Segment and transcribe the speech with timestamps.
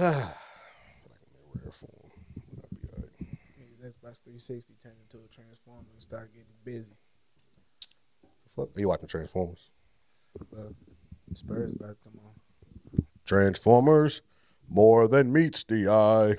[0.00, 1.20] like
[1.54, 1.92] I'm rare form.
[2.56, 3.28] I'll be all right.
[3.60, 6.92] Niggas Xbox 360 turned into a transformer and started getting busy.
[8.56, 9.70] Fuck, Are you watching Transformers?
[10.50, 10.72] Well,
[11.34, 13.04] Spurs about to come on.
[13.24, 14.22] Transformers,
[14.68, 16.36] more than meets the eye.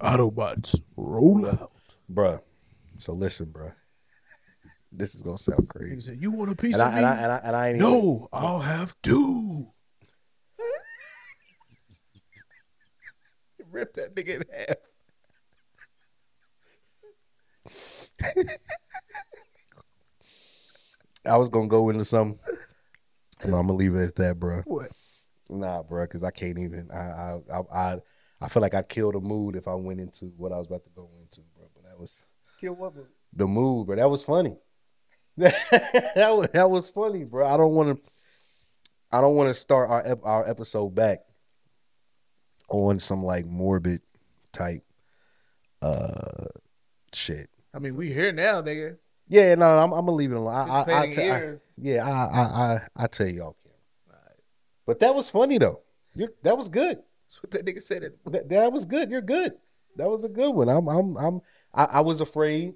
[0.00, 1.72] Autobots, roll out.
[2.12, 2.40] Bruh.
[2.98, 3.72] So listen, bruh.
[4.92, 6.00] This is gonna sound He crazy.
[6.00, 7.68] said, "You want a piece And of I, me?" and I and I and I
[7.68, 9.72] ain't even- no, I'll have two.
[13.76, 14.42] Rip that nigga in
[18.34, 18.44] half.
[21.26, 22.38] I was gonna go into some.
[23.44, 24.62] I'm gonna leave it at that, bro.
[24.64, 24.92] What?
[25.50, 26.88] Nah, bro, because I can't even.
[26.90, 27.98] I, I I I
[28.40, 30.84] I feel like I'd kill the mood if I went into what I was about
[30.84, 31.66] to go into, bro.
[31.74, 32.16] But that was
[32.58, 32.94] Kill what?
[32.94, 33.08] movie?
[33.34, 33.96] the mood, bro.
[33.96, 34.56] That was funny.
[35.36, 37.46] that was that was funny, bro.
[37.46, 38.10] I don't want to.
[39.12, 41.25] I don't want to start our ep- our episode back
[42.68, 44.00] on some like morbid
[44.52, 44.82] type
[45.82, 46.46] uh
[47.14, 47.48] shit.
[47.74, 48.96] I mean, we here now, nigga.
[49.28, 50.54] Yeah, no, I'm, I'm gonna leave it alone.
[50.70, 53.56] I, I, I, Participating I- yeah, I, I, I, I tell y'all,
[54.86, 55.80] but that was funny though.
[56.14, 56.98] you that was good.
[57.28, 58.02] That's what that nigga said.
[58.04, 58.18] It.
[58.32, 59.10] That, that was good.
[59.10, 59.54] You're good.
[59.96, 60.68] That was a good one.
[60.68, 61.40] I'm, I'm, I'm.
[61.74, 62.74] I, I was afraid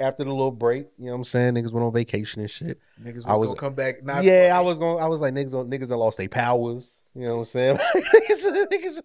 [0.00, 0.88] after the little break.
[0.98, 1.54] You know what I'm saying?
[1.54, 2.80] Niggas went on vacation and shit.
[3.00, 4.02] Niggas was, I was- gonna come back.
[4.02, 4.98] Not yeah, I was gonna.
[4.98, 5.52] I was like niggas.
[5.68, 6.90] Niggas that lost their powers.
[7.14, 7.76] You know what I'm saying?
[7.96, 9.02] niggas,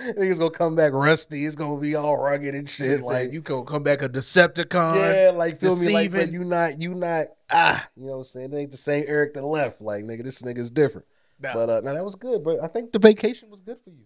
[0.00, 1.44] niggas, gonna come back rusty.
[1.44, 3.00] It's gonna be all rugged and shit.
[3.02, 4.96] Like you gonna come back a Decepticon.
[4.96, 5.92] yeah, like feel me?
[5.92, 6.40] Like, but deceiving.
[6.40, 7.26] you not, you not.
[7.48, 8.52] Ah, you know what I'm saying?
[8.52, 9.80] It ain't the same Eric that left.
[9.80, 11.06] Like nigga, this nigga's different.
[11.40, 11.54] Nah.
[11.54, 12.60] But uh, now that was good, bro.
[12.60, 14.04] I think the vacation was good for you.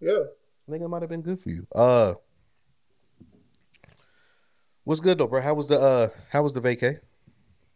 [0.00, 0.24] yeah.
[0.66, 1.66] I think it might have been good for you.
[1.74, 2.14] Uh,
[4.84, 5.42] what's good though, bro?
[5.42, 7.00] How was the uh, how was the vacay?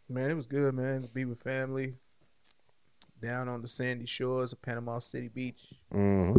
[0.08, 1.02] Man, it was good, man.
[1.02, 1.96] To be with family
[3.20, 5.74] down on the sandy shores of Panama City Beach.
[5.92, 6.38] Mm-hmm.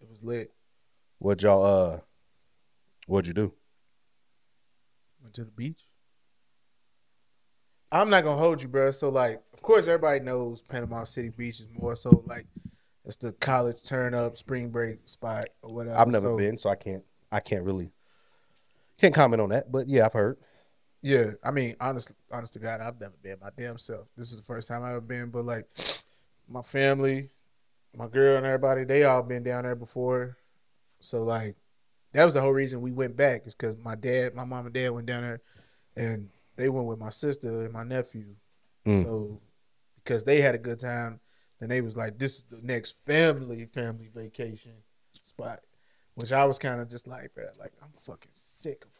[0.00, 0.52] It was lit.
[1.18, 2.00] What y'all uh,
[3.06, 3.52] what'd you do?
[5.22, 5.82] Went to the beach.
[7.90, 8.90] I'm not gonna hold you, bro.
[8.90, 12.46] So like, of course, everybody knows Panama City Beach is more so like
[13.04, 15.98] it's the college turn up spring break spot or whatever.
[15.98, 17.90] I've never So, been, so I can't, I can't really,
[19.00, 19.72] can't comment on that.
[19.72, 20.36] But yeah, I've heard.
[21.02, 24.08] Yeah, I mean, honest, honest to God, I've never been my damn self.
[24.16, 25.66] This is the first time I've ever been, but like
[26.48, 27.30] my family,
[27.96, 30.36] my girl, and everybody, they all been down there before.
[31.00, 31.54] So like,
[32.12, 34.74] that was the whole reason we went back is because my dad, my mom and
[34.74, 35.40] dad went down there,
[35.96, 38.34] and they went with my sister and my nephew.
[38.84, 39.04] Mm.
[39.04, 39.40] So
[40.02, 41.20] because they had a good time,
[41.60, 44.72] then they was like, this is the next family family vacation
[45.12, 45.60] spot,
[46.14, 48.90] which I was kind of just like, "Bruh, like I'm fucking sick of.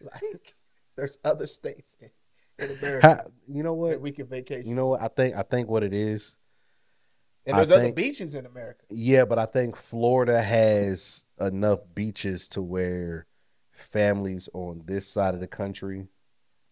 [0.00, 0.54] Like,
[0.96, 2.10] there's other states in,
[2.70, 4.00] America you know what?
[4.00, 5.02] we can vacation, You know what?
[5.02, 6.36] I think, I think what it is.
[7.44, 8.84] and I there's other think- beaches in America.
[8.90, 13.26] Yeah, but I think Florida has enough beaches to where
[13.72, 16.08] families on this side of the country,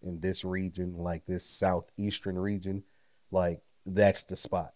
[0.02, 2.82] in this region, like this southeastern region,
[3.30, 4.72] like that's the spot.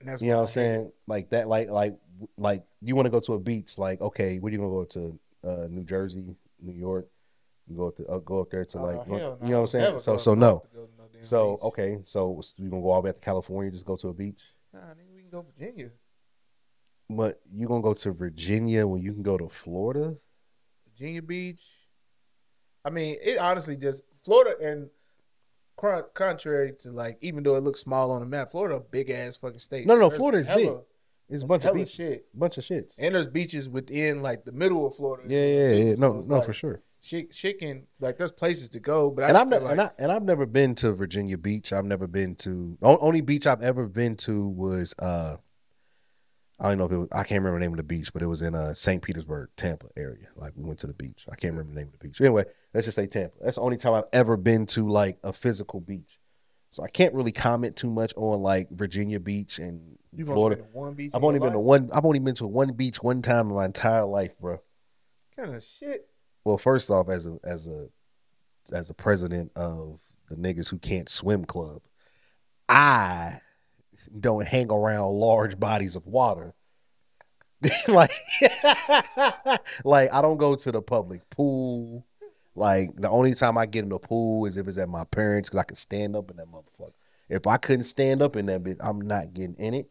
[0.00, 0.92] And that's You know what I'm I saying?
[1.08, 1.96] Like that, like like
[2.36, 4.84] like you want to go to a beach, like okay, where do you gonna go
[4.84, 5.18] to?
[5.44, 7.08] Uh, New Jersey, New York.
[7.66, 8.80] You go to uh, go up there to it.
[8.80, 9.48] like Oh, you know no.
[9.50, 9.98] what I'm saying?
[10.00, 10.60] So so no.
[10.60, 11.62] to go to no So beach.
[11.64, 14.40] okay, so you gonna go all the way to California, just go to a beach?
[14.72, 15.90] Nah, nigga, we can go to Virginia.
[17.10, 20.16] But you gonna go to Virginia when you can go to Florida?
[20.86, 21.62] Virginia Beach.
[22.84, 24.88] I mean, it honestly just Florida and
[26.14, 29.36] contrary to like, even though it looks small on the map, Florida a big ass
[29.36, 29.86] fucking state.
[29.86, 30.70] No, no, Florida is big.
[31.28, 32.26] It's a bunch of beaches, shit.
[32.38, 32.94] bunch of shits.
[32.98, 35.24] and there's beaches within like the middle of Florida.
[35.28, 35.94] Yeah, yeah, yeah.
[35.96, 36.82] No, no, like, for sure.
[37.00, 39.80] Shit, shit can like there's places to go, but And I I've never, like and,
[39.82, 41.72] I, and I've never been to Virginia Beach.
[41.72, 45.36] I've never been to only beach I've ever been to was uh
[46.60, 48.22] I don't know if it was I can't remember the name of the beach, but
[48.22, 49.02] it was in uh St.
[49.02, 50.28] Petersburg, Tampa area.
[50.34, 51.26] Like we went to the beach.
[51.30, 52.20] I can't remember the name of the beach.
[52.20, 53.36] Anyway, let's just say Tampa.
[53.42, 56.18] That's the only time I've ever been to like a physical beach.
[56.70, 60.56] So I can't really comment too much on like Virginia Beach and you've Florida.
[60.56, 61.10] only been to one beach.
[61.14, 61.90] I've only been to one.
[61.92, 64.60] I've only been to one beach one time in my entire life, bro.
[65.36, 66.08] kind of shit.
[66.44, 67.88] Well, first off, as a as a
[68.72, 71.82] as a president of the niggas who can't swim club,
[72.68, 73.40] I
[74.18, 76.54] don't hang around large bodies of water.
[77.88, 78.12] like,
[79.84, 82.06] like I don't go to the public pool.
[82.54, 85.48] Like the only time I get in the pool is if it's at my parents
[85.48, 86.92] because I can stand up in that motherfucker.
[87.28, 89.90] If I couldn't stand up in that bit, I'm not getting in it.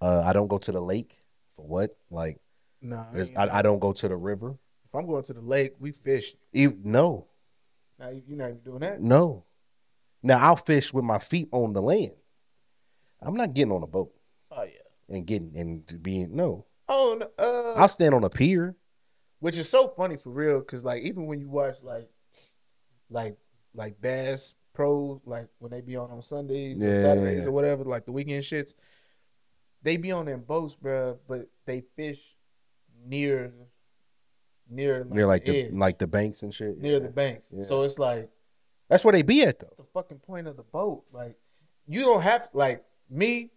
[0.00, 1.18] Uh, I don't go to the lake
[1.56, 1.96] for what?
[2.10, 2.40] Like,
[2.80, 4.56] Nah, I I, I don't go to the river.
[4.86, 6.34] if I'm going to the lake, we fish.
[6.52, 7.26] Even, no,
[7.98, 9.00] Now you- you're not even doing that.
[9.00, 9.44] No.
[10.22, 12.12] Now I'll fish with my feet on the land.
[13.20, 14.14] I'm not getting on a boat
[14.52, 15.14] Oh yeah.
[15.16, 16.66] and getting and being no.
[16.88, 18.76] Oh, no, uh, I'll stand on a pier.
[19.40, 22.08] which is so funny for real, because like even when you watch like,
[23.10, 23.36] like
[23.74, 27.48] like Bass Pro, like when they be on on Sundays Yeah, or Saturdays yeah.
[27.48, 28.74] or whatever, like the weekend shits,
[29.88, 32.20] they be on them boats, bruh, but they fish
[33.06, 33.52] near,
[34.68, 36.78] near like, near like the, the like the banks and shit.
[36.78, 37.48] near the banks.
[37.50, 37.62] Yeah.
[37.62, 38.28] So it's like
[38.88, 39.72] That's where they be at though.
[39.78, 41.04] the fucking point of the boat.
[41.10, 41.36] Like
[41.86, 43.50] you don't have like me.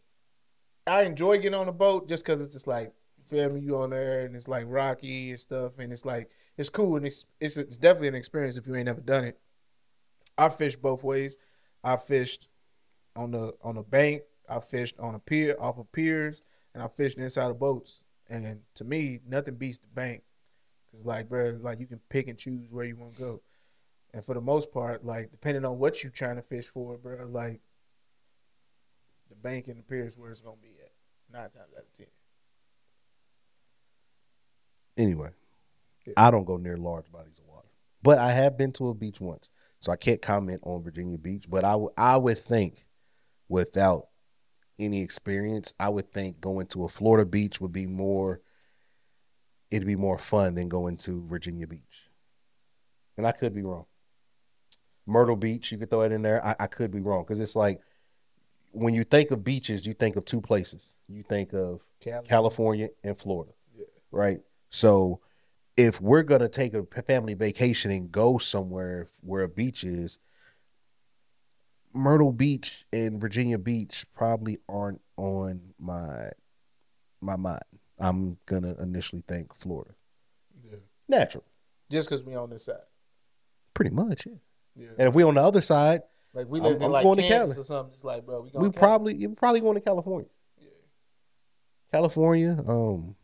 [0.87, 2.93] I enjoy getting on the boat just because it's just like
[3.25, 3.59] feel me.
[3.59, 7.05] You on there and it's like rocky and stuff, and it's like it's cool and
[7.05, 9.37] it's it's, it's definitely an experience if you ain't never done it.
[10.37, 11.35] I fished both ways.
[11.83, 12.47] I fished
[13.17, 14.21] on the on the bank.
[14.51, 16.43] I fished on a pier off of piers,
[16.73, 18.01] and I fished inside of boats.
[18.29, 20.23] And to me, nothing beats the bank.
[20.91, 23.41] Cause like, bro, like you can pick and choose where you want to go.
[24.13, 27.25] And for the most part, like depending on what you're trying to fish for, bro,
[27.25, 27.61] like
[29.29, 30.91] the bank and the pier is where it's gonna be at.
[31.31, 32.07] Nine times out of ten.
[34.97, 35.29] Anyway,
[36.05, 36.13] Yeah.
[36.17, 37.69] I don't go near large bodies of water,
[38.03, 39.49] but I have been to a beach once,
[39.79, 41.49] so I can't comment on Virginia Beach.
[41.49, 42.85] But I would I would think,
[43.47, 44.09] without
[44.81, 48.41] any experience, I would think going to a Florida beach would be more.
[49.69, 52.09] It'd be more fun than going to Virginia Beach,
[53.17, 53.85] and I could be wrong.
[55.05, 56.45] Myrtle Beach, you could throw it in there.
[56.45, 57.81] I, I could be wrong because it's like
[58.71, 60.93] when you think of beaches, you think of two places.
[61.07, 62.27] You think of Cali.
[62.27, 63.51] California and Florida.
[63.77, 63.85] Yeah.
[64.11, 64.41] Right.
[64.69, 65.21] So
[65.77, 70.19] if we're gonna take a family vacation and go somewhere where a beach is,
[71.93, 76.29] Myrtle Beach and Virginia Beach probably aren't on my
[77.21, 77.61] my mind.
[77.99, 79.91] I'm gonna initially think Florida.
[80.63, 80.77] Yeah.
[81.07, 81.43] Natural.
[81.89, 82.77] Just because we on this side.
[83.73, 84.33] Pretty much, yeah.
[84.75, 84.87] Yeah.
[84.97, 86.01] And if we on the other side,
[86.33, 87.59] Like we I'm- in like going to Kansas Cali.
[87.59, 87.93] or something.
[87.93, 90.29] It's like, bro, we we probably you're probably going to California.
[90.57, 90.67] Yeah.
[91.91, 92.57] California.
[92.67, 93.15] Um,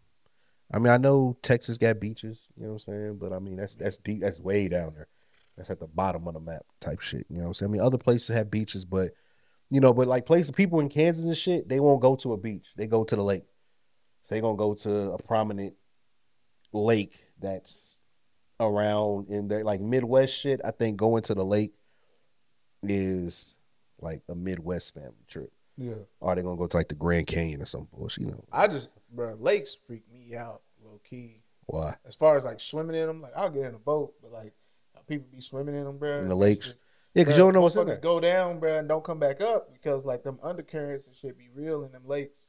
[0.74, 2.48] I mean, I know Texas got beaches.
[2.58, 3.18] You know what I'm saying?
[3.18, 4.22] But I mean, that's that's deep.
[4.22, 5.08] That's way down there.
[5.57, 7.25] That's at the bottom of the map type shit.
[7.30, 7.71] You know what I'm saying?
[7.71, 9.09] I mean, other places have beaches, but
[9.69, 12.38] you know, but like places, people in Kansas and shit, they won't go to a
[12.38, 12.68] beach.
[12.77, 13.44] They go to the lake.
[14.24, 15.75] So they gonna go to a prominent
[16.74, 17.98] lake that's
[18.59, 20.62] around in there, like Midwest shit.
[20.63, 21.74] I think going to the lake
[22.83, 23.57] is
[24.00, 25.51] like a Midwest family trip.
[25.77, 25.94] Yeah.
[26.19, 28.25] Or they gonna go to like the Grand Canyon or some bullshit.
[28.25, 31.42] You know I just, bro, lakes freak me out, low key.
[31.65, 31.95] why?
[32.06, 34.54] As far as like swimming in them, like I'll get in a boat, but like
[35.07, 36.19] people be swimming in them, bro.
[36.19, 36.75] In the lakes?
[37.13, 37.98] Yeah, because you don't know what's in there.
[37.98, 41.50] go down, bro, and don't come back up because like them undercurrents and shit be
[41.54, 42.39] real in them lakes.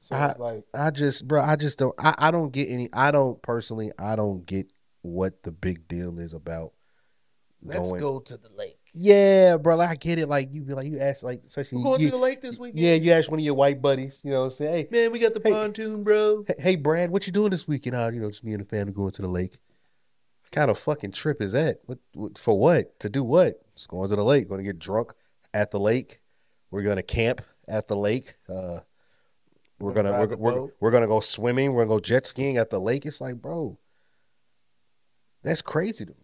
[0.00, 1.94] So I- it's like, I just, bro, I just don't.
[1.98, 2.88] I, I don't get any.
[2.92, 3.92] I don't personally.
[3.98, 4.72] I don't get
[5.02, 6.72] what the big deal is about
[7.62, 8.00] let's going.
[8.00, 8.78] go to the lake.
[8.92, 9.76] Yeah, bro.
[9.76, 10.26] Like, I get it.
[10.28, 12.58] Like you be like you ask like especially We're going you, to the lake this
[12.58, 12.80] weekend.
[12.80, 12.94] yeah.
[12.94, 14.20] You ask one of your white buddies.
[14.24, 15.52] You know, say, hey, man, we got the Hey.
[15.52, 16.44] pontoon, bro.
[16.48, 17.94] hey, hey, Brad, what you doing this weekend?
[17.94, 19.58] Uh, you know, just me and the family going to the lake.
[20.52, 21.78] Kind of fucking trip is that?
[21.86, 22.58] What, what for?
[22.58, 23.22] What to do?
[23.22, 23.62] What?
[23.74, 24.48] Just going to the lake.
[24.48, 25.12] Going to get drunk
[25.54, 26.20] at the lake.
[26.70, 28.36] We're gonna camp at the lake.
[28.48, 28.80] Uh,
[29.80, 31.72] we're Gonna we're, we're, we're gonna go swimming.
[31.72, 33.06] We're gonna go jet skiing at the lake.
[33.06, 33.78] It's like, bro,
[35.42, 36.16] that's crazy to me.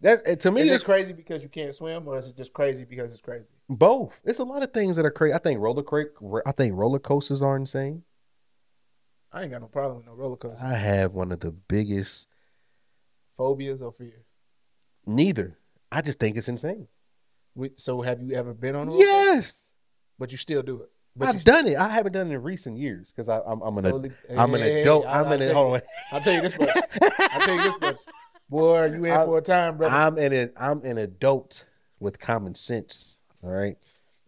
[0.00, 2.84] That to me, Is it crazy because you can't swim, or is it just crazy
[2.84, 3.46] because it's crazy?
[3.68, 4.20] both.
[4.24, 5.34] It's a lot of things that are crazy.
[5.34, 6.06] I think roller cra-
[6.46, 8.02] I think roller coasters are insane.
[9.32, 10.66] I ain't got no problem with no roller coaster.
[10.66, 12.28] I have one of the biggest.
[13.36, 14.24] Phobias or fear?
[15.06, 15.58] Neither.
[15.92, 16.88] I just think it's insane.
[17.54, 19.04] We, so have you ever been on a coaster?
[19.04, 19.66] Yes,
[20.18, 20.90] But you still do it.
[21.18, 21.76] But I've done it.
[21.78, 24.82] I haven't done it in recent years because I'm I'm an Totally- I'm an Hey,
[24.82, 25.06] adult.
[25.06, 25.80] I'll- I'm I'll an on.
[26.12, 26.68] I'll tell you this much.
[27.20, 27.96] I'll tell you this much.
[28.50, 29.94] Boy, you in I'm- for a time, brother.
[29.94, 31.64] I'm an I'm an adult
[32.00, 33.20] with common sense.
[33.42, 33.78] All right,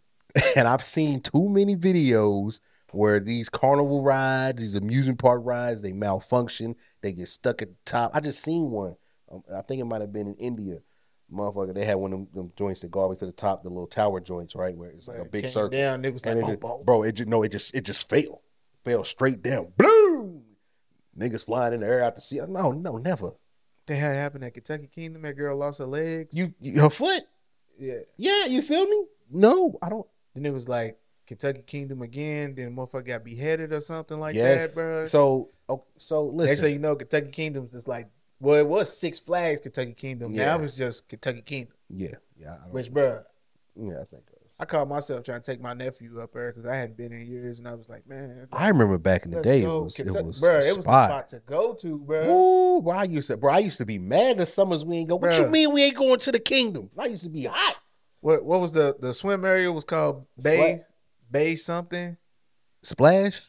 [0.57, 2.61] and I've seen too many videos
[2.93, 6.75] where these carnival rides, these amusement park rides, they malfunction.
[7.03, 8.13] They get stuck at the top.
[8.15, 8.97] I just seen one.
[9.31, 10.79] Um, I think it might have been in India.
[11.31, 13.33] Motherfucker, they had one of them, them joints that go all the way to the
[13.33, 15.69] top, the little tower joints, right, where it's like a big circle.
[15.79, 18.41] Down, it was like, it just- bro, it just no, it just it just fell,
[18.85, 19.73] fell straight down.
[19.77, 20.45] Boom!
[21.19, 22.41] Niggas flying in the air out the sea.
[22.49, 23.33] No, no, never.
[23.87, 25.23] That had happened at Kentucky Kingdom.
[25.23, 26.35] That girl lost her legs.
[26.37, 27.23] You, you her foot?
[27.79, 27.99] yeah.
[28.17, 29.05] Yeah, you feel me?
[29.31, 30.07] No, I don't.
[30.35, 32.55] Then it was like Kentucky Kingdom again.
[32.57, 34.69] Then motherfucker got beheaded or something like yes.
[34.69, 35.07] that, bro.
[35.07, 36.65] So, oh, so Next listen.
[36.65, 38.09] thing you know, Kentucky Kingdom's just like,
[38.41, 40.33] well, it was Six Flags Kentucky Kingdom.
[40.33, 40.57] Yeah.
[40.57, 41.75] Now it's just Kentucky Kingdom.
[41.91, 43.23] yeah, yeah, Which, bro,
[43.77, 44.25] yeah, I think.
[44.61, 47.25] I caught myself trying to take my nephew up there because I hadn't been in
[47.25, 50.07] years, and I was like, man, I remember back in the day, it was, it
[50.07, 51.11] was, bro, it was the spot.
[51.11, 52.29] spot to go to, bro.
[52.29, 55.11] Ooh, bro, I used to, bro, I used to be mad the summers we ain't
[55.11, 55.17] go.
[55.17, 56.91] What you mean we ain't going to the kingdom?
[56.99, 57.77] I used to be hot.
[58.21, 60.83] What what was the the swim area was called Bay.
[61.31, 62.17] Bay something
[62.83, 63.41] Splash,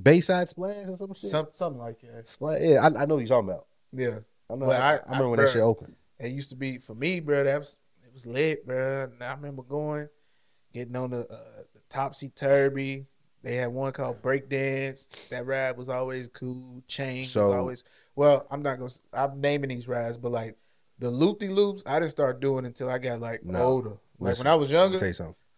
[0.00, 1.30] Bayside Splash or some shit.
[1.30, 2.28] some, something like that.
[2.28, 2.60] Splash.
[2.60, 3.66] Yeah, I, I know what you're talking about.
[3.92, 4.18] Yeah,
[4.50, 4.66] I know.
[4.66, 5.52] But I, I- I remember I- when that bruh.
[5.52, 5.94] shit opened.
[6.18, 7.44] it used to be for me, bro.
[7.44, 9.04] That was it was lit, bro.
[9.04, 10.08] And I remember going,
[10.72, 13.06] getting on the, uh, the topsy turvy.
[13.42, 15.06] They had one called break dance.
[15.30, 16.82] That ride was always cool.
[16.88, 17.84] Chain was So- always
[18.16, 18.46] well.
[18.50, 18.90] I'm not gonna.
[19.12, 20.56] I'm naming these rides, but like
[20.98, 23.62] the loopy loops, I didn't start doing until I got like No.
[23.62, 23.90] older.
[24.18, 24.98] Like Listen, when I was younger,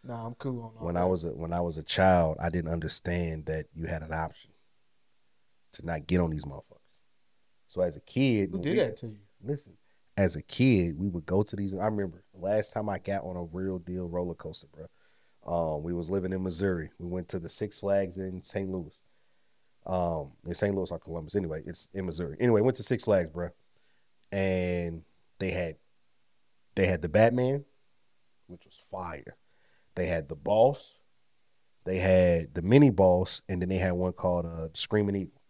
[0.04, 1.02] no, I'm cool on all When that.
[1.02, 4.12] I was a, when I was a child, I didn't understand that you had an
[4.12, 4.50] option
[5.72, 6.62] to not get on these motherfuckers.
[7.68, 9.18] So as a kid, Who did we- that to you?
[9.42, 9.76] listen,
[10.16, 11.74] as a kid, we would go to these.
[11.74, 14.86] I remember the last time I got on a real deal roller coaster, bro.
[15.46, 16.90] Um, we was living in Missouri.
[16.98, 18.68] We went to the Six Flags in St.
[18.68, 19.00] Louis.
[19.86, 20.74] Um, in St.
[20.74, 21.34] Louis or Columbus.
[21.36, 22.36] Anyway, it's in Missouri.
[22.40, 23.50] Anyway, went to Six Flags, bro.
[24.32, 25.02] And
[25.38, 25.76] they had
[26.74, 27.64] they had the Batman,
[28.48, 29.36] which was fire.
[29.98, 30.98] They had the boss.
[31.84, 35.42] They had the mini boss, and then they had one called uh, Screaming Eagle.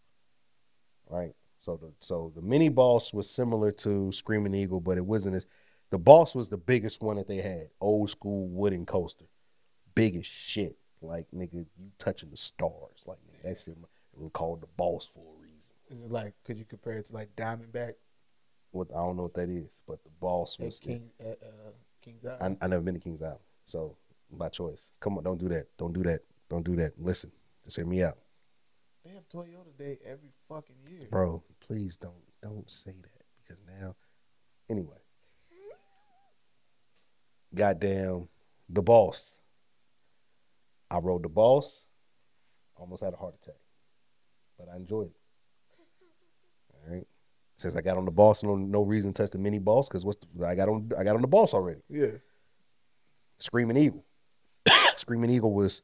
[1.06, 1.34] Right.
[1.58, 5.46] So the so the mini boss was similar to Screaming Eagle, but it wasn't as
[5.90, 7.68] the boss was the biggest one that they had.
[7.78, 9.26] Old school wooden coaster,
[9.94, 10.78] big as shit.
[11.02, 11.66] Like nigga, you
[11.98, 13.04] touching the stars.
[13.04, 15.72] Like nigga, that shit it was called the boss for a reason.
[15.90, 17.94] Is it like could you compare it to like Diamondback
[18.70, 20.80] What I don't know what that is, but the boss at was.
[20.80, 22.56] King at uh, Kings Island?
[22.62, 23.96] I, I never been to Kings Island, so
[24.30, 24.90] by choice.
[25.00, 25.66] Come on, don't do that.
[25.78, 26.20] Don't do that.
[26.48, 26.92] Don't do that.
[26.98, 27.30] Listen,
[27.64, 28.16] just hear me out,
[29.04, 31.08] They have Toyota Day every fucking year.
[31.10, 31.42] bro.
[31.60, 33.94] Please don't don't say that because now,
[34.70, 34.96] anyway,
[37.54, 38.28] goddamn,
[38.68, 39.36] the boss.
[40.90, 41.82] I rode the boss.
[42.76, 43.58] Almost had a heart attack,
[44.58, 45.16] but I enjoyed it.
[46.72, 47.06] All right.
[47.56, 50.04] Since I got on the boss, no no reason to touch the mini boss because
[50.06, 51.80] what's the, I got on I got on the boss already.
[51.90, 52.12] Yeah.
[53.38, 54.04] Screaming Eagle.
[55.08, 55.80] Screaming Eagle was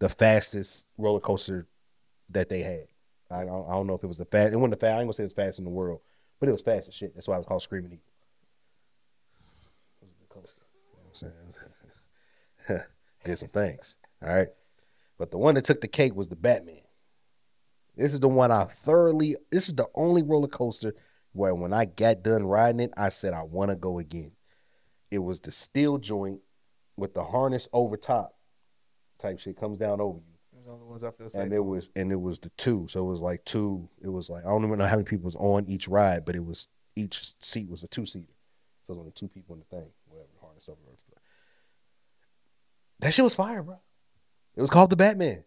[0.00, 1.66] the fastest roller coaster
[2.28, 2.88] that they had.
[3.30, 4.52] I don't, I don't know if it was the fast.
[4.52, 4.96] It wasn't the fast.
[4.96, 6.02] I ain't gonna say it's fast in the world,
[6.38, 7.14] but it was fast as shit.
[7.14, 8.04] That's why it was called Screaming Eagle.
[13.24, 13.96] Did some things.
[14.22, 14.48] All right,
[15.16, 16.82] but the one that took the cake was the Batman.
[17.96, 19.36] This is the one I thoroughly.
[19.50, 20.94] This is the only roller coaster
[21.32, 24.32] where when I got done riding it, I said I want to go again.
[25.10, 26.40] It was the steel joint
[26.98, 28.34] with the harness over top
[29.20, 30.34] type shit comes down over you.
[30.64, 31.42] The ones I feel safe.
[31.42, 32.86] And it was and it was the two.
[32.88, 33.88] So it was like two.
[34.02, 36.36] It was like I don't even know how many people was on each ride, but
[36.36, 38.34] it was each seat was a two seater.
[38.86, 40.78] So it was only two people in the thing, whatever, harness over.
[43.00, 43.80] That shit was fire, bro.
[44.54, 45.44] It was called the Batman.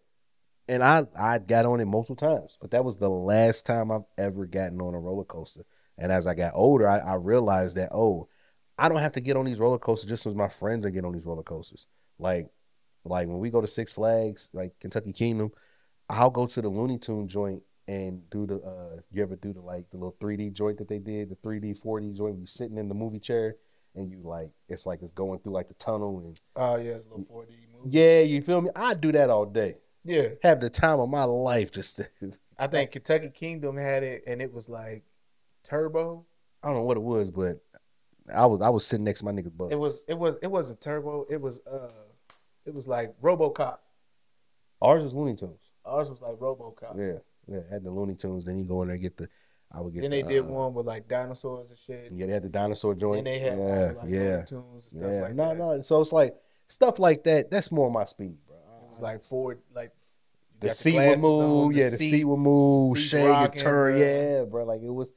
[0.68, 4.06] And I I got on it multiple times, but that was the last time I've
[4.18, 5.64] ever gotten on a roller coaster.
[5.96, 8.28] And as I got older, I, I realized that oh,
[8.78, 11.06] I don't have to get on these roller coasters just as my friends are getting
[11.06, 11.86] on these roller coasters.
[12.18, 12.48] Like,
[13.04, 15.52] like when we go to Six Flags, like Kentucky Kingdom,
[16.08, 18.56] I'll go to the Looney Tune joint and do the.
[18.56, 21.78] uh You ever do the like the little 3D joint that they did, the 3D
[21.80, 22.38] 4D joint?
[22.38, 23.56] You sitting in the movie chair
[23.94, 27.02] and you like it's like it's going through like the tunnel and Oh yeah, the
[27.16, 27.90] little 4D movie.
[27.98, 28.70] yeah, you feel me?
[28.74, 29.76] I do that all day.
[30.04, 30.28] Yeah.
[30.42, 31.70] Have the time of my life.
[31.72, 32.00] Just
[32.58, 35.04] I think Kentucky Kingdom had it and it was like
[35.62, 36.24] turbo.
[36.62, 37.60] I don't know what it was, but
[38.34, 39.72] I was I was sitting next to my nigga's butt.
[39.72, 41.26] It was it was it wasn't turbo.
[41.28, 41.90] It was uh
[42.66, 43.78] it was like RoboCop.
[44.80, 45.70] Ours was Looney Tunes.
[45.84, 46.98] Ours was like RoboCop.
[46.98, 47.62] Yeah, yeah.
[47.70, 48.44] Had the Looney Tunes.
[48.44, 49.28] Then you go in there and get the.
[49.72, 50.02] I would get.
[50.02, 52.12] Then they did uh, one with like dinosaurs and shit.
[52.12, 53.18] Yeah, they had the dinosaur joint.
[53.18, 55.20] And they had yeah, like yeah, Looney Tunes and stuff yeah.
[55.22, 55.58] like no, that.
[55.58, 55.82] no.
[55.82, 56.34] So it's like
[56.68, 57.50] stuff like that.
[57.50, 58.56] That's more my speed, bro.
[58.56, 59.92] It was like Ford like
[60.60, 61.66] the seat would move.
[61.66, 62.98] on, yeah, the seat, would move.
[62.98, 63.98] Shake and turn.
[63.98, 64.64] Yeah, bro.
[64.64, 65.10] Like it was.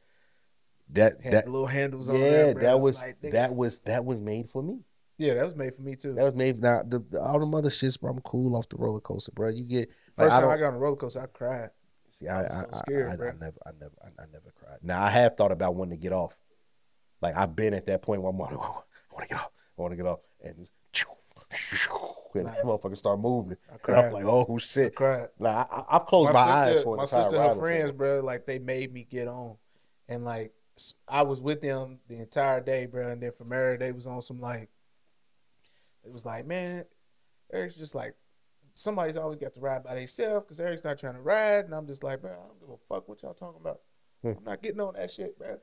[0.91, 2.53] That had that the little handles on yeah, there.
[2.53, 2.63] bro.
[2.63, 4.79] that It was like, that was that was made for me.
[5.17, 6.13] Yeah, that was made for me too.
[6.13, 6.61] That was made.
[6.61, 8.11] Now the, the all the other shits, bro.
[8.11, 9.49] I'm cool off the roller coaster, bro.
[9.49, 11.71] You get like, First I time I got on a roller coaster, I cried.
[12.09, 13.31] See, I, I was I, so scared, I, I, bro.
[13.31, 14.77] never, I never, I, I never cried.
[14.83, 16.35] Now I have thought about wanting to get off.
[17.21, 19.81] Like I've been at that point where I'm like, I want to get off, I
[19.81, 20.55] want to get off, and,
[22.35, 23.57] and that motherfucker start moving.
[23.69, 24.05] I And cried.
[24.05, 24.95] I'm like, oh I shit.
[24.95, 25.29] cried.
[25.39, 27.61] Nah, I, I've closed my, eyes sister, for my sister, ride her before.
[27.67, 29.55] friends, bro, like they made me get on,
[30.07, 30.53] and like
[31.07, 33.09] I was with them the entire day, bro.
[33.09, 34.69] And then from there, they was on some like,
[36.07, 36.85] it was like, man,
[37.53, 38.15] Eric's just like,
[38.73, 41.87] somebody's always got to ride by themselves because Eric's not trying to ride, and I'm
[41.87, 43.81] just like, bro, I don't give a fuck what y'all talking about.
[44.21, 44.33] Hmm.
[44.37, 45.57] I'm not getting on that shit, bro.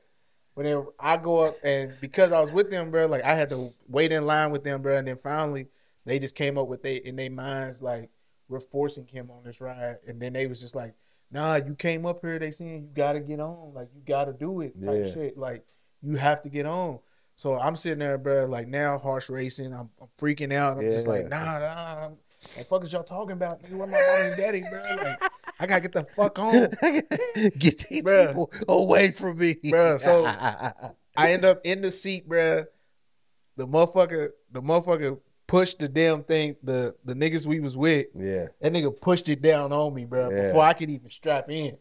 [0.55, 3.49] But then I go up, and because I was with them, bro, like I had
[3.49, 4.95] to wait in line with them, bro.
[4.95, 5.67] And then finally,
[6.05, 8.09] they just came up with they in their minds like
[8.47, 10.93] we're forcing him on this ride, and then they was just like,
[11.31, 14.61] nah, you came up here, they saying you gotta get on, like you gotta do
[14.61, 15.13] it, type Yeah.
[15.13, 15.65] shit, like
[16.01, 16.99] you have to get on.
[17.35, 19.73] So I'm sitting there, bro, like now harsh racing.
[19.73, 20.77] I'm, I'm freaking out.
[20.77, 22.09] I'm just like, nah, nah.
[22.55, 23.61] What fuck is y'all talking about?
[23.63, 24.79] Nigga, where my mom and daddy, bro?
[25.03, 25.21] Like,
[25.59, 26.67] I gotta get the fuck home.
[27.57, 28.27] Get these Bruh.
[28.27, 30.25] people away from me, Bruh, so-
[31.17, 32.65] I end up in the seat, bruh.
[33.55, 36.57] The motherfucker, the motherfucker pushed the damn thing.
[36.61, 40.29] The the niggas we was with, yeah, that nigga pushed it down on me, bruh,
[40.29, 40.47] Yeah.
[40.47, 41.77] before I could even strap in.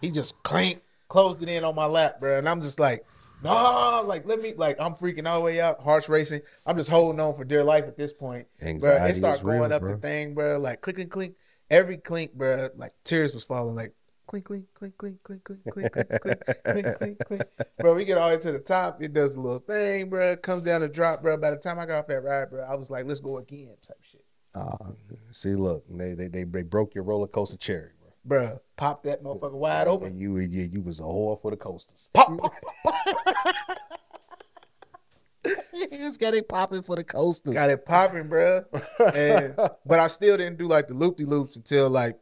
[0.00, 3.04] He just clank, closed it in on my lap, bruh, and I'm just like,
[3.42, 6.40] no, like let me, like I'm freaking all the way out, hearts racing.
[6.66, 9.58] I'm just holding on for dear life at this point, anxiety It started is real,
[9.58, 9.92] going up bro.
[9.92, 11.34] the thing, bruh, like click and clink.
[11.70, 13.94] Every clink, bruh, like tears was falling, like
[14.26, 17.42] clink, clink, clink, clink, clink, clink, clink, clink, clink, clink, clink, clink.
[17.78, 19.02] Bro, we get all the way to the top.
[19.02, 20.36] It does a little thing, bro.
[20.36, 21.36] Comes down the drop, bro.
[21.36, 23.74] By the time I got off that ride, bro, I was like, let's go again,
[23.80, 24.24] type shit.
[24.54, 24.76] Ah,
[25.30, 27.90] see, look, they, they they they broke your roller coaster cherry,
[28.24, 28.46] bro.
[28.46, 30.08] Bro, pop that motherfucker wide open.
[30.08, 32.10] And you yeah, you was a whore for the coasters.
[32.12, 32.52] Pop, pop,
[35.74, 37.54] you was getting popping for the coasters.
[37.54, 38.62] got it popping, bro.
[39.14, 42.18] And but I still didn't do like the loop de loops until like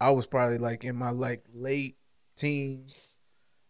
[0.00, 1.96] I was probably like in my like late
[2.36, 2.96] teens,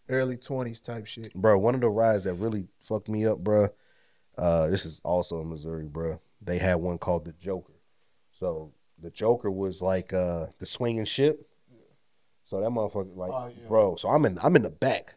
[0.09, 1.33] early twenties type shit.
[1.35, 1.59] bro.
[1.59, 3.69] One of the rides that really fucked me up, bro.
[4.37, 6.21] Uh, this is also in Missouri, bro.
[6.43, 7.73] They had one called the Joker.
[8.39, 11.49] So the Joker was like uh the swinging ship.
[12.45, 13.69] So that motherfucker, like, Oh, yeah.
[13.69, 13.97] bro.
[13.97, 15.17] So I'm in, I'm in the back.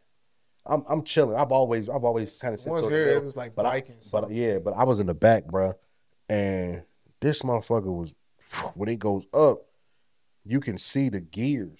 [0.65, 1.36] I'm, I'm chilling.
[1.38, 3.98] I've always, I've always kind of Once here, it was like but I, biking.
[4.12, 5.74] but yeah, but I was in the back, bro.
[6.27, 6.83] And
[7.21, 8.15] this motherfucker was
[8.74, 9.59] when it goes up,
[10.43, 11.79] you can see the gears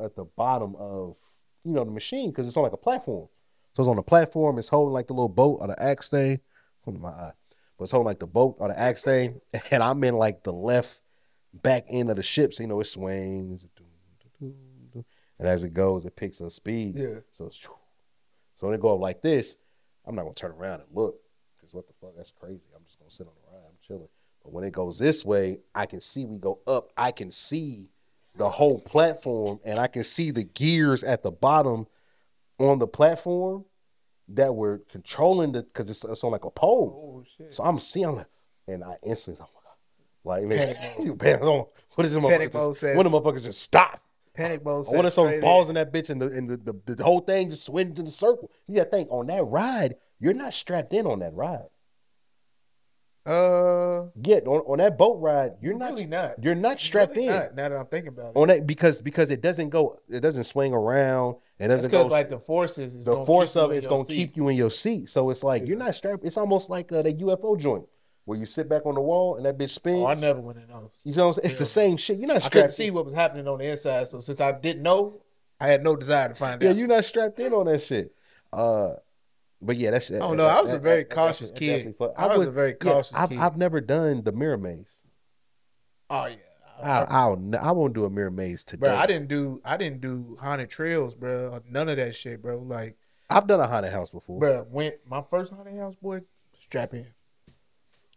[0.00, 1.16] at the bottom of
[1.64, 3.28] you know the machine because it's on like a platform.
[3.74, 4.58] So it's on the platform.
[4.58, 6.38] It's holding like the little boat or the axe thing.
[6.86, 7.32] My eye,
[7.78, 9.40] but it's holding like the boat or the axe thing,
[9.70, 11.00] and I'm in like the left
[11.52, 12.52] back end of the ship.
[12.54, 13.66] So you know it swings,
[14.40, 15.04] and
[15.48, 16.96] as it goes, it picks up speed.
[16.96, 17.20] Yeah.
[17.32, 17.60] So it's
[18.56, 19.56] so when it go up like this,
[20.06, 21.16] I'm not gonna turn around and look
[21.56, 22.16] because what the fuck?
[22.16, 22.62] That's crazy.
[22.76, 23.64] I'm just gonna sit on the ride.
[23.66, 24.08] I'm chilling.
[24.42, 26.90] But when it goes this way, I can see we go up.
[26.96, 27.90] I can see
[28.36, 31.86] the whole platform, and I can see the gears at the bottom
[32.58, 33.64] on the platform
[34.28, 37.20] that were controlling the because it's, it's on like a pole.
[37.20, 37.52] Oh shit.
[37.52, 38.26] So I'm seeing, I'm like,
[38.68, 39.61] and I instantly, my god,
[40.24, 41.66] like man, Panic you panic mode.
[41.94, 42.54] What is the Panic motherfucker?
[42.54, 44.00] mode Just, says- when the motherfuckers just stop.
[44.34, 44.86] Panic mode.
[44.90, 45.74] I want to balls in.
[45.74, 46.56] that bitch, and the and the,
[46.86, 48.50] the, the whole thing just swings in the circle.
[48.66, 51.66] You got to think on that ride, you're not strapped in on that ride.
[53.24, 56.42] Uh, Yeah, on, on that boat ride, you're not really not.
[56.42, 58.36] you're not strapped Really in not, now that I'm thinking about it.
[58.36, 62.06] on that because because it doesn't go, it doesn't swing around, it doesn't go.
[62.06, 64.14] like the forces is the force of it's gonna seat.
[64.16, 65.08] keep you in your seat.
[65.08, 66.24] So it's like you're not strapped.
[66.24, 67.84] It's almost like uh, that UFO joint
[68.24, 70.00] where you sit back on the wall and that bitch spins.
[70.00, 70.90] Oh, I never went in those.
[71.04, 71.46] you know what I'm saying?
[71.50, 72.18] It's the same shit.
[72.18, 72.76] You're not Strapped I couldn't strapped.
[72.76, 72.94] see in.
[72.94, 75.20] what was happening on the inside, so since I didn't know,
[75.60, 76.74] I had no desire to find Yeah, out.
[76.74, 78.14] Yeah, you're not strapped in on that shit.
[78.52, 78.94] Uh,
[79.60, 80.10] but yeah, that's.
[80.10, 80.46] I don't know.
[80.46, 81.94] I was a very cautious kid.
[82.16, 83.38] I was a very cautious I've, kid.
[83.38, 84.86] I've never done the mirror maze.
[86.10, 86.34] oh yeah,
[86.82, 88.86] I, I'll, ne- I won't do a mirror maze today.
[88.88, 88.94] bro.
[88.96, 91.60] I didn't do I didn't do haunted trails, bro.
[91.70, 92.58] None of that shit, bro.
[92.58, 92.96] Like,
[93.30, 94.40] I've done a haunted house before.
[94.40, 96.22] bro, went my first haunted house, boy.
[96.60, 97.06] Strap in,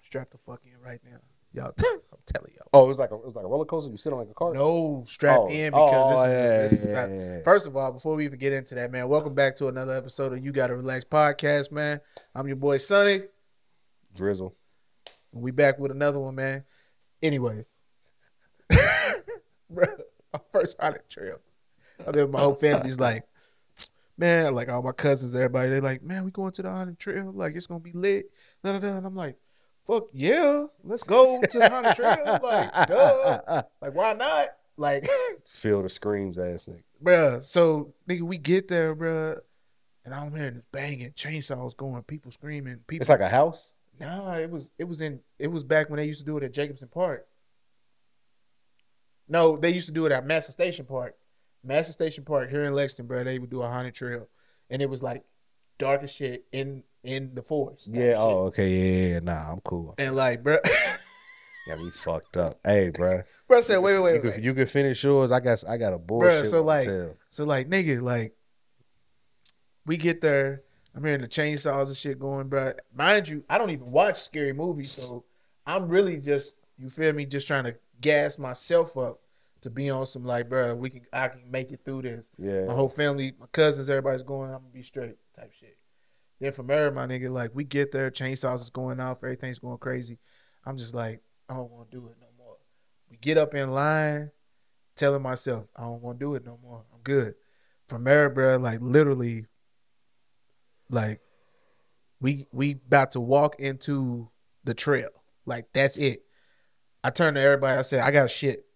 [0.05, 1.17] strap the fuck in right now,
[1.53, 1.73] y'all.
[1.79, 2.67] I'm telling y'all.
[2.73, 3.89] Oh, it was like a, it was like a roller coaster.
[3.91, 4.55] You sit on like a cart.
[4.55, 5.49] No, strap Oh.
[5.49, 7.41] in because Oh, this, is, oh, yeah, this is yeah, about- yeah.
[7.43, 10.33] First of all, before we even get into that, man, welcome back to another episode
[10.33, 11.99] of You Gotta Relax podcast, man.
[12.33, 13.21] I'm your boy Sunny.
[14.15, 14.55] Drizzle.
[15.33, 16.63] We back with another one, man.
[17.21, 17.67] Anyways,
[19.69, 19.85] bro,
[20.33, 21.39] my first haunted trail.
[22.07, 23.23] I mean, my whole family's like,
[24.17, 27.31] man, like all my cousins, everybody, they're like, man, we going to the haunted trail.
[27.33, 28.29] Like it's gonna be lit.
[28.63, 28.97] Da, da, da.
[28.97, 29.35] And I'm like,
[29.85, 32.39] fuck yeah, let's go to the haunted trail.
[32.41, 33.63] Like, duh.
[33.81, 34.47] Like, why not?
[34.77, 35.07] Like,
[35.47, 36.83] Feel the screams, ass nigga.
[37.01, 37.43] bruh.
[37.43, 39.39] So, nigga, we get there, bruh.
[40.03, 43.03] And I'm hearing this banging, chainsaws going, people screaming, people.
[43.03, 43.59] It's like a house.
[43.99, 46.43] Nah, it was it was in it was back when they used to do it
[46.43, 47.25] at Jacobson Park.
[49.27, 51.15] No, they used to do it at Masterson Station Park.
[51.63, 53.23] Masterson Station Park here in Lexington, bro.
[53.23, 54.27] They would do a haunted trail,
[54.69, 55.23] and it was like
[55.77, 57.89] dark as shit in in the forest.
[57.91, 58.01] Yeah.
[58.01, 58.17] Oh, shit.
[58.17, 58.69] Oh, okay.
[58.69, 59.19] Yeah, yeah.
[59.19, 59.95] Nah, I'm cool.
[59.97, 60.57] and like, bro,
[61.67, 62.59] Yeah, me fucked up.
[62.63, 63.23] Hey, bro.
[63.47, 65.31] bro said, wait, wait, you, wait, can, you can finish yours.
[65.31, 66.47] I got I got a bullshit.
[66.47, 66.87] so like-.
[67.29, 68.35] So like, nigga, like,
[69.85, 70.61] we get there.
[70.95, 72.71] I'm hearing the chainsaws and shit going, bro.
[72.93, 75.25] Mind you, I don't even watch scary movies, so
[75.65, 79.19] I'm really just, you feel me, just trying to gas myself up
[79.61, 82.25] to be on some like, bro, we can, I can make it through this.
[82.37, 82.65] yeah.
[82.65, 84.51] My whole family, my cousins, everybody's going.
[84.51, 85.77] I'm gonna be straight, type shit.
[86.45, 89.79] Then from there, my nigga, like we get there, chainsaws is going off, everything's going
[89.79, 90.19] crazy.
[90.63, 92.57] I'm just like, I don't want to do it no more.
[93.09, 94.29] We get up in line,
[94.95, 96.85] telling myself, I don't want to do it no more.
[96.93, 97.33] I'm good.
[97.89, 99.47] From there, bro, like literally,
[100.87, 101.19] like
[102.21, 104.29] We we about to walk into
[104.63, 105.09] the trail.
[105.47, 106.25] Like that's it.
[107.03, 107.79] I turned to everybody.
[107.79, 108.67] I said, I got shit.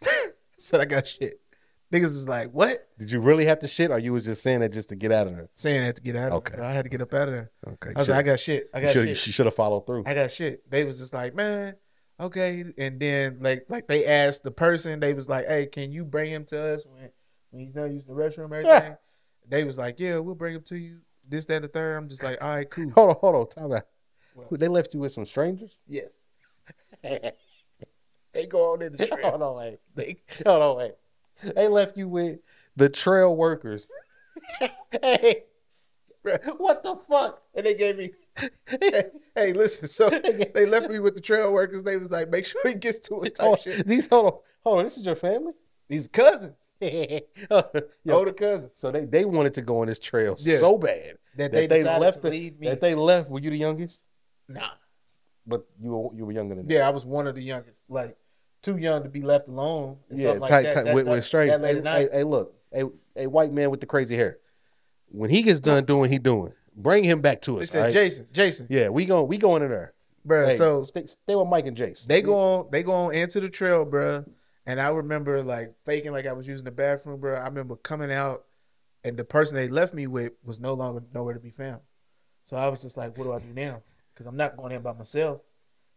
[0.58, 1.40] said I got shit.
[1.92, 2.86] Niggas was like, what?
[2.98, 5.10] Did you really have to shit, or you was just saying that just to get
[5.10, 5.48] out of there?
[5.56, 6.54] Saying that to get out of Okay.
[6.56, 6.64] there.
[6.64, 7.50] I had to get up out of there.
[7.66, 7.90] Okay.
[7.96, 8.70] I was like, I got shit.
[8.72, 9.16] I got shit.
[9.18, 10.04] She should have followed through.
[10.06, 10.68] I got shit.
[10.70, 11.74] They was just like, man,
[12.20, 12.64] okay.
[12.78, 16.30] And then like like they asked the person, they was like, hey, can you bring
[16.30, 17.10] him to us when
[17.50, 18.96] when he's done using the restroom and everything?
[19.48, 21.00] they was like, yeah, we'll bring him to you.
[21.28, 21.96] This, that, the third.
[21.96, 22.90] I'm just like, all right, cool.
[22.94, 23.48] Hold on, hold on.
[23.48, 23.82] Time out.
[24.34, 24.60] What?
[24.60, 25.80] They left you with some strangers.
[25.88, 26.12] Yes.
[27.02, 29.18] they go on in the trail.
[29.30, 29.78] hold on, wait.
[29.94, 30.92] They, Hold on, wait.
[31.54, 32.38] They left you with
[32.76, 33.88] the trail workers.
[35.02, 35.44] hey,
[36.58, 37.42] what the fuck?
[37.54, 38.10] and they gave me,
[38.66, 39.88] hey, hey, listen.
[39.88, 41.82] So they left me with the trail workers.
[41.82, 43.86] They was like, make sure he gets to us type Hold, shit.
[43.86, 44.84] these hold on, hold on.
[44.84, 45.52] This is your family.
[45.88, 47.20] These cousins, Yo,
[48.10, 50.58] older cousins, so they they wanted to go on this trail Yeah.
[50.58, 52.68] so bad that, that they, they, left to the- leave me.
[52.68, 53.28] that they left.
[53.28, 54.02] Were you the youngest?
[54.48, 54.68] nah.
[55.46, 56.68] But you were you were younger than.
[56.70, 58.16] Yeah, I was one of the youngest, like
[58.62, 59.98] too young to be left alone.
[60.10, 60.84] Yeah, something like tight, that.
[60.84, 61.58] That- with, straights.
[61.58, 62.84] Hey, hey, hey, look, a
[63.16, 64.38] a white man with the crazy hair.
[65.08, 66.52] When he gets done doing, he doing.
[66.76, 67.70] Bring him back to us.
[67.70, 67.92] They said, right?
[67.92, 69.92] Jason, Jason, Yeah, we going we going in there.
[70.24, 70.46] bro.
[70.46, 72.06] Hey, so stay, stay with Mike and Jace.
[72.06, 74.24] they go on, they go on into the trail, bro.
[74.66, 77.34] And I remember like faking like I was using the bathroom, bro.
[77.34, 78.44] I remember coming out,
[79.02, 81.80] and the person they left me with was no longer nowhere to be found.
[82.44, 83.82] So I was just like, what do I do now?
[84.14, 85.40] Because I'm not going in by myself.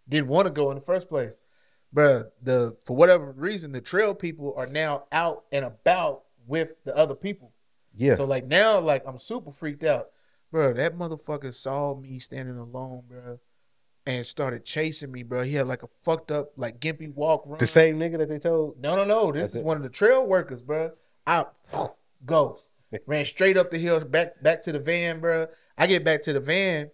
[0.10, 1.36] Didn't want to go in the first place,
[1.94, 2.24] bro.
[2.42, 7.16] The for whatever reason, the trail people are now out and about with the other
[7.16, 7.54] people.
[7.96, 10.08] Yeah, So like now, like I'm super freaked out,
[10.52, 10.74] bro.
[10.74, 13.40] That motherfucker saw me standing alone, bro,
[14.08, 15.44] and started chasing me, bro.
[15.44, 17.44] He had like a fucked up, like gimpy walk.
[17.46, 17.60] Run.
[17.60, 18.82] the same nigga that they told.
[18.82, 19.32] No, no, no.
[19.32, 19.66] This That's is it.
[19.66, 20.92] one of the trail workers, bro.
[21.28, 21.54] Out
[22.26, 22.68] goes.
[23.08, 25.48] Ran straight up the hill, back back to the van, bro.
[25.78, 26.92] I get back to the van,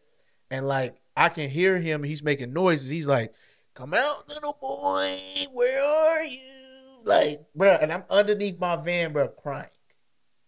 [0.52, 2.04] and like I can hear him.
[2.04, 2.90] He's making noises.
[2.90, 3.34] He's like,
[3.80, 5.18] "Come out, little boy.
[5.54, 9.70] Where are you?" Like, bro, and I'm underneath my van, bro, crying,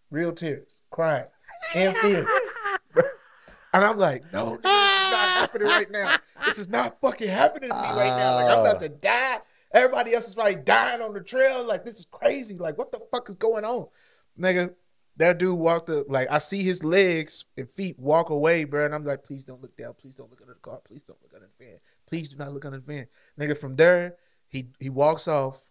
[0.10, 1.28] real tears, crying,
[1.74, 2.26] in fear.
[2.94, 3.04] Bruh.
[3.74, 6.17] And I'm like, no, this is not happening right now.
[6.46, 8.36] This is not fucking happening to me right now.
[8.36, 8.98] Like, I'm about to oh.
[9.02, 9.39] die.
[9.74, 11.63] Everybody else is like dying on the trail.
[11.63, 12.58] Like, this is crazy.
[12.58, 13.88] Like, what the fuck is going on?
[14.38, 14.74] Nigga,
[15.15, 18.84] that dude walked the, like, I see his legs and feet walk away, bro.
[18.84, 19.94] And I'm like, please don't look down.
[19.94, 20.82] Please don't look under the car.
[20.86, 21.78] Please don't look under the van.
[22.12, 23.08] Please do not look under the van.
[23.39, 24.17] Nigga, from there,
[24.50, 25.63] he, he walks off.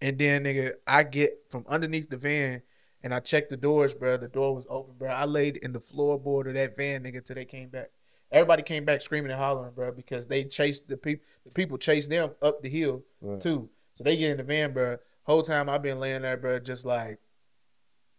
[0.00, 2.62] And then, nigga, I get from underneath the van
[3.02, 4.16] and I checked the doors, bro.
[4.16, 5.10] The door was open, bro.
[5.10, 7.90] I laid in the floorboard of that van, nigga, till they came back.
[8.32, 11.24] Everybody came back screaming and hollering, bro, because they chased the people.
[11.44, 13.40] The people chased them up the hill Right.
[13.40, 13.70] too.
[13.94, 14.98] So they get in the van, bro.
[15.22, 17.20] Whole time I've been laying there, bro, just like,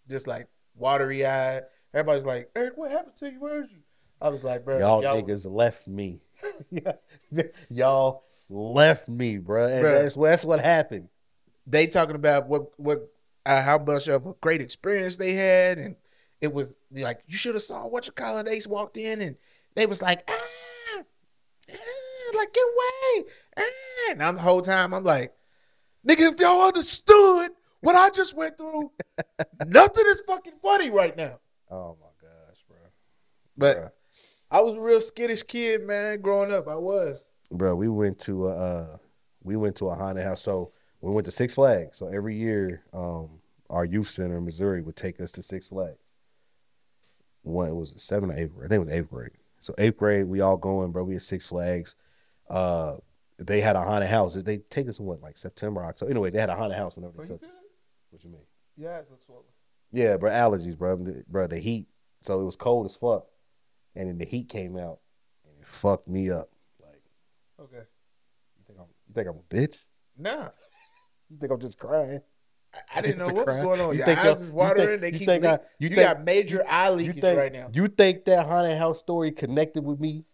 [0.10, 1.64] just like watery eyed.
[1.94, 3.40] Everybody's like, Eric, what happened to you?
[3.40, 3.80] Where is you?
[4.22, 6.22] I was like, bro, Y'all, y'all, niggas left me.
[7.70, 9.68] Y'all left me, bro.
[9.68, 10.04] And Bruh.
[10.04, 11.10] that's that's what happened.
[11.68, 13.10] they talking about what what
[13.46, 15.96] uh, how much of a great experience they had, and
[16.42, 19.38] it was like you should have saw what your collar Ace walked in, and
[19.76, 20.34] they was like, ah,
[20.94, 21.04] ah,
[22.36, 24.12] like get away, ah.
[24.12, 25.34] and I'm the whole time I'm like,
[26.08, 28.92] nigga, if y'all understood what I just went through,
[29.66, 31.40] nothing is fucking funny right now.
[31.72, 32.78] Oh my gosh, bro.
[33.58, 33.92] But Bruh.
[34.52, 36.22] I was a real skittish kid, man.
[36.22, 37.30] Growing up, I was.
[37.52, 38.98] bro we went to a uh
[39.44, 40.42] we went to a haunted house.
[40.42, 41.98] So we went to six flags.
[41.98, 46.14] So every year um our youth center in missouri would take us to six flags.
[47.44, 48.66] One was it seventh or eighth grade?
[48.66, 49.32] I think it was eighth grade.
[49.60, 51.04] So eighth grade we all going bro.
[51.04, 51.96] We at six flags.
[52.50, 52.98] Uh
[53.38, 54.34] they had a haunted house.
[54.36, 56.12] They take us in what like september october?
[56.12, 57.50] Anyway they had a haunted house whenever they took us.
[58.10, 58.42] what you mean?
[58.76, 59.44] Yeah, it's swollen.
[59.92, 60.98] yeah bro allergies bro.
[61.28, 61.88] Bro the heat.
[62.22, 63.26] So it was cold as fuck
[63.96, 65.00] and then the heat came out
[65.46, 66.50] and it fucked me up
[66.82, 67.02] like
[67.62, 67.78] Okay.
[68.58, 69.78] you think i'm you think i'm a bitch
[70.18, 70.50] Nah.
[71.30, 72.22] You think I'm just crying?
[72.94, 73.92] I didn't know what was going on.
[73.94, 75.00] You Your think eyes is watering.
[75.00, 77.70] think- they keep think I- you you, think- got major eye leakage think right now.
[77.72, 80.26] you think that haunted house story connected with me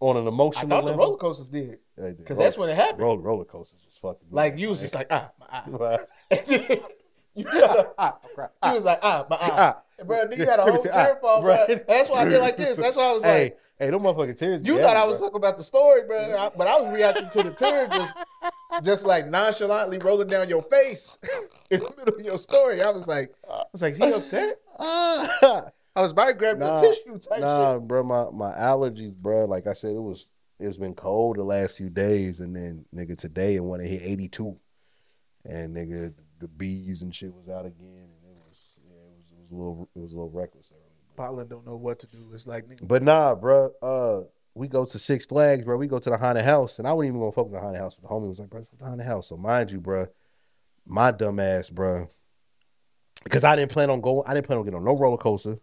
[0.00, 3.00] on an I emotional thought the roller coasters did because that's when it happened.
[3.00, 4.28] roller, roller coasters was fucking.
[4.30, 5.98] Like you was just like ah my eye.
[7.36, 7.44] Right.
[7.54, 8.50] you, got- Ah, I'm crying.
[8.64, 9.48] you was like ah my eye.
[9.52, 9.82] Ah.
[10.04, 11.66] Bro, nigga had a whole Ah, tear fall, bro.
[11.86, 12.78] That's why I did like this.
[12.78, 14.62] That's why I was hey, like, hey, them motherfucking tears.
[14.64, 15.26] you thought I was bro.
[15.28, 16.18] talking about the story, bro.
[16.18, 18.14] I- but I was reacting to the tear just,
[18.82, 21.18] just like nonchalantly rolling down your face
[21.70, 22.82] in the middle of your story.
[22.82, 24.58] I was like, I was like, he upset?
[24.78, 25.66] Ah.
[25.96, 27.82] I was about to grab Nah, the tissue type nah, shit.
[27.88, 29.44] bro, my my allergies, bro.
[29.44, 30.28] Like I said, it was
[30.60, 34.02] it's been cold the last few days, and then nigga today and when it hit
[34.02, 34.56] eighty two,
[35.44, 39.30] and nigga the bees and shit was out again, and it was yeah, it was
[39.32, 40.82] it was a little it was a little reckless early.
[41.16, 42.30] Pollen don't know what to do.
[42.32, 43.70] It's like nigga, But nah, bro.
[43.82, 44.20] Uh,
[44.54, 45.76] we go to Six Flags, bro.
[45.76, 47.80] We go to the haunted house, and I wasn't even gonna fuck with the haunted
[47.80, 47.94] house.
[47.94, 50.06] But the homie was like, "Bro, it's the haunted house." So mind you, bro,
[50.86, 52.08] my dumb ass, bro,
[53.22, 54.22] because I didn't plan on going.
[54.26, 55.58] I didn't plan on getting on no roller coaster.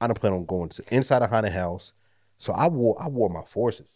[0.00, 1.92] I didn't plan on going to inside the haunted house.
[2.38, 3.88] So I wore I wore my forces,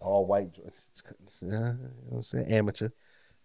[0.00, 0.52] all white.
[0.52, 0.86] joints.
[1.42, 1.76] You know
[2.08, 2.46] what I'm saying?
[2.50, 2.88] Amateur.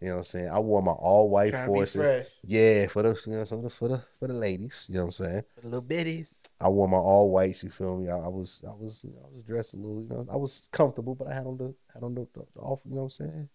[0.03, 0.49] You know what I'm saying?
[0.49, 2.27] I wore my all white to forces.
[2.43, 4.87] Yeah, for the you know for the for the for the ladies.
[4.89, 5.43] You know what I'm saying?
[5.55, 6.41] For The little bitties.
[6.59, 7.63] I wore my all whites.
[7.63, 8.09] You feel me?
[8.09, 10.01] I, I was, I was, you know, I was dressed a little.
[10.01, 12.59] You know, I was comfortable, but I had on the, had on the, the, the
[12.59, 12.81] off.
[12.83, 13.49] You know what I'm saying?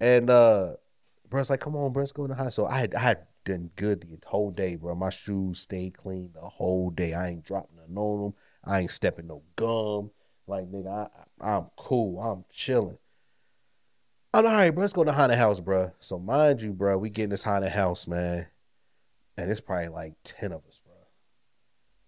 [0.00, 0.72] And uh,
[1.30, 3.18] bro's like, "Come on, bro, let's go in the house." So I had, I had
[3.44, 4.96] done good the whole day, bro.
[4.96, 7.14] My shoes stayed clean the whole day.
[7.14, 8.34] I ain't dropping nothing on them.
[8.64, 10.10] I ain't stepping no gum.
[10.48, 11.08] Like nigga,
[11.40, 12.20] I, I I'm cool.
[12.20, 12.98] I'm chilling.
[14.34, 14.82] Oh, I'm all right, bro.
[14.82, 15.92] Let's go to the haunted house, bro.
[15.98, 18.46] So mind you, bro, we get in this haunted house, man,
[19.36, 20.92] and it's probably like ten of us, bro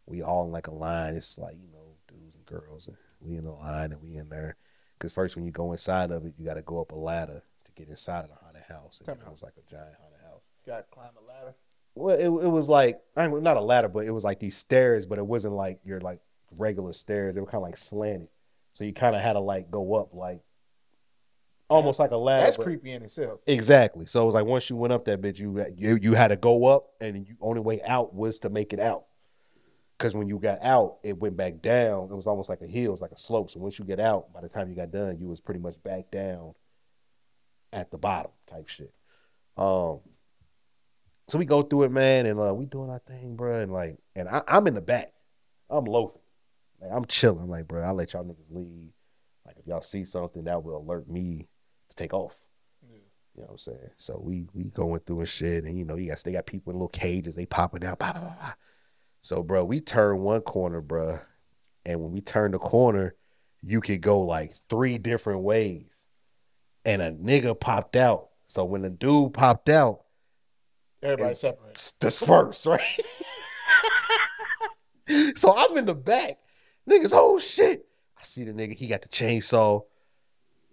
[0.06, 1.14] we all in like a line.
[1.14, 4.28] It's like, you know, dudes and girls, and we in a line and we in
[4.28, 4.56] there.
[4.98, 7.42] Because first, when you go inside of it, you got to go up a ladder
[7.64, 9.02] to get inside of the haunted house.
[9.06, 10.42] And it was like a giant haunted house.
[10.66, 11.54] Got to climb a ladder.
[11.94, 14.56] Well, it, it was like, I mean, not a ladder, but it was like these
[14.56, 16.20] stairs, but it wasn't like your like
[16.56, 17.34] regular stairs.
[17.34, 18.28] They were kind of like slanted.
[18.72, 20.40] So you kind of had to like go up like
[21.68, 22.44] almost like a ladder.
[22.44, 23.40] That's but- creepy in itself.
[23.46, 24.06] Exactly.
[24.06, 26.36] So it was like once you went up that bitch, you you you had to
[26.36, 29.04] go up, and the only way out was to make it out.
[29.96, 32.08] Because when you got out, it went back down.
[32.10, 33.50] It was almost like a hill, it was like a slope.
[33.50, 35.80] So once you get out, by the time you got done, you was pretty much
[35.82, 36.54] back down
[37.72, 38.92] at the bottom type shit.
[39.56, 40.00] Um.
[41.28, 43.96] So we go through it, man, and uh, we doing our thing, bro, and like,
[44.14, 45.14] and I, I'm in the back,
[45.70, 46.20] I'm loafing,
[46.82, 47.44] like I'm chilling.
[47.44, 48.90] I'm like, bro, I'll let y'all niggas leave.
[49.46, 51.48] Like if y'all see something, that will alert me
[51.96, 52.36] to take off.
[53.36, 53.90] You know what I'm saying?
[53.96, 56.70] So we we going through and shit, and you know, you got they got people
[56.70, 57.98] in little cages, they popping out.
[57.98, 58.52] Bah, bah, bah.
[59.22, 61.18] So, bro, we turn one corner, bro,
[61.84, 63.16] and when we turn the corner,
[63.60, 66.04] you could go like three different ways,
[66.84, 68.28] and a nigga popped out.
[68.46, 70.02] So when the dude popped out,
[71.02, 71.92] Everybody separates.
[71.98, 73.00] dispersed, right?
[75.34, 76.38] so I'm in the back,
[76.88, 77.10] niggas.
[77.12, 77.84] Oh shit!
[78.16, 78.78] I see the nigga.
[78.78, 79.82] He got the chainsaw.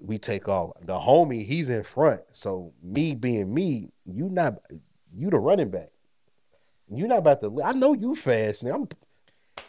[0.03, 0.71] We take off.
[0.81, 2.21] The homie, he's in front.
[2.31, 4.55] So me being me, you not
[5.15, 5.91] you the running back.
[6.93, 7.61] You not about to.
[7.63, 8.65] I know you fast.
[8.65, 8.75] Nigga.
[8.75, 8.87] I'm.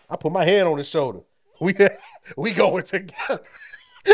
[0.08, 1.20] I put my hand on his shoulder.
[1.60, 1.74] We
[2.36, 3.42] we going together.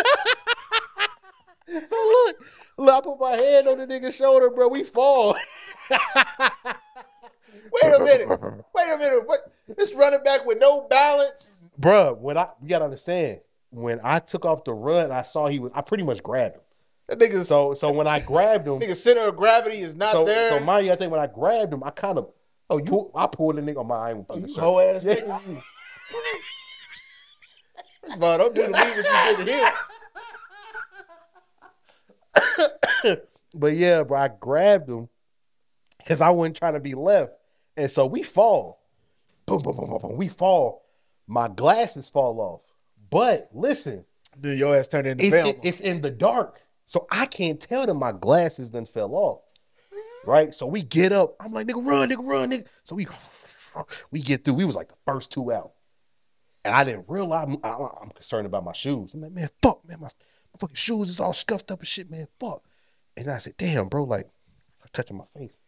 [1.86, 2.36] so look,
[2.76, 4.68] look, I put my hand on the nigga's shoulder, bro.
[4.68, 5.36] We fall.
[7.72, 8.28] Wait a minute.
[8.28, 9.22] Wait a minute.
[9.26, 9.40] What?
[9.76, 11.64] This running back with no balance.
[11.80, 15.58] Bruh, when I you gotta understand, when I took off the run, I saw he
[15.58, 16.62] was I pretty much grabbed him.
[17.08, 20.24] That nigga, So so when I grabbed him, nigga center of gravity is not so
[20.24, 20.50] there.
[20.50, 22.30] so mind you, I think when I grabbed him, I kind of
[22.70, 25.14] oh, you, I pulled the nigga on my eye oh, you whole ass Yeah.
[25.16, 25.62] nigga.
[28.02, 29.52] First of all, don't do to me what you did to
[33.12, 33.18] him.
[33.54, 35.08] But yeah, bro, I grabbed him
[35.96, 37.32] because I wasn't trying to be left.
[37.78, 38.82] And so we fall.
[39.46, 40.16] Boom, boom, boom, boom, boom.
[40.16, 40.84] We fall.
[41.26, 42.60] My glasses fall off.
[43.10, 44.04] But listen,
[44.40, 46.60] Dude, your ass turned into it, it's in the dark.
[46.86, 49.40] So I can't tell that my glasses then fell off.
[50.24, 50.54] Right?
[50.54, 51.36] So we get up.
[51.40, 52.66] I'm like, nigga, run, nigga, run, nigga.
[52.82, 53.06] So we
[54.10, 54.54] we get through.
[54.54, 55.72] We was like the first two out.
[56.64, 57.68] And I didn't realize I,
[58.02, 59.14] am concerned about my shoes.
[59.14, 62.10] I'm like, man, fuck, man, my, my fucking shoes is all scuffed up and shit,
[62.10, 62.26] man.
[62.38, 62.62] Fuck.
[63.16, 64.26] And I said, damn, bro, like
[64.82, 65.58] I'm touching my face.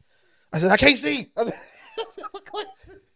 [0.53, 1.31] I said, I can't see.
[1.37, 1.61] I said,
[1.99, 3.07] I said, my glasses.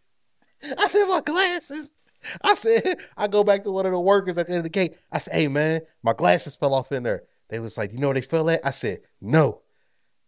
[0.79, 1.91] I said, my glasses.
[2.43, 4.71] I said, I go back to one of the workers at the end of the
[4.71, 4.97] gate.
[5.11, 7.25] I said, hey man, my glasses fell off in there.
[7.49, 8.65] They was like, you know where they fell at?
[8.65, 9.61] I said, no.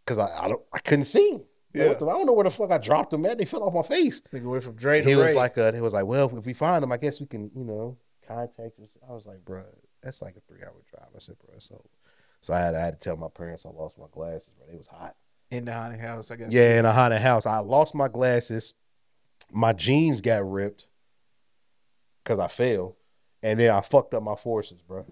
[0.06, 1.42] Cause I, I don't I couldn't see them.
[1.74, 1.90] Yeah.
[1.90, 3.36] I don't know where the fuck I dropped them at.
[3.38, 4.20] They fell off my face.
[4.20, 6.46] This nigga went from Dre to He was like, uh, he was like, well, if
[6.46, 8.88] we find them, I guess we can, you know, contact you.
[9.08, 9.64] I was like, bro,
[10.00, 11.08] that's like a three hour drive.
[11.14, 11.84] I said, bro, so,
[12.40, 14.72] so I had, I had to tell my parents I lost my glasses, bro.
[14.72, 15.16] It was hot.
[15.50, 16.52] in the haunted house, I guess.
[16.52, 17.44] Yeah, in a haunted house.
[17.44, 18.72] I lost my glasses.
[19.52, 20.86] My jeans got ripped
[22.26, 22.96] because I fell,
[23.42, 25.06] and then I fucked up my forces, bro.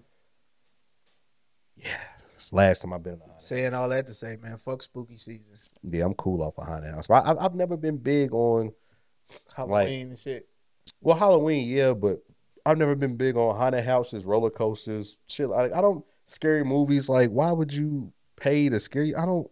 [1.77, 1.97] Yeah,
[2.35, 3.41] it's the last time I've been in a haunted.
[3.41, 5.55] Saying all that to say, man, fuck spooky season.
[5.83, 7.07] Yeah, I'm cool off a haunted house.
[7.07, 8.73] But I, I've never been big on
[9.55, 10.49] Halloween and shit.
[10.99, 12.21] well Halloween, yeah, but
[12.65, 15.49] I've never been big on haunted houses, roller coasters, shit.
[15.49, 17.07] I, I don't scary movies.
[17.07, 19.15] Like, why would you pay to scare you?
[19.17, 19.49] I don't.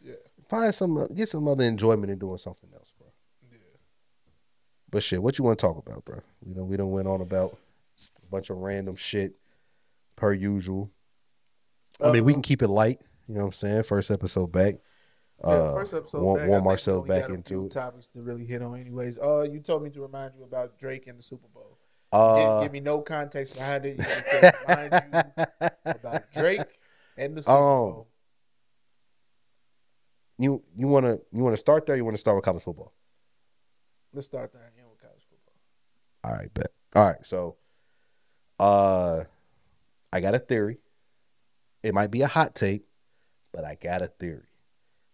[0.00, 0.14] Yeah.
[0.48, 2.85] Find some, get some other enjoyment in doing something else, bro.
[2.85, 2.85] Yeah.
[4.90, 6.20] But shit, what you want to talk about, bro?
[6.44, 7.58] We don't we don't went on about
[8.22, 9.34] a bunch of random shit
[10.14, 10.90] per usual.
[12.00, 13.00] I mean, we Uh, can keep it light.
[13.26, 13.82] You know what I'm saying?
[13.84, 14.76] First episode back.
[15.44, 17.48] Yeah, Uh, first episode warm, back, warm I think we ourselves back got a into
[17.54, 17.72] few it.
[17.72, 19.18] topics to really hit on, anyways.
[19.18, 21.78] Uh, you told me to remind you about Drake and the Super Bowl.
[22.12, 23.98] You Uh, didn't give me no context behind it.
[23.98, 24.92] You just remind
[25.38, 26.80] you about Drake
[27.16, 27.58] and the Super Um,
[27.92, 28.08] Bowl.
[30.38, 31.94] you you want to you want to start there?
[31.94, 32.92] Or you want to start with college football?
[34.12, 35.54] Let's start there and end with college football.
[36.26, 36.72] All right, bet.
[36.94, 37.56] All right, so
[38.58, 39.24] uh
[40.12, 40.78] I got a theory.
[41.82, 42.82] It might be a hot take,
[43.52, 44.48] but I got a theory.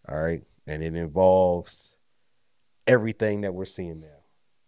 [0.08, 0.42] All right.
[0.66, 1.96] And it involves
[2.86, 4.22] everything that we're seeing now.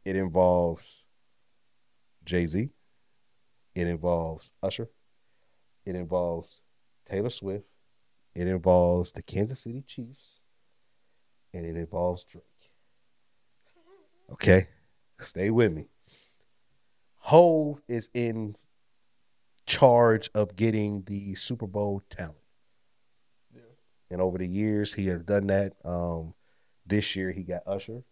[0.04, 1.04] It involves
[2.24, 2.68] Jay-Z.
[3.74, 4.90] It involves Usher.
[5.86, 6.60] It involves
[7.08, 7.66] Taylor Swift.
[8.34, 10.40] It involves the Kansas City Chiefs.
[11.52, 12.44] And it involves Drake.
[14.32, 14.68] Okay?
[15.18, 15.88] Stay with me.
[17.28, 18.54] Hov is in
[19.64, 22.36] charge of getting the Super Bowl talent.
[23.54, 23.62] Yeah.
[24.10, 25.72] And over the years, he has done that.
[25.86, 26.34] Um,
[26.84, 28.02] this year, he got Usher.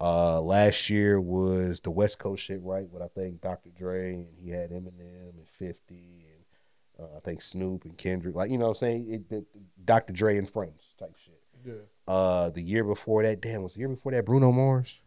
[0.00, 2.90] Uh, last year was the West Coast shit, right?
[2.90, 3.70] With I think Dr.
[3.70, 8.50] Dre and he had Eminem and Fifty and uh, I think Snoop and Kendrick, like
[8.50, 9.46] you know, what I'm saying it, the,
[9.84, 10.12] Dr.
[10.12, 11.40] Dre and friends type shit.
[11.64, 12.12] Yeah.
[12.12, 15.01] Uh, the year before that, damn, was the year before that Bruno Mars?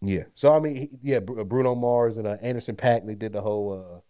[0.00, 0.24] Yeah.
[0.34, 3.40] So I mean, he, yeah, Bru- Bruno Mars and uh, Anderson Paak, they did the
[3.40, 4.00] whole uh,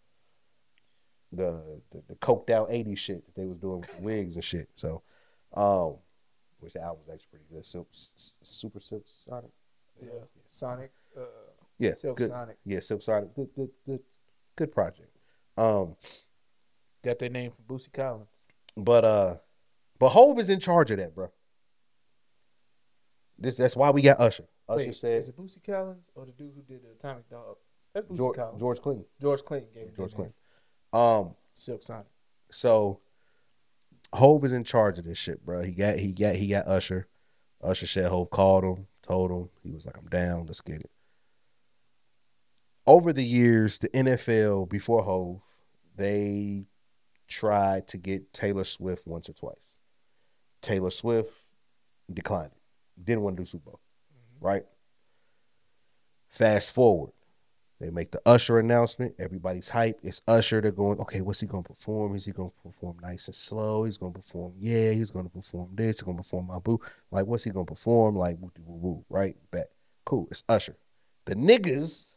[1.31, 4.69] the, the the coked out '80s shit that they was doing with wigs and shit.
[4.75, 5.01] So,
[5.53, 5.95] um,
[6.59, 7.65] which the album was actually pretty good.
[7.65, 9.51] Silk, Super Silk Sonic.
[10.01, 10.09] Yeah.
[10.49, 10.91] Sonic.
[11.17, 11.21] Uh,
[11.79, 12.29] Yeah, Silk good.
[12.29, 12.57] Sonic.
[12.65, 13.33] Yeah, Silk Sonic.
[13.35, 13.99] Good, good, good,
[14.55, 15.09] good project.
[15.57, 15.95] Um,
[17.03, 18.27] Got their name from Bootsy Collins.
[18.75, 19.35] but uh,
[19.99, 21.31] but Hov is in charge of that, bro.
[23.39, 24.45] This that's why we got Usher.
[24.69, 27.57] Usher Wait, said is it Bootsy Collins or the dude who did the Atomic Dog?
[27.93, 28.59] That's Bootsy George, Collins.
[28.59, 29.05] George Clinton.
[29.21, 30.13] George Clinton gave George.
[30.13, 30.33] Clinton.
[30.93, 32.07] Um, Silk Sonic.
[32.51, 32.99] so
[34.13, 35.61] Hov is in charge of this shit, bro.
[35.63, 37.07] He got he got he got Usher.
[37.61, 40.91] Usher said Hov called him, told him he was like, "I'm down, let's get it."
[42.85, 45.41] Over the years, the NFL before Hov,
[45.95, 46.67] they
[47.27, 49.75] tried to get Taylor Swift once or twice.
[50.61, 51.33] Taylor Swift
[52.11, 53.03] declined it.
[53.03, 53.81] Didn't want to do Super Bowl,
[54.39, 54.63] right?
[56.29, 57.11] Fast forward,
[57.79, 59.15] they make the Usher announcement.
[59.19, 59.99] Everybody's hype.
[60.03, 60.61] It's Usher.
[60.61, 62.15] They're going, okay, what's he going to perform?
[62.15, 63.83] Is he going to perform nice and slow?
[63.83, 65.97] He's going to perform, yeah, he's going to perform this.
[65.97, 66.81] He's going to perform my boo.
[67.11, 68.15] Like, what's he going to perform?
[68.15, 69.35] Like, woo woo woo, right?
[69.51, 69.69] Bet.
[70.05, 70.27] Cool.
[70.31, 70.75] It's Usher.
[71.25, 72.09] The niggas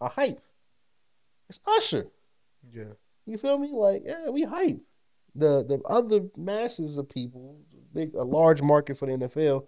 [0.00, 0.40] are hype.
[1.48, 2.08] It's Usher.
[2.72, 2.92] Yeah.
[3.26, 3.70] You feel me?
[3.72, 4.80] Like, yeah, we hype.
[5.34, 7.60] The the other masses of people,
[7.92, 9.66] big a large market for the NFL,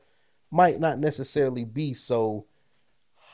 [0.51, 2.47] might not necessarily be so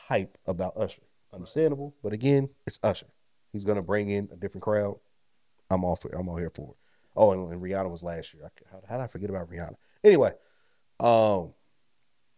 [0.07, 1.01] hype about Usher.
[1.33, 3.07] Understandable, but again, it's Usher.
[3.51, 4.99] He's gonna bring in a different crowd.
[5.69, 6.09] I'm all for.
[6.15, 6.77] I'm all here for it.
[7.15, 8.43] Oh, and, and Rihanna was last year.
[8.45, 9.75] I, how, how did I forget about Rihanna?
[10.03, 10.31] Anyway,
[10.99, 11.53] um,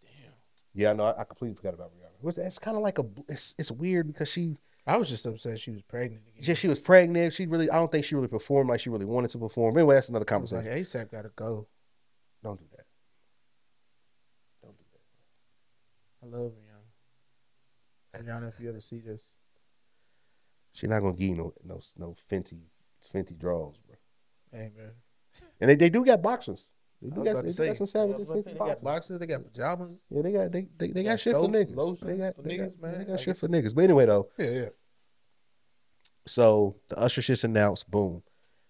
[0.01, 0.33] Damn.
[0.73, 2.37] yeah, no, I, I completely forgot about Rihanna.
[2.39, 3.05] It's kind of like a.
[3.27, 4.57] It's it's weird because she
[4.89, 6.43] I was just upset she was pregnant again.
[6.43, 7.33] she, she was pregnant.
[7.33, 9.77] She really, I don't think she really performed like she really wanted to perform.
[9.77, 11.05] Anyway, that's another was like, conversation.
[11.05, 11.67] ASAP got to go.
[12.43, 12.85] Don't do that.
[14.63, 14.99] Don't do that.
[16.21, 18.23] I love Rihanna.
[18.25, 19.21] Rihanna, if you ever see this,
[20.73, 22.59] She's not gonna give you no no no Fenty
[23.13, 23.95] Fenty draws, bro.
[24.51, 24.91] hey man.
[25.59, 26.69] And they, they do got boxers.
[27.01, 28.19] They do got, they do say, got some I savages.
[28.19, 28.83] was about to Fenty they got boxers.
[28.83, 29.99] boxers, they got pajamas.
[30.09, 31.75] Yeah, they got they they, they got got shit for niggas.
[31.75, 32.91] lotions they got for they niggas, got, man.
[32.99, 33.75] They got Like, shit it's- for niggas.
[33.75, 34.65] But anyway, though, Yeah, yeah.
[36.25, 37.89] so the Usher shit's announced.
[37.89, 38.23] Boom.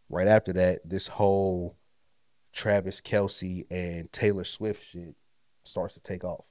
[0.10, 1.78] Right after that, this whole
[2.54, 5.16] Travis Kelce and Taylor Swift shit
[5.64, 6.46] starts to take off.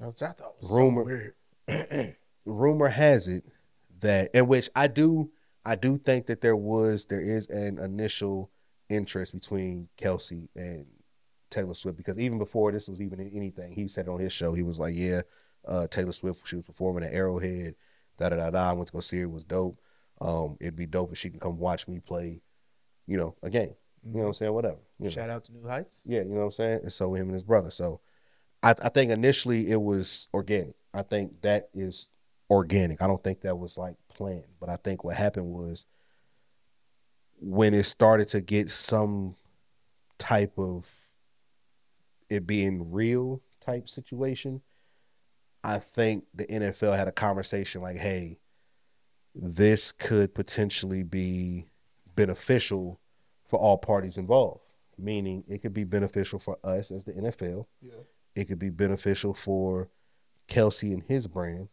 [0.00, 1.34] I thought Rumor-
[1.68, 2.12] so
[2.44, 3.44] rumor has it
[4.00, 5.30] that in which I do
[5.64, 8.50] I do think that there was there is an initial
[8.88, 10.86] interest between Kelce and
[11.50, 14.62] Taylor Swift because even before this was even anything, he said on his show he
[14.62, 15.22] was like, yeah,
[15.66, 17.74] uh, Taylor Swift she was performing at Arrowhead,
[18.18, 18.70] da da da da.
[18.70, 19.78] I went to go see her, it was dope.
[20.20, 22.42] Um, it'd be dope if she can come watch me play,
[23.06, 23.74] you know, a game.
[24.04, 24.52] You know what I'm saying?
[24.52, 24.78] Whatever.
[24.98, 25.10] You know.
[25.10, 26.02] Shout out to New Heights.
[26.06, 26.80] Yeah, you know what I'm saying?
[26.82, 27.70] And so him and his brother.
[27.70, 28.00] So
[28.62, 30.74] I, I think initially it was organic.
[30.92, 32.10] I think that is
[32.50, 33.00] organic.
[33.00, 34.44] I don't think that was like planned.
[34.58, 35.86] But I think what happened was
[37.40, 39.36] when it started to get some
[40.18, 40.86] type of
[42.28, 44.62] it being real type situation,
[45.62, 48.38] I think the NFL had a conversation like, hey,
[49.34, 51.66] this could potentially be
[52.14, 53.00] beneficial
[53.46, 54.60] for all parties involved.
[54.98, 57.66] Meaning it could be beneficial for us as the NFL.
[57.80, 57.92] Yeah.
[58.34, 59.90] It could be beneficial for
[60.48, 61.68] Kelce and his brand.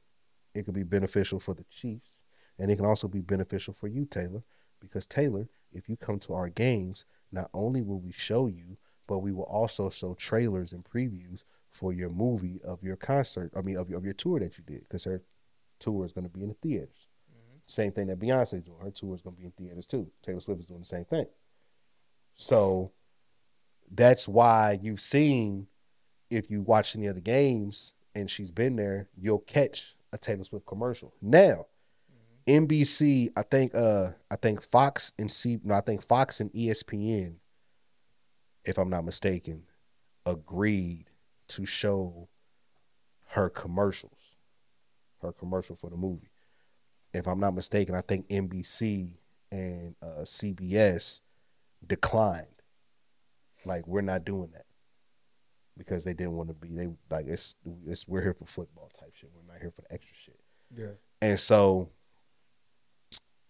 [0.54, 2.20] It could be beneficial for the Chiefs.
[2.60, 4.44] And it can also be beneficial for you, Taylor,
[4.80, 8.78] because Taylor, if you come to our games, not only will we show you
[9.08, 13.52] but we will also show trailers and previews for your movie of your concert.
[13.56, 15.24] I mean, of your, of your tour that you did, because her
[15.80, 17.08] tour is going to be in the theaters.
[17.32, 17.58] Mm-hmm.
[17.66, 18.80] Same thing that Beyonce's doing.
[18.84, 20.12] Her tour is going to be in theaters too.
[20.22, 21.26] Taylor Swift is doing the same thing.
[22.36, 22.92] So
[23.90, 25.68] that's why you've seen,
[26.30, 30.44] if you watch any of the games and she's been there, you'll catch a Taylor
[30.44, 31.14] Swift commercial.
[31.22, 31.68] Now,
[32.48, 37.36] NBC, I think, uh, I think Fox and C, no, I think Fox and ESPN,
[38.66, 39.64] if I'm not mistaken,
[40.26, 41.10] agreed
[41.50, 42.30] to show
[43.30, 44.36] her commercials,
[45.22, 46.30] her commercial for the movie.
[47.14, 49.10] If I'm not mistaken, I think NBC
[49.52, 51.22] and uh, CBS
[51.86, 52.48] declined.
[53.66, 54.67] Like we're not doing that
[55.78, 56.70] because they didn't want to be.
[56.70, 57.56] They like it's
[57.86, 59.30] it's we're here for football type shit.
[59.36, 60.40] We're not here for the extra shit.
[60.76, 60.88] Yeah.
[61.22, 61.90] And so,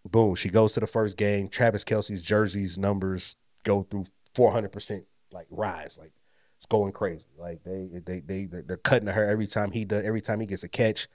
[0.09, 1.49] boom, she goes to the first game.
[1.49, 4.05] Travis Kelce's jerseys numbers go through
[4.35, 5.97] 400% like rise.
[5.99, 6.11] Like
[6.57, 7.27] it's going crazy.
[7.37, 10.03] Like they they they they're, they're cutting to her every time he does.
[10.03, 11.07] Every time he gets a catch,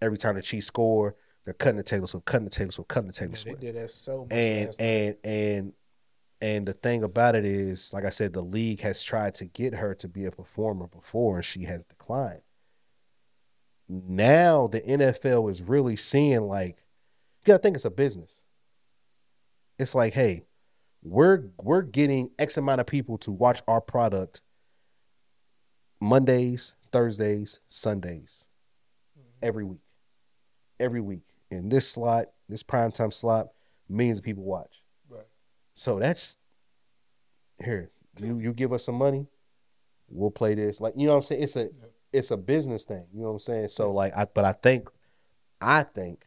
[0.00, 1.14] every time the Chiefs score,
[1.44, 3.60] they're cutting the Taylor Swift, cutting the Taylor Swift, cutting the Taylor Yeah, they Swift
[3.60, 4.32] did that so much.
[4.32, 5.72] and and and
[6.40, 9.74] and the thing about it is like i said the league has tried to get
[9.74, 12.42] her to be a performer before and she has declined.
[13.88, 16.76] Now the nfl is really seeing like
[17.40, 18.40] you gotta think it's a business.
[19.78, 20.42] It's like hey
[21.02, 24.42] we're we're getting x amount of people to watch our product
[26.00, 28.44] mondays thursdays sundays
[29.18, 29.28] mm-hmm.
[29.42, 29.80] every week
[30.80, 31.22] every week.
[31.50, 33.48] In this slot this primetime slot
[33.88, 34.77] millions of people watch.
[35.78, 36.36] So that's
[37.64, 37.90] here.
[38.20, 39.28] You you give us some money,
[40.08, 40.80] we'll play this.
[40.80, 41.42] Like you know what I'm saying?
[41.42, 41.68] It's a
[42.12, 43.06] it's a business thing.
[43.12, 43.68] You know what I'm saying?
[43.68, 44.88] So like I but I think
[45.60, 46.26] I think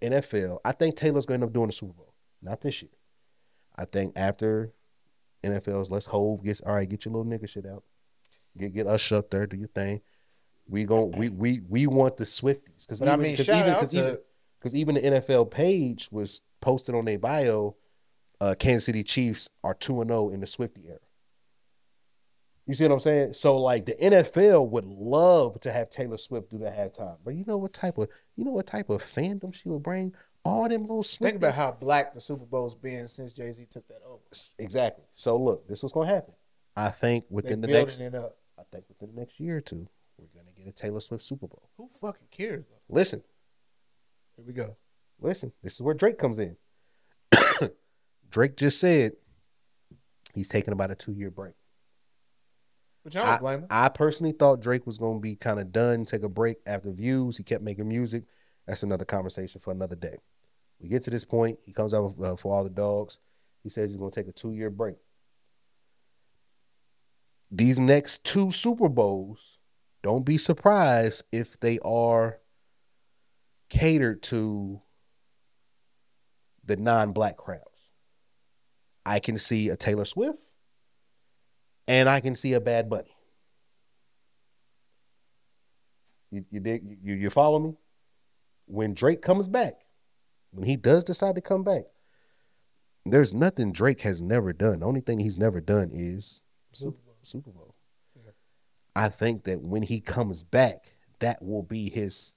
[0.00, 2.14] the NFL, I think Taylor's gonna end up doing the Super Bowl.
[2.42, 2.90] Not this year.
[3.76, 4.72] I think after
[5.44, 7.84] NFL's let's hold gets all right, get your little nigga shit out.
[8.58, 10.00] Get get us up there, do your thing.
[10.68, 12.88] We gon' we we we want the Swifties.
[12.88, 14.18] Cause But I mean, shout out cause to- even,
[14.60, 17.76] cause even the NFL page was posted on their bio
[18.40, 20.98] uh, Kansas City Chiefs are 2 and 0 in the Swifty era.
[22.66, 23.32] You see what I'm saying?
[23.32, 27.16] So like the NFL would love to have Taylor Swift do the halftime.
[27.24, 30.14] But you know what type of you know what type of fandom she would bring?
[30.44, 31.32] All them little Swift.
[31.32, 34.22] Think about how black the Super Bowl's been since Jay Z took that over.
[34.58, 35.04] Exactly.
[35.14, 36.34] So look, this was gonna happen.
[36.76, 38.24] I think within the building next.
[38.58, 41.48] I think within the next year or two, we're gonna get a Taylor Swift Super
[41.48, 41.68] Bowl.
[41.76, 42.64] Who fucking cares?
[42.70, 42.94] Though?
[42.94, 43.22] Listen,
[44.36, 44.76] Here we go.
[45.20, 46.56] listen, this is where Drake comes in.
[48.30, 49.12] Drake just said
[50.34, 51.54] he's taking about a two year break.
[53.04, 53.66] But y'all don't blame him.
[53.70, 56.92] I personally thought Drake was going to be kind of done, take a break after
[56.92, 57.36] views.
[57.36, 58.24] He kept making music.
[58.66, 60.18] That's another conversation for another day.
[60.80, 61.58] We get to this point.
[61.64, 63.18] He comes out with, uh, for all the dogs.
[63.62, 64.96] He says he's going to take a two year break.
[67.50, 69.58] These next two Super Bowls,
[70.02, 72.38] don't be surprised if they are
[73.68, 74.80] catered to
[76.64, 77.69] the non black crowds.
[79.10, 80.38] I can see a Taylor Swift
[81.88, 83.16] and I can see a Bad Bunny.
[86.30, 87.76] You you dig you you follow me?
[88.66, 89.74] When Drake comes back,
[90.52, 91.86] when he does decide to come back,
[93.04, 94.78] there's nothing Drake has never done.
[94.78, 97.16] The only thing he's never done is Super Bowl.
[97.22, 97.74] Super Bowl.
[98.14, 98.30] Yeah.
[98.94, 100.84] I think that when he comes back,
[101.18, 102.36] that will be his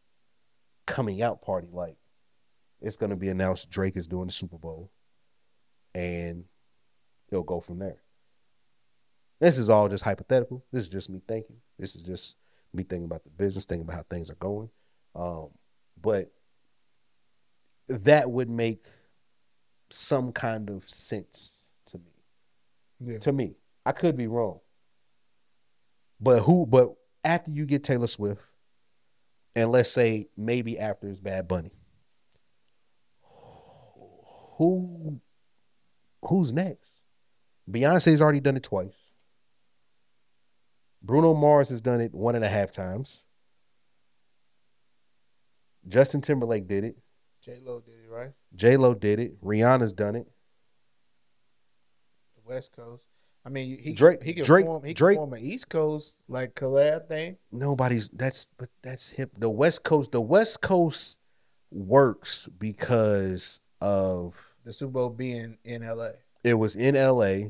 [0.87, 1.67] coming out party.
[1.71, 1.97] Like
[2.81, 4.89] it's gonna be announced Drake is doing the Super Bowl,
[5.93, 6.45] and
[7.33, 7.97] he'll go from there.
[9.41, 10.63] This is all just hypothetical.
[10.71, 11.57] This is just me thinking.
[11.79, 12.37] This is just
[12.73, 14.69] me thinking about the business, thinking about how things are going.
[15.15, 15.49] Um,
[15.99, 16.31] but
[17.89, 18.85] that would make
[19.89, 22.11] some kind of sense to me
[22.99, 23.17] Yeah.
[23.19, 23.55] to me.
[23.85, 24.59] I could be wrong.
[26.19, 28.41] But who but after you get Taylor Swift,
[29.55, 31.71] and let's say maybe after it's Bad Bunny,
[34.57, 35.19] who
[36.23, 36.92] who's next?
[37.69, 38.93] Beyonce's already done it twice.
[41.01, 43.23] Bruno Mars has done it one and a half times.
[45.87, 46.97] Justin Timberlake did it.
[47.41, 48.31] J Lo did it right.
[48.55, 49.41] J Lo did it.
[49.43, 50.27] Rihanna's done it.
[52.35, 53.03] The West Coast.
[53.45, 54.83] I mean, he Drake- He can Drake- form.
[54.85, 57.37] He Drake- can form an East Coast like collab thing.
[57.51, 61.19] nobody's that's but that's hip the west coast the west coast
[61.69, 66.13] works because of The Super Bowl being in L.A.
[66.43, 67.49] it was in la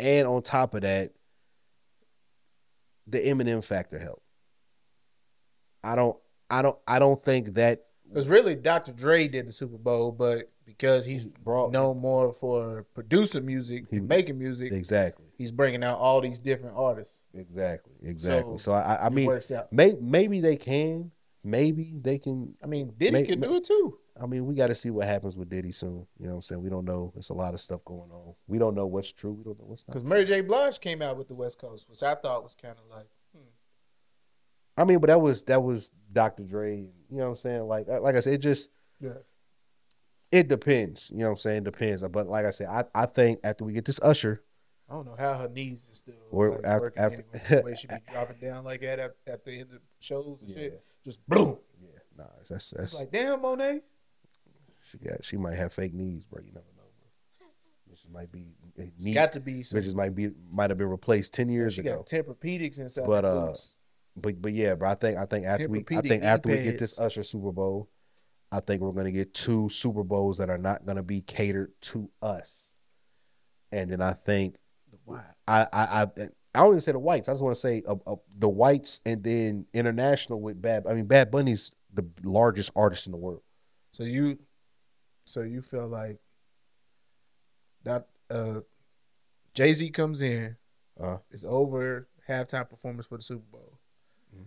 [0.00, 1.12] and on top of that
[3.06, 4.22] the eminem factor helped
[5.82, 6.16] i don't
[6.50, 8.92] i don't i don't think that Because really, Dr.
[8.92, 14.00] Dre did the Super Bowl, but because he's brought known more for producing music He-
[14.00, 17.14] making music, exactly he's bringing out all these different artists.
[17.34, 17.92] Exactly.
[18.02, 18.58] Exactly.
[18.58, 19.72] So, So, I, I mean, works out.
[19.72, 21.10] may, maybe they can.
[21.42, 22.54] Maybe they can.
[22.62, 23.98] I mean, Diddy May- could may- do it too.
[24.20, 26.06] I mean, we got to see what happens with Diddy soon.
[26.18, 26.62] You know what I'm saying?
[26.62, 27.12] We don't know.
[27.16, 28.34] It's a lot of stuff going on.
[28.46, 29.32] We don't know what's true.
[29.32, 29.92] We don't know what's not.
[29.94, 30.40] Because Mary J.
[30.40, 33.40] Blige came out with the West Coast, which I thought was kind of like, hmm.
[34.76, 36.44] I mean, but that was that was Dr.
[36.44, 36.76] Dre.
[36.76, 37.62] You know what I'm saying?
[37.62, 39.14] Like like I said, it just yeah,
[40.30, 41.10] it depends.
[41.12, 41.64] You know what I'm saying?
[41.64, 42.02] Depends.
[42.08, 44.42] But like I said, I, I think after we get this Usher,
[44.88, 47.60] I don't know how her knees is still Or like, after- working after- anyway.
[47.60, 50.50] The way she be dropping down like that at, at the end of shows and
[50.50, 50.56] Yeah.
[50.56, 51.58] shit, just boom.
[51.82, 53.80] yeah, nah, that's It's that's like, damn, Monet.
[55.02, 56.40] She got she might have fake knees, bro.
[56.42, 56.82] You never know.
[57.38, 57.46] Bro.
[57.94, 59.80] Bitches might be eh, It's knee, got to be some.
[59.80, 62.04] bitches might be might have been replaced ten years ago.
[62.08, 62.24] She ago.
[62.26, 63.76] got Tempur-Pedics inside But, uh, boots.
[64.16, 64.90] But but yeah, bro.
[64.90, 67.00] I think I think after we I think after we get this.
[67.00, 67.90] Usher Super Bowl,
[68.52, 72.08] I think we're gonna get two Super Bowls that are not gonna be catered to
[72.22, 72.72] us.
[73.72, 74.56] And then I think
[75.06, 75.20] Wow.
[75.48, 77.28] I I I, I don't even say the whites.
[77.28, 80.86] I just want to say uh, uh, the whites and then international with Bad.
[80.88, 83.42] I mean, Bad Bunny's the largest artist in the world.
[83.90, 84.38] So you,
[85.24, 86.18] so you feel like
[87.82, 88.60] that uh,
[89.54, 90.56] Jay Z comes in,
[91.00, 93.78] Uh, it's over halftime performance for the Super Bowl.
[94.34, 94.46] Mhm.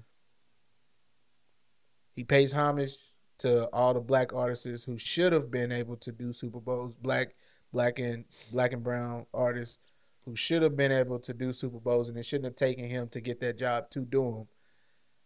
[2.15, 2.97] He pays homage
[3.39, 7.35] to all the black artists who should have been able to do Super Bowls, black,
[7.71, 9.79] black and black and brown artists
[10.25, 13.07] who should have been able to do Super Bowls, and it shouldn't have taken him
[13.09, 14.47] to get that job to do them.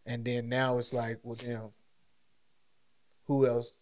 [0.06, 1.74] And then now it's like, well, damn,
[3.26, 3.80] who else,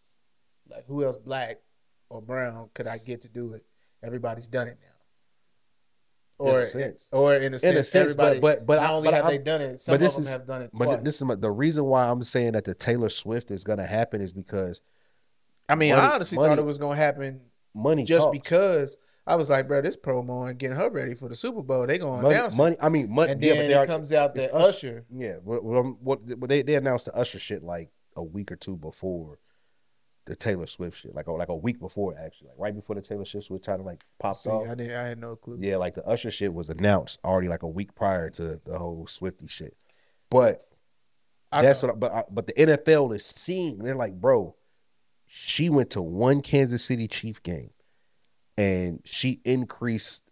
[0.70, 1.60] like who else, black
[2.10, 3.66] or brown, could I get to do it?
[4.04, 6.46] Everybody's done it now.
[6.46, 7.04] In a Or, sense.
[7.12, 9.14] or in a sense, in a sense, everybody, but but but not I, only but
[9.16, 10.86] have I- they done it, some but of this them is- have done it but
[10.86, 11.00] twice.
[11.04, 14.22] this is my, the reason why I'm saying that the Taylor Swift is gonna happen
[14.22, 14.82] is because
[15.68, 17.42] I mean, money- I honestly money- thought it was gonna happen
[17.76, 18.38] money just talks.
[18.38, 18.98] because
[19.28, 21.98] I was like, bro, this promo and getting her ready for the Super Bowl, they
[21.98, 22.78] gonna money, announce money.
[22.82, 23.34] I mean, money.
[23.34, 25.06] And yeah, then it are, comes out that Usher.
[25.14, 28.78] Yeah, I'm- what, what they they announced the Usher shit like a week or two
[28.78, 29.40] before
[30.30, 33.02] the Taylor Swift shit, like a, like a week before actually, like right before the
[33.02, 34.68] Taylor Swift was trying to like pop off.
[34.70, 35.58] I didn't, I had no clue.
[35.60, 39.06] Yeah, like the Usher shit was announced already like a week prior to the whole
[39.08, 39.76] Swifty shit.
[40.30, 40.66] But
[41.52, 42.12] I that's thought- what.
[42.12, 43.80] I, but I, but the NFL is seeing.
[43.80, 44.56] They're like, bro,
[45.26, 47.72] she went to one Kansas City Chief game,
[48.58, 50.24] and she increased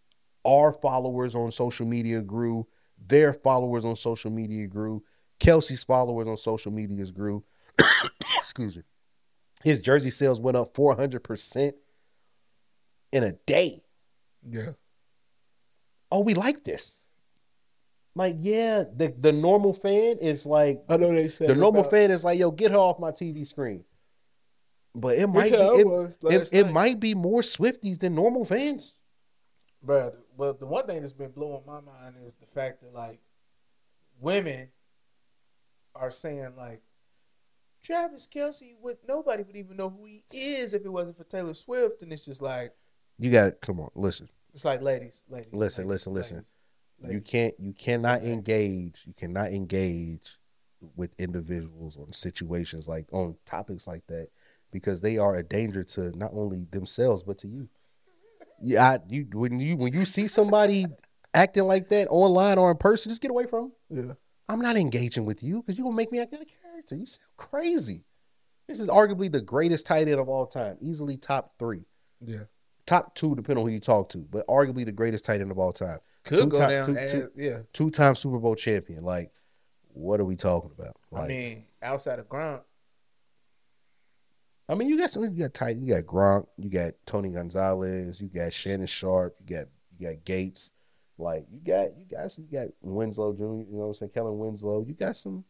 [0.45, 2.67] our followers on social media grew.
[3.05, 5.03] Their followers on social media grew.
[5.39, 7.43] Kelce's followers on social medias grew.
[8.39, 8.83] Excuse me.
[9.67, 11.75] His jersey sales went up four hundred percent
[13.11, 13.83] in a day
[14.49, 14.71] yeah.
[16.11, 17.03] oh, we like this.
[18.15, 21.91] Like, yeah, the, the normal fan is like I know they said the normal about-
[21.91, 23.83] fan is like, yo, get her off my TV screen.
[24.95, 28.95] But it might Yeah, be it, it, it might be more Swifties than normal fans.
[29.85, 33.19] Bruh, well, the one thing that's been blowing my mind is the fact that like
[34.19, 34.69] women
[35.93, 36.81] are saying like
[37.83, 41.53] Travis Kelce would nobody would even know who he is if it wasn't for Taylor
[41.53, 42.73] Swift, and it's just like
[43.17, 44.29] You got to come on, listen.
[44.53, 46.45] it's like ladies, ladies, Listen, ladies, listen, listen.
[47.01, 50.37] ladies, You can't you cannot engage, you cannot engage
[50.95, 54.27] with individuals on situations like on topics like that
[54.71, 57.69] because they are a danger to not only themselves but to you.
[58.61, 60.85] Yeah, I, you when you when you see somebody
[61.33, 64.07] acting like that online or in person, just get away from them.
[64.09, 64.13] Yeah.
[64.49, 66.47] I'm not engaging with you because you're gonna make me act like
[66.87, 66.95] character.
[66.95, 68.05] You sound crazy.
[68.67, 71.85] This is arguably the greatest tight end of all time, easily top three,
[72.21, 72.43] Yeah.
[72.85, 75.57] top two, depending on who you talk to, but arguably the greatest tight end of
[75.59, 75.99] all time.
[76.23, 77.59] Could Two go time- down two- as, two- yeah.
[77.71, 79.03] Two time Super Bowl champion.
[79.05, 79.31] Like,
[79.93, 80.97] what are we talking about?
[81.11, 82.61] Like, I mean, outside of Gronk,
[84.69, 85.23] I mean, you got some.
[85.23, 85.77] You got tight.
[85.77, 86.47] You got Gronk.
[86.57, 88.19] You got Tony Gonzalez.
[88.19, 89.35] You got Shannon Sharpe.
[89.39, 89.67] You got
[89.97, 90.73] you got Gates.
[91.17, 92.47] Like you got you got some.
[92.51, 93.41] You got Winslow Jr.
[93.43, 94.11] You know what I'm saying?
[94.13, 94.83] Kellen Winslow.
[94.85, 95.45] You got some.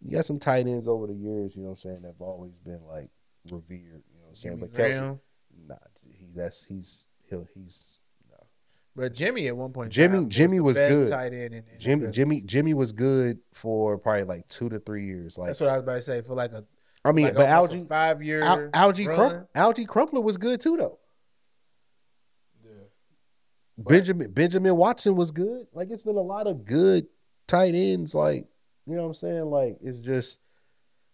[0.00, 1.56] You got some tight ends over the years.
[1.56, 2.02] You know what I'm saying?
[2.02, 3.10] That've always been like
[3.50, 3.70] revered.
[4.12, 4.56] You know what I'm saying?
[4.56, 5.20] Jimmy but Kelce, Graham.
[5.66, 5.74] nah,
[6.10, 7.98] he that's he's he'll he's
[8.30, 8.36] no.
[8.94, 11.08] But Jimmy at one point, Jimmy- time Jimmy the was good.
[11.08, 15.36] Tight end in Jimmy Jimmy Jimmy was good for probably like two to three years.
[15.36, 16.22] Like That's what I was about to say.
[16.22, 16.64] For like a,
[17.04, 19.04] I mean, like but almost a Alge five year Al, Alge.
[19.14, 20.98] Crump, Alge Crumpler was good too though.
[22.64, 22.70] Yeah.
[23.76, 25.66] Benjamin Benjamin Watson was good.
[25.72, 27.06] Like it's been a lot of good
[27.48, 28.14] tight ends.
[28.14, 28.46] Like
[28.88, 29.44] you know what I'm saying.
[29.44, 30.40] Like it's just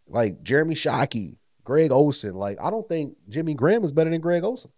[0.07, 2.35] like Jeremy Shockey, Greg Olsen.
[2.35, 4.71] Like I don't think Jimmy Graham is better than Greg Olsen.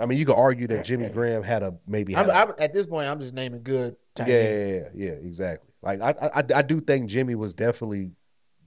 [0.00, 2.14] I mean, you could argue that Jimmy Graham had a maybe.
[2.14, 3.96] Had I'm, a- I'm, at this point, I'm just naming good
[4.26, 5.70] yeah, yeah, yeah, yeah, exactly.
[5.82, 8.12] Like I, I, I do think Jimmy was definitely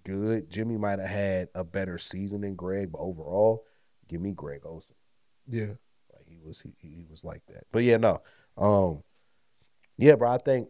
[0.04, 0.50] good.
[0.50, 3.66] Jimmy might have had a better season than Greg, but overall,
[4.08, 4.96] give me Greg Olsen.
[5.50, 5.74] Yeah.
[6.14, 7.64] Like he was he, he was like that.
[7.72, 8.22] But yeah, no.
[8.58, 9.04] Um
[9.98, 10.70] yeah, bro, I think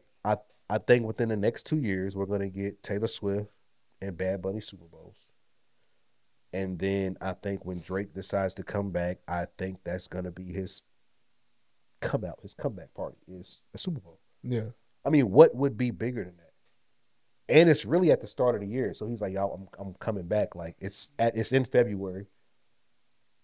[0.71, 3.51] I think within the next 2 years we're going to get Taylor Swift
[4.01, 5.17] and Bad Bunny Super Bowls.
[6.53, 10.31] And then I think when Drake decides to come back, I think that's going to
[10.31, 10.81] be his
[11.99, 14.19] come out, his comeback party is a Super Bowl.
[14.43, 14.69] Yeah.
[15.05, 16.53] I mean, what would be bigger than that?
[17.53, 19.93] And it's really at the start of the year, so he's like, "Y'all, I'm I'm
[19.95, 22.27] coming back." Like it's at it's in February.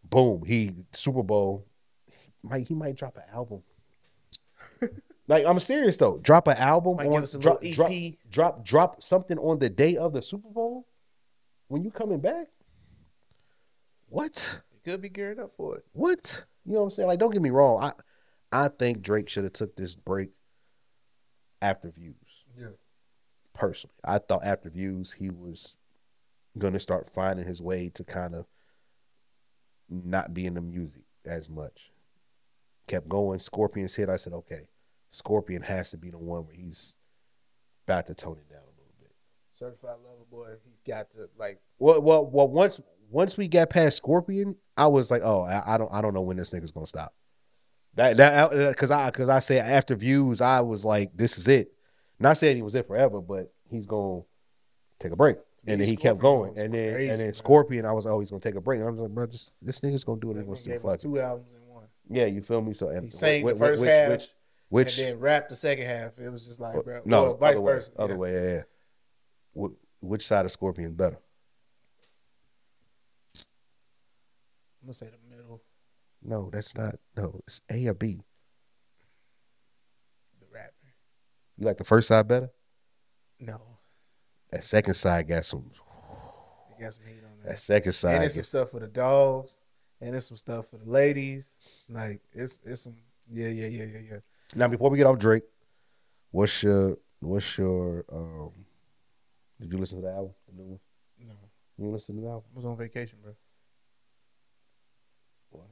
[0.02, 1.68] Boom, he Super Bowl.
[2.06, 3.64] He might he might drop an album.
[5.28, 7.92] Like I'm serious though, drop an album Might on give us a drop, little drop
[7.92, 8.14] EP.
[8.30, 10.88] drop drop something on the day of the Super Bowl.
[11.68, 12.48] When you coming back?
[14.08, 14.62] What?
[14.72, 15.84] He could be gearing up for it.
[15.92, 16.46] What?
[16.66, 17.08] You know what I'm saying?
[17.08, 17.84] Like, don't get me wrong.
[17.84, 17.94] I
[18.52, 20.30] I think Drake should have took this break
[21.62, 22.16] after views.
[22.58, 22.68] Yeah.
[23.54, 25.76] Personally, I thought after views he was
[26.58, 28.46] gonna start finding his way to kind of
[29.90, 31.92] not be in the music as much.
[32.88, 33.40] Kept going.
[33.40, 34.10] Scorpions hit.
[34.10, 34.68] I said, okay,
[35.12, 36.96] Scorpion has to be the one where he's
[37.88, 39.12] about to tone it down a little bit.
[39.58, 40.56] Certified lover boy.
[40.64, 41.60] He's got to like.
[41.80, 42.48] Well, well, well.
[42.48, 46.14] Once once we got past Scorpion, I was like, oh, I, I don't, I don't
[46.14, 47.14] know when this nigga's gonna stop.
[47.96, 51.48] That that uh, because I because I said after views, I was like, this is
[51.48, 51.72] it.
[52.20, 54.22] Not saying he was it forever, but he's gonna
[55.00, 55.38] take a break.
[55.66, 57.34] And then he kept going, and then crazy, and then man.
[57.34, 58.80] Scorpion, I was oh, always gonna take a break.
[58.80, 60.70] And I was like, bro, just this nigga's gonna do what he He wants to.
[60.70, 61.08] gave Fuck us it.
[61.08, 62.74] two albums in one, Yeah, you feel me?
[62.74, 64.30] So and He sang the first which, half, which
[64.70, 66.18] which and then rap the second half.
[66.20, 67.92] It was just like, bro, no, well, vice other way, versa.
[67.98, 68.18] other yeah.
[68.20, 68.54] way, yeah.
[68.56, 68.62] yeah.
[69.66, 71.18] Wh- which side of Scorpion better?
[74.82, 75.62] I'm gonna say the middle,
[76.24, 76.96] No, that's not.
[77.16, 78.22] No, it's A or B.
[80.40, 80.74] the rapper.
[81.58, 82.50] You like the first side better?
[83.40, 83.60] No,
[84.52, 85.70] That second side got some.
[86.78, 87.60] he got some heat on That that.
[87.60, 88.14] second side.
[88.14, 89.62] And there's some stuff for the dogs,
[90.02, 91.56] and there's some stuff for the ladies.
[91.90, 92.96] Like it's it's some
[93.32, 94.18] yeah yeah yeah yeah yeah.
[94.56, 95.44] Now, before we get off Drake,
[96.32, 98.52] what's your what's your um?
[99.60, 100.34] Did you listen to the album?
[100.48, 100.80] The new one?
[101.20, 101.34] No,
[101.78, 102.44] You listen to the album?
[102.54, 103.34] I was on vacation, bro.
[105.50, 105.66] What?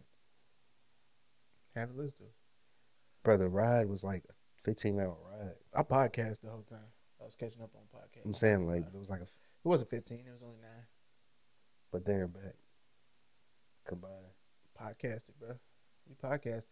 [1.76, 2.24] Haven't listened to.
[2.26, 2.34] it.
[3.24, 5.54] Brother, the ride was like a fifteen hour ride.
[5.74, 6.80] I podcast the whole time.
[7.22, 8.26] I was catching up on podcasts.
[8.26, 9.30] I'm saying like it was like a It
[9.64, 10.20] wasn't 15.
[10.28, 10.86] It was only nine.
[11.92, 12.56] but there and back
[13.88, 14.14] combined.
[14.80, 15.56] Podcasted, bro.
[16.08, 16.66] We podcasted.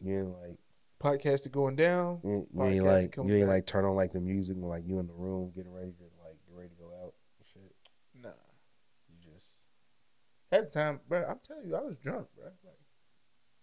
[0.00, 0.58] You ain't
[1.02, 2.20] like Podcasted going down.
[2.24, 3.48] you ain't, you ain't like you ain't back.
[3.48, 6.04] like turn on like the music when like you in the room getting ready to
[6.24, 7.74] like get ready to go out and shit.
[8.20, 8.30] Nah.
[9.08, 9.58] You just
[10.52, 12.46] At the time, bro, I'm telling you, I was drunk, bro.
[12.64, 12.78] Like,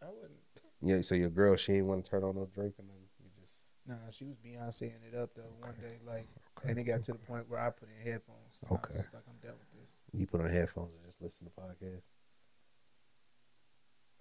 [0.02, 0.40] I wasn't.
[0.82, 1.02] yeah.
[1.02, 3.60] So your girl she ain't want to turn on no Drake and then you just
[3.88, 6.28] Nah, she was Beyonceing it up though one day, like,
[6.64, 8.64] and it got to the point where I put in headphones.
[8.70, 8.96] I Okay.
[8.98, 9.92] like, I'm done with this.
[10.14, 12.02] you put on headphones and just listen to podcasts.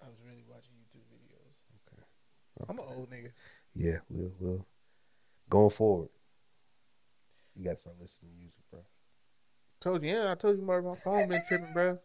[0.02, 0.72] I was really watching.
[0.76, 0.83] Okay.
[2.68, 3.30] I'm an old nigga.
[3.74, 4.66] Yeah, we'll we'll
[5.50, 6.08] going forward.
[7.56, 8.80] You got to start listening to music, bro.
[9.80, 11.98] Told you, yeah, I told you, Mark, my phone been tripping, bro.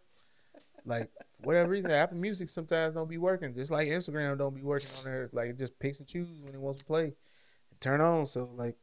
[0.85, 1.09] Like,
[1.43, 3.53] whatever reason, Apple Music sometimes don't be working.
[3.53, 5.29] Just like Instagram don't be working on there.
[5.31, 8.25] Like, it just picks and chooses when it wants to play and turn on.
[8.25, 8.77] So, like,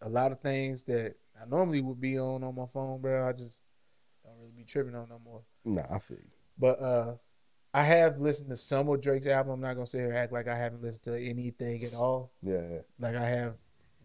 [0.00, 3.32] a lot of things that I normally would be on on my phone, bro, I
[3.32, 3.60] just
[4.24, 5.42] don't really be tripping on no more.
[5.64, 6.30] Nah, I feel you.
[6.58, 7.14] But uh
[7.74, 9.54] I have listened to some of Drake's album.
[9.54, 12.30] I'm not gonna sit here and act like I haven't listened to anything at all.
[12.42, 12.78] Yeah, yeah.
[13.00, 13.54] Like I have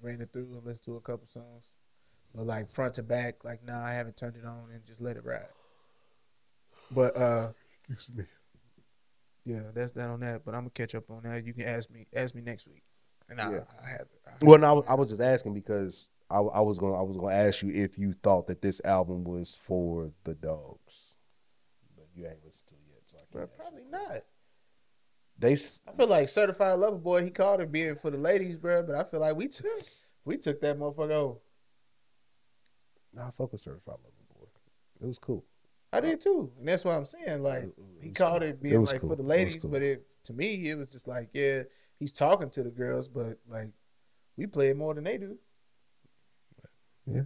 [0.01, 1.65] ran it through and listened to a couple songs.
[2.34, 5.18] But like front to back, like nah, I haven't turned it on and just let
[5.18, 5.47] it ride.
[6.91, 7.51] But uh
[7.89, 8.24] Excuse me.
[9.45, 10.45] yeah, that's that on that.
[10.45, 11.45] But I'm gonna catch up on that.
[11.45, 12.84] You can ask me ask me next week.
[13.30, 13.63] And I, Yeah.
[13.84, 14.22] I have it.
[14.26, 16.97] I have Well, no, I was, I was just asking because I, I was gonna
[16.97, 20.36] I was going to ask you if you thought that this album was for the
[20.36, 21.15] dogs,
[21.97, 22.66] but you ain't listened
[23.38, 24.24] Bro, probably not.
[25.38, 28.82] They I feel like certified lover boy, he called it being for the ladies, bro.
[28.82, 29.68] But I feel like we took
[30.26, 31.40] we took that motherfucker over.
[33.14, 34.48] nah, I fuck with Certified Lover Boy.
[35.02, 35.46] It was cool.
[35.94, 37.44] I did too, and that's what I'm saying.
[37.44, 38.50] Like It- it he called cool.
[38.50, 39.12] it being was like cool.
[39.12, 39.70] for the It ladies, cool.
[39.72, 41.62] but it to me it was just like yeah,
[42.00, 43.70] he's talking to the girls, but like
[44.36, 45.38] we play it more than they do.
[47.06, 47.22] Yeah.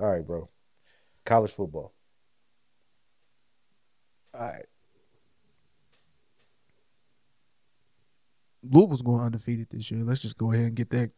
[0.00, 0.48] All right, bro.
[1.26, 1.92] College football.
[4.38, 4.64] All right,
[8.62, 10.02] Louisville's going undefeated this year.
[10.04, 11.10] Let's just go ahead and get that.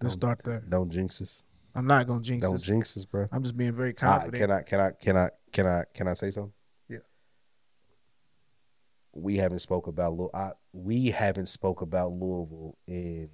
[0.00, 0.60] Let's Don't- start there.
[0.68, 1.42] Don't jinx us.
[1.76, 2.62] I'm not gonna jinx Don't this.
[2.62, 3.26] jinx us, bro.
[3.32, 4.36] I'm just being very confident.
[4.36, 6.52] can I can I can I can I can I say something?
[6.88, 6.98] Yeah.
[9.12, 13.30] We haven't spoke about Lou- I, we haven't spoke about Louisville in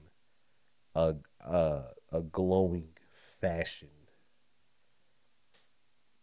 [0.95, 1.83] a a,
[2.13, 2.89] a glowing
[3.43, 3.89] fashion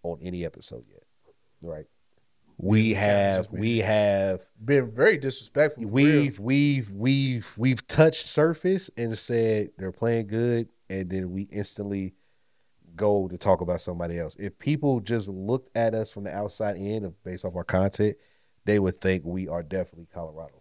[0.02, 1.04] on any episode yet,
[1.62, 1.86] right?
[2.60, 5.86] We have we have Been very disrespectful.
[5.88, 12.16] we've we've we've we've touched surface and said they're playing good, and then we instantly
[12.96, 14.36] go to talk about somebody else.
[14.40, 18.18] If people just looked at us from the outside in of based off our content,
[18.66, 20.60] they would think we are definitely Colorado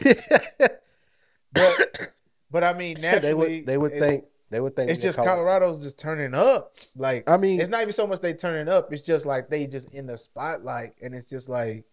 [0.00, 0.16] fans.
[1.52, 2.12] but
[2.48, 5.16] but I mean naturally they would they would it- think they would think it's just
[5.16, 5.42] Colorado.
[5.44, 6.72] Colorado's just turning up.
[6.96, 8.92] Like I mean, it's not even so much they turning up.
[8.92, 11.84] It's just like they just in the spotlight, and it's just like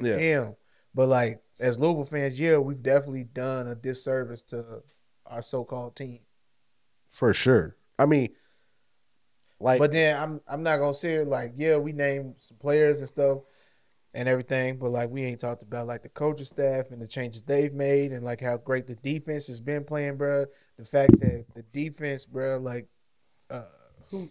[0.00, 0.56] yeah, damn.
[0.94, 4.82] But like as Louisville fans, yeah, we've definitely done a disservice to
[5.26, 6.20] our so-called team.
[7.10, 7.76] for sure.
[7.98, 8.30] I mean,
[9.60, 13.00] like, But then I'm I'm not gonna say it like yeah, we named some players
[13.00, 13.40] and stuff
[14.14, 17.42] and everything, but like we ain't talked about like the coaching staff and the changes
[17.42, 20.46] they've made and like how great the defense has been playing, bro.
[20.78, 22.86] The fact that the defense, bro, like
[23.50, 23.62] uh
[24.10, 24.28] who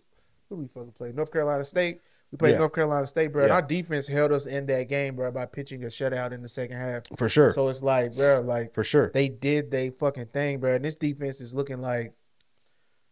[0.50, 1.12] who we fucking play?
[1.14, 2.02] North Carolina State.
[2.32, 2.58] We played Yeah.
[2.60, 3.44] North Carolina State, bro.
[3.44, 3.56] And Yeah.
[3.56, 6.78] our defense held us in that game, bro, by pitching a shutout in the second
[6.78, 7.04] half.
[7.18, 10.74] for sure, So it's like, bro, like for sure, they did they fucking thing, bro.
[10.76, 12.14] And this defense is looking like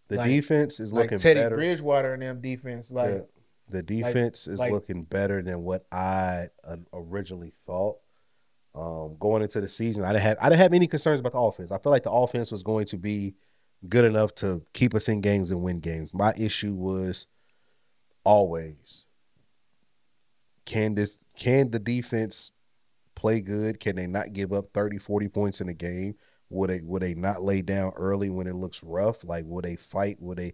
[0.09, 1.55] the like- defense is like looking Teddy better.
[1.55, 3.28] Bridgewater and them defense, like the,
[3.70, 7.97] the defense is like- looking better than what I uh, originally thought.
[8.76, 11.39] Um, going into the season, I didn't have I didn't have any concerns about the
[11.39, 11.72] offense.
[11.72, 13.34] I felt like the offense was going to be
[13.89, 16.13] good enough to keep us in games and win games.
[16.13, 17.26] My issue was
[18.24, 19.05] always
[20.68, 22.51] can this can the defense
[23.15, 23.80] play good?
[23.80, 26.15] Can they not give up 30, 40 points in a game?
[26.49, 29.24] Would they would they not lay down early when it looks rough?
[29.24, 30.18] Like would they fight?
[30.20, 30.53] Would they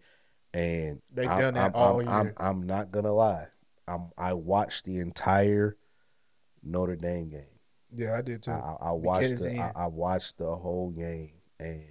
[0.54, 2.34] and They've I'm, done that I'm, all I'm, I'm, year.
[2.38, 3.47] I'm not gonna lie.
[3.88, 5.76] I'm I watched the entire
[6.64, 7.45] Notre Dame game.
[7.91, 8.51] yeah, I did too.
[8.51, 9.84] I, I, watched the, I.
[9.84, 11.84] I watched the whole game and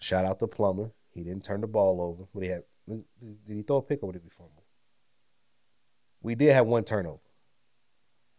[0.00, 0.92] shout out to Plummer.
[1.12, 2.24] He didn't turn the ball over.
[2.34, 2.62] but he had?
[2.88, 3.04] Did
[3.46, 4.64] he throw a pick or did he fumble?
[6.22, 7.20] We did have one turnover.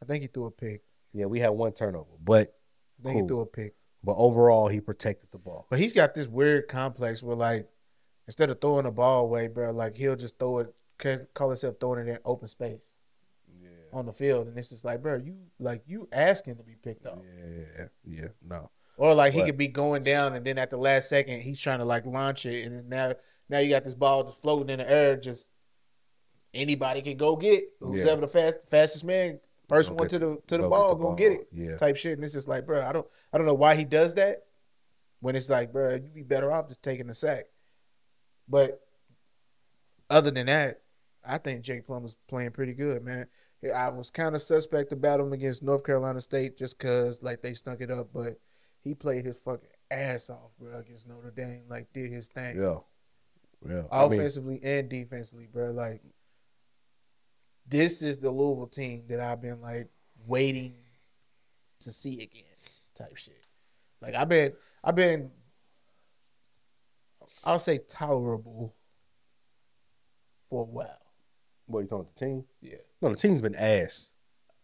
[0.02, 0.82] I think he threw a pick.
[1.14, 2.54] Yeah, we had one turnover, but
[3.00, 3.22] I think Cool.
[3.22, 3.76] he threw a pick.
[4.04, 5.68] but overall he protected the ball.
[5.70, 7.70] But he's got this weird complex where like
[8.32, 10.74] instead of throwing the ball away, bro, like he'll just throw it
[11.34, 12.92] call himself throwing it in open space
[13.62, 14.48] Yeah, on the field.
[14.48, 17.22] And it's just like, bro, you like you asking to be picked up.
[17.78, 18.28] yeah, yeah.
[18.48, 21.60] No, Or like he could be going down and then at the last second he's
[21.60, 23.14] trying to like launch it and now
[23.50, 25.48] now you got this ball just floating in the air, just
[26.54, 28.12] anybody can go get who's Yeah.
[28.14, 31.34] ever the fast, fastest man, first one to the to the Go ball, gonna get
[31.34, 31.48] it.
[31.52, 32.14] Yeah, type shit.
[32.14, 34.44] And it's just like, bro, I don't, I don't know why he does that.
[35.20, 37.46] When it's like, bro, you'd be better off just taking the sack.
[38.52, 38.82] But
[40.10, 40.82] other than that,
[41.26, 43.28] I think Jake Plum was playing pretty good, man.
[43.74, 47.54] I was kind of suspect about him against North Carolina State just cause like they
[47.54, 48.40] stunk it up, but
[48.84, 51.62] he played his fucking ass off, bro, against Notre Dame.
[51.70, 52.80] Like did his thing, yeah,
[53.66, 53.84] yeah.
[53.92, 55.72] I mean, offensively and defensively, bro.
[55.72, 56.02] Like
[57.68, 59.90] this is the Louisville team that I've been like
[60.26, 60.74] waiting
[61.82, 62.44] to see again,
[62.96, 63.46] type shit.
[64.02, 65.30] Like I've been, I've been,
[67.44, 68.76] I'll say tolerable
[70.50, 70.98] for a while.
[71.66, 72.44] what you talking about the team?
[72.62, 74.12] Yeah, No, the team's been ass.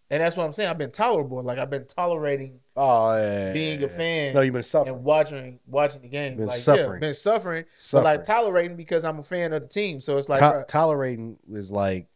[0.10, 0.70] and that's what I'm saying.
[0.70, 1.42] I've been tolerable.
[1.42, 3.54] Like I've been tolerating Oh, yeah.
[3.54, 4.96] being a fan No, you've been suffering.
[4.96, 6.38] and watching watching the game.
[6.38, 7.02] Been like suffering.
[7.02, 8.04] yeah, been suffering, suffering.
[8.04, 10.00] but like tolerating because I'm a fan of the team.
[10.00, 12.08] So it's like, To- tolerating is like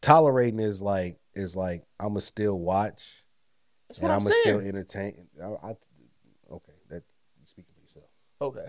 [0.00, 3.24] tolerating is like is like I'ma still watch
[3.88, 5.28] that's and what I'm I'ma still entertain.
[5.42, 5.76] I, I-
[6.52, 7.02] okay, that
[7.40, 8.06] you speaking for yourself.
[8.40, 8.66] Okay.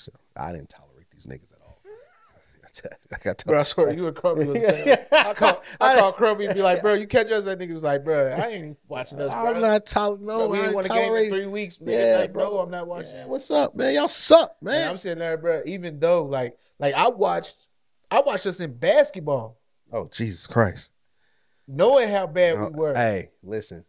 [0.00, 0.20] Yourself.
[0.36, 1.78] I didn't tolerate these niggas at all.
[3.12, 4.96] I got to Bro, I swear you and Crumpy was saying.
[5.12, 7.44] I call I call Crumpy and be like, bro, you catch us.
[7.44, 9.54] That nigga was like, bro, I ain't watching us, bro.
[9.54, 10.26] I'm not tolerating.
[10.26, 11.30] Bro, No, we I ain't ain't won a game in tolerating.
[11.34, 11.78] three weeks.
[11.84, 12.58] Yeah, like, bro, bro.
[12.60, 13.10] I'm not watching.
[13.14, 13.92] Yeah, what's up, man?
[13.94, 14.90] Y'all suck, Man, man.
[14.90, 15.62] I'm sitting there, bro.
[15.66, 17.66] Even though, like, like I watched,
[18.10, 19.58] I watched us in basketball,
[19.92, 20.92] oh Jesus Christ!
[21.66, 22.94] knowing how bad we were.
[22.94, 23.84] Hey, listen,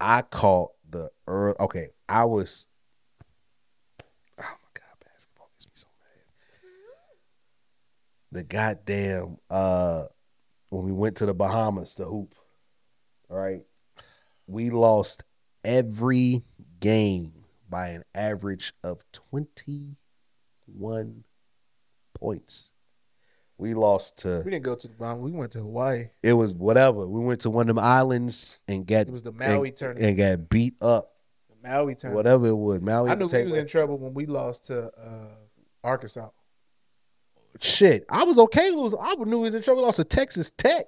[0.00, 1.54] I caught the early.
[1.60, 2.66] Okay, I was.
[4.38, 6.24] Oh my god, basketball makes me so mad.
[8.34, 10.06] The goddamn uh,
[10.70, 12.34] when we went to the Bahamas to hoop,
[13.30, 13.62] all right,
[14.48, 15.22] we lost
[15.64, 16.42] every
[16.80, 19.98] game by an average of twenty
[20.66, 21.22] one
[22.12, 22.72] points.
[23.56, 25.22] We lost to we didn't go to the Bahamas.
[25.22, 26.08] We went to Hawaii.
[26.20, 27.06] it was whatever.
[27.06, 30.04] We went to one of them islands and got It was the Maui and, tournament.
[30.08, 31.12] and got beat up.
[31.50, 32.16] The Maui tournament.
[32.16, 33.10] Whatever it was, Maui.
[33.10, 35.36] I knew we was in trouble when we lost to uh,
[35.84, 36.30] Arkansas.
[37.60, 38.04] Shit.
[38.10, 38.70] I was okay.
[38.72, 39.82] With, I knew we was in trouble.
[39.82, 40.86] We lost to Texas Tech.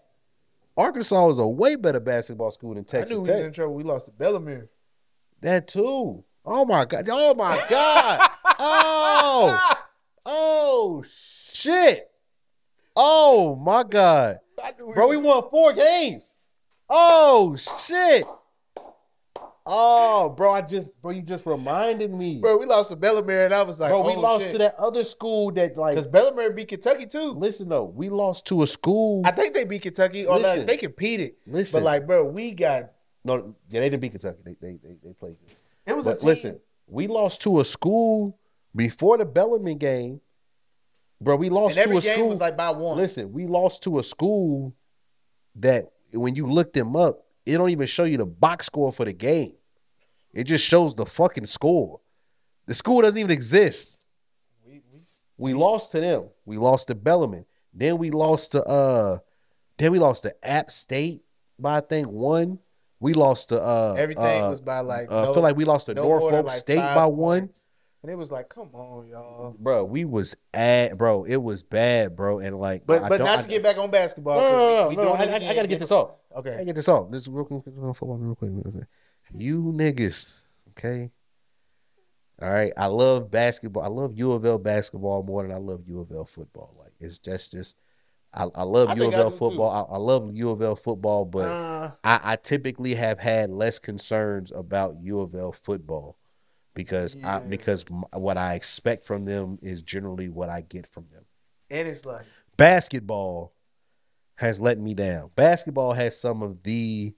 [0.76, 3.46] Arkansas was a way better basketball school than I Texas knew we was Tech.
[3.46, 3.74] in trouble.
[3.74, 4.68] We lost to Bellarmine.
[5.40, 6.24] that too.
[6.44, 7.08] Oh my god.
[7.10, 8.30] Oh my god.
[8.58, 9.72] oh.
[10.24, 11.04] Oh
[11.52, 12.10] shit.
[12.94, 14.38] Oh my god.
[14.94, 16.34] Bro, we won four games.
[16.88, 18.26] Oh shit.
[19.68, 22.38] Oh, bro, I just bro, you just reminded me.
[22.38, 24.52] Bro, we lost to Bellarmine, and I was like, bro, we oh, lost shit.
[24.52, 27.32] to that other school that like because Bellarmine beat Kentucky too.
[27.32, 29.22] listen though, we lost to a school.
[29.26, 30.58] I think they beat Kentucky, or Listen.
[30.60, 31.32] like they competed.
[31.48, 32.92] listen, But like, bro, we got
[33.24, 34.42] no, yeah, they didn't beat Kentucky.
[34.44, 35.56] They they they, they played good.
[35.84, 36.26] it was But a team.
[36.28, 38.38] listen, we lost to a school
[38.74, 40.20] before the Bellarmine game.
[41.20, 42.28] Bro, we lost and to a game school.
[42.28, 42.98] was like by one.
[42.98, 44.76] Listen, we lost to a school
[45.56, 49.04] that when you looked them up, it don't even show you the box score for
[49.04, 49.54] the game.
[50.34, 52.00] It just shows the fucking score.
[52.66, 54.02] The school doesn't even exist.
[54.66, 55.00] We, we,
[55.38, 56.24] We lost to them.
[56.44, 57.46] We lost to Bellarmine.
[57.72, 59.18] Then we lost to uh
[59.78, 61.22] then we lost to App State
[61.58, 62.58] by I think one.
[62.98, 65.10] We lost to uh everything uh, was by like.
[65.10, 67.50] uh, I feel like we lost to no Norfolk like, State by one.
[68.06, 69.56] And it was like, come on, y'all.
[69.58, 72.38] Bro, we was at bro, it was bad, bro.
[72.38, 74.36] And like But I but not I- to get back on basketball.
[74.40, 76.12] No, no, no, we, we no, I, I- I gotta get this off.
[76.36, 77.10] Okay, I get this off.
[77.10, 77.64] This is real quick.
[77.64, 78.52] Football, real quick.
[79.34, 81.10] You niggas, okay?
[82.40, 82.72] All right.
[82.76, 83.82] I love basketball.
[83.82, 86.76] I love U of L basketball more than I love U of L football.
[86.78, 87.76] Like it's just, just.
[88.34, 89.70] I, I love U of L football.
[89.90, 93.78] I, I love U of L football, but Uh, I, I typically have had less
[93.78, 96.18] concerns about U of L football
[96.76, 101.24] because I because what I expect from them is generally what I get from them
[101.70, 102.24] and it's like,
[102.56, 103.52] basketball
[104.36, 105.30] has let me down.
[105.34, 107.14] Basketball has some of the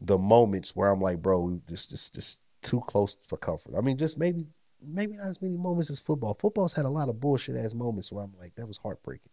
[0.00, 3.74] the moments where I'm like, bro, we just just just too close for comfort.
[3.76, 4.46] I mean, just maybe
[4.82, 6.36] maybe not as many moments as football.
[6.38, 9.30] Football's had a lot of bullshit ass moments where I'm like, that was heartbreaking.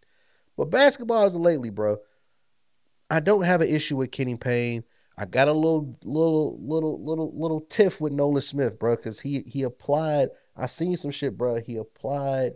[0.55, 1.97] But basketball is lately, bro.
[3.09, 4.83] I don't have an issue with Kenny Payne.
[5.17, 9.43] I got a little little little little little tiff with Nolan Smith, bro, because he
[9.45, 10.29] he applied.
[10.55, 11.59] I seen some shit, bro.
[11.61, 12.53] He applied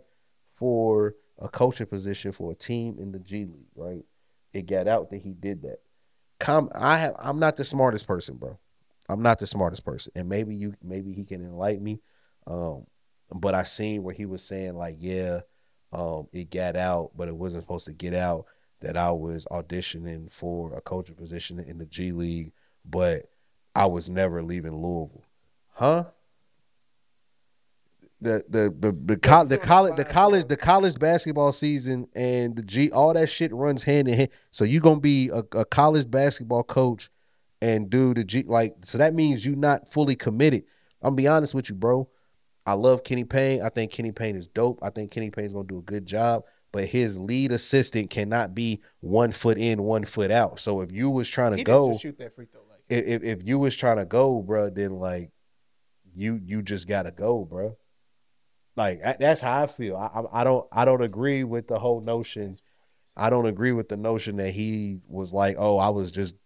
[0.54, 4.04] for a coaching position for a team in the G League, right?
[4.52, 5.78] It got out that he did that.
[6.40, 8.58] Com- I have I'm not the smartest person, bro.
[9.08, 10.12] I'm not the smartest person.
[10.16, 12.00] And maybe you maybe he can enlighten me.
[12.46, 12.86] Um,
[13.32, 15.40] but I seen where he was saying, like, yeah,
[15.92, 18.46] um, it got out, but it wasn't supposed to get out
[18.80, 22.52] that I was auditioning for a coaching position in the G League,
[22.84, 23.30] but
[23.74, 25.24] I was never leaving Louisville.
[25.74, 26.04] Huh?
[28.20, 32.62] The the the the, col- the college the college the college basketball season and the
[32.62, 34.30] G all that shit runs hand in hand.
[34.50, 37.10] So you gonna be a, a college basketball coach
[37.62, 40.64] and do the G like so that means you not fully committed.
[41.00, 42.08] I'm gonna be honest with you, bro.
[42.66, 43.62] I love Kenny Payne.
[43.62, 44.80] I think Kenny Payne is dope.
[44.82, 46.42] I think Kenny Payne's gonna do a good job.
[46.78, 50.60] But his lead assistant cannot be one foot in, one foot out.
[50.60, 52.78] So if you was trying to he go, shoot that free throw like.
[52.88, 55.32] if, if if you was trying to go, bro, then like
[56.14, 57.76] you you just gotta go, bro.
[58.76, 59.96] Like I- that's how I feel.
[59.96, 62.56] I, I I don't I don't agree with the whole notion.
[63.16, 66.36] I don't agree with the notion that he was like, oh, I was just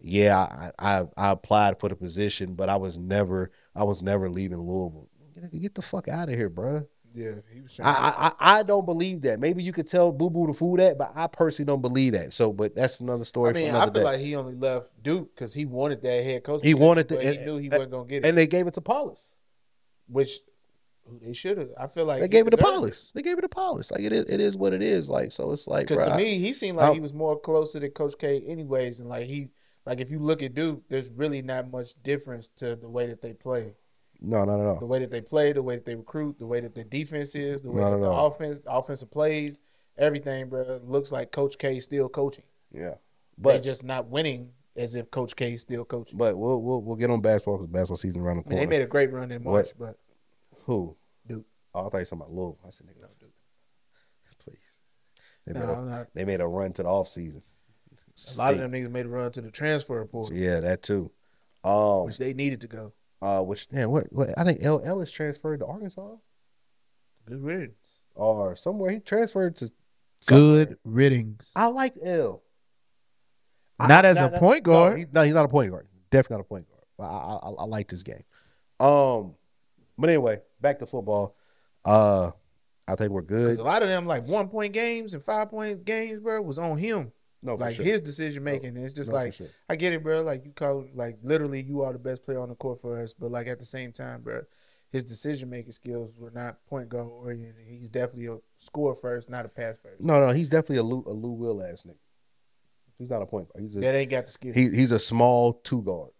[0.00, 4.28] yeah, I I, I applied for the position, but I was never I was never
[4.28, 5.08] leaving Louisville.
[5.32, 6.88] Get, get the fuck out of here, bro.
[7.16, 8.32] Yeah, he was I.
[8.38, 9.40] I I- don't believe that.
[9.40, 12.34] Maybe you could tell Boo Boo the fool that, but I personally don't believe that.
[12.34, 14.04] So, but that's another story I mean, I feel day.
[14.04, 16.60] like he only left Duke because he wanted that head coach.
[16.62, 18.28] He wanted the- but he knew he and- wasn't gonna get it.
[18.28, 19.26] and they gave it to Paulus.
[20.08, 20.40] which
[21.22, 21.70] they should have.
[21.78, 23.12] I feel like They gave it to Paulus.
[23.14, 23.90] They gave it to Paulus.
[23.90, 25.08] Like it is, it is what it is.
[25.08, 27.80] Like so, it's like Because to me, he seemed like I- he was more closer
[27.80, 29.00] to Coach K, anyways.
[29.00, 29.48] And like he,
[29.86, 33.22] like if you look at Duke, there's really not much difference to the way that
[33.22, 33.74] they play,
[34.26, 36.60] no, no, no, the way that they play, the way that they recruit, the way
[36.60, 38.26] that the defense is, the way No, that the no.
[38.26, 39.60] offense, the offensive plays,
[39.96, 40.80] everything, bro.
[40.84, 42.44] Looks like Coach K still coaching.
[42.72, 42.94] Yeah,
[43.38, 46.18] But they but just not winning as if Coach K is still coaching.
[46.18, 48.60] but we'll we'll we'll get on basketball because basketball season around the I mean, corner.
[48.60, 49.98] they made a great run in March, but
[50.64, 50.96] Who?
[51.26, 51.46] Duke.
[51.74, 52.58] Oh, I thought you were talking about Louisville.
[52.66, 53.30] I said, nigga, no, Duke.
[54.44, 54.56] Please.
[55.46, 56.06] They no, made, a, I'm not.
[56.14, 57.42] they made a run to the off season.
[58.34, 61.10] A lot of them niggas made a run to the transfer portal, Yeah, that too.
[61.62, 62.92] Um, which they needed to go.
[63.22, 66.16] Uh, which yeah, what, what I think El is transferred to Arkansas
[67.26, 68.00] Good riddance.
[68.14, 68.90] or somewhere.
[68.90, 69.70] He transferred to.
[70.28, 71.50] Good riddance.
[71.56, 72.42] I like El.
[73.78, 74.92] Not I- as a point guard.
[74.92, 75.88] No, he- no, he's not a point guard.
[76.10, 76.82] Definitely not a point guard.
[76.98, 78.22] But I, I, I like this game.
[78.80, 79.34] Um,
[79.98, 81.36] but anyway, back to football.
[81.84, 82.30] Uh,
[82.88, 83.58] I think we're good.
[83.58, 86.78] a lot of them like one point games and five point games, bro, was on
[86.78, 87.12] him.
[87.46, 87.84] No, like sure.
[87.84, 88.76] his decision making.
[88.76, 89.46] It's just No, like sure.
[89.68, 90.22] I get it, bro.
[90.22, 93.14] Like you call like literally you are the best player on the court for us,
[93.14, 94.42] but like at the same time, bro,
[94.90, 97.64] his decision making skills were not point guard oriented.
[97.66, 100.00] He's definitely a score first, not a pass first.
[100.00, 101.94] No, no, he's definitely a Lou, a Lou Will ass nigga.
[102.98, 103.62] He's not a point guard.
[103.62, 104.52] He's a That ain't got the skill.
[104.52, 106.10] he, he's a small two guard,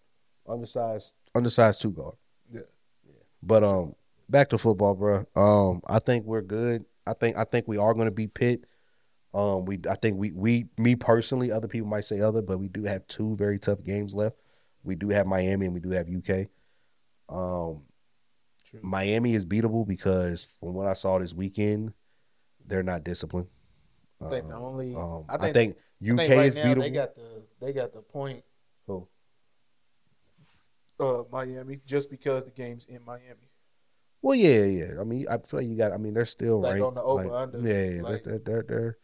[0.48, 2.14] undersized undersized two guard.
[2.52, 2.60] Yeah.
[3.42, 3.94] But um,
[4.28, 5.26] back to football, bro.
[5.34, 6.84] Um, I think we're good.
[7.06, 8.64] I think I think we are going to be Pitt.
[9.36, 12.68] Um, we I think we we me personally, other people might say other, but we
[12.68, 14.36] do have two very tough games left.
[14.82, 16.46] We do have Miami and we do have UK.
[17.28, 17.82] Um,
[18.64, 18.80] True.
[18.82, 21.92] Miami is beatable because from what I saw this weekend,
[22.66, 23.48] they're not disciplined.
[24.24, 26.56] I think the Uh, only um, I I think, think, I UK think right is
[26.56, 26.80] now beatable.
[26.80, 28.42] they got the they got the point
[28.86, 29.06] Who?
[30.98, 33.50] uh Miami just because the game's in Miami.
[34.22, 35.00] Well, yeah, yeah.
[35.00, 35.92] I mean, I feel like you got.
[35.92, 36.86] I mean, they're still Like ranked.
[36.86, 38.02] on the over, like, under, Yeah, yeah.
[38.02, 38.98] like- they're, they're, they're,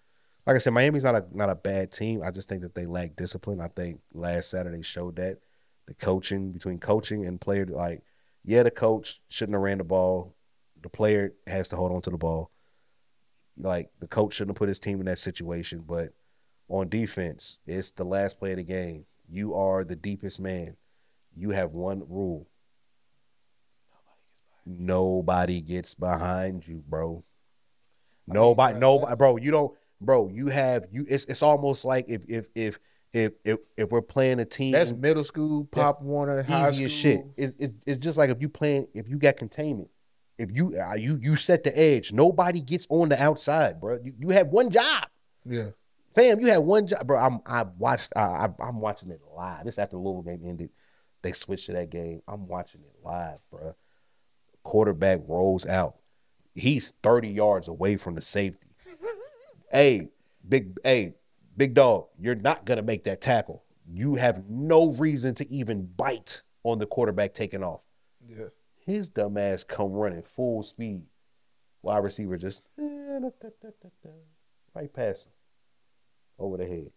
[0.46, 2.22] like I said, Miami's not a not a bad team.
[2.22, 3.60] I just think that they lack discipline.
[3.60, 5.38] I think last Saturday showed that
[5.86, 8.02] the coaching between coaching and player, like,
[8.44, 10.34] yeah, the coach shouldn't have ran the ball.
[10.82, 12.50] The player has to hold on to the ball.
[13.56, 15.84] Like the coach shouldn't have put his team in that situation.
[15.86, 16.12] But
[16.68, 19.04] on defense, it's the last play of the game.
[19.28, 20.76] You are the deepest man.
[21.34, 22.48] You have one rule.
[24.64, 27.24] Nobody gets behind you, bro.
[28.28, 29.36] I mean, Nobody, bro, nobody, bro.
[29.36, 29.74] You don't,
[30.04, 30.28] bro.
[30.28, 31.04] You have you.
[31.08, 32.78] It's it's almost like if if if
[33.12, 34.72] if if, if we're playing a team.
[34.72, 36.88] That's middle school, Pop Warner, high school.
[36.88, 37.24] shit.
[37.36, 39.90] It, it, it's just like if you playing, if you got containment,
[40.38, 43.98] if you uh, you you set the edge, nobody gets on the outside, bro.
[44.02, 45.04] You you have one job,
[45.44, 45.68] Yeah.
[46.14, 46.40] fam.
[46.40, 47.18] You had one job, bro.
[47.18, 48.12] I'm I watched.
[48.16, 49.64] I, I I'm watching it live.
[49.64, 50.70] This after the Louisville game ended,
[51.22, 52.22] they switched to that game.
[52.26, 53.74] I'm watching it live, bro.
[54.62, 55.96] Quarterback rolls out.
[56.54, 58.71] He's 30 yards away from the safety.
[59.72, 60.08] Hey,
[60.48, 61.14] big hey,
[61.56, 63.64] big dog, you're not gonna make that tackle.
[63.90, 67.80] You have no reason to even bite on the quarterback taking off.
[68.26, 68.46] Yeah.
[68.86, 71.02] His dumb ass come running full speed.
[71.82, 73.18] Wide receiver just eh,
[74.74, 75.32] right past him.
[76.38, 76.90] Over the head.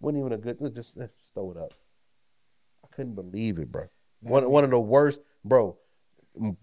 [0.00, 1.72] Wasn't even a good just, eh, just throw it up.
[2.84, 3.86] I couldn't believe it, bro.
[4.20, 5.76] One one of the worst, bro.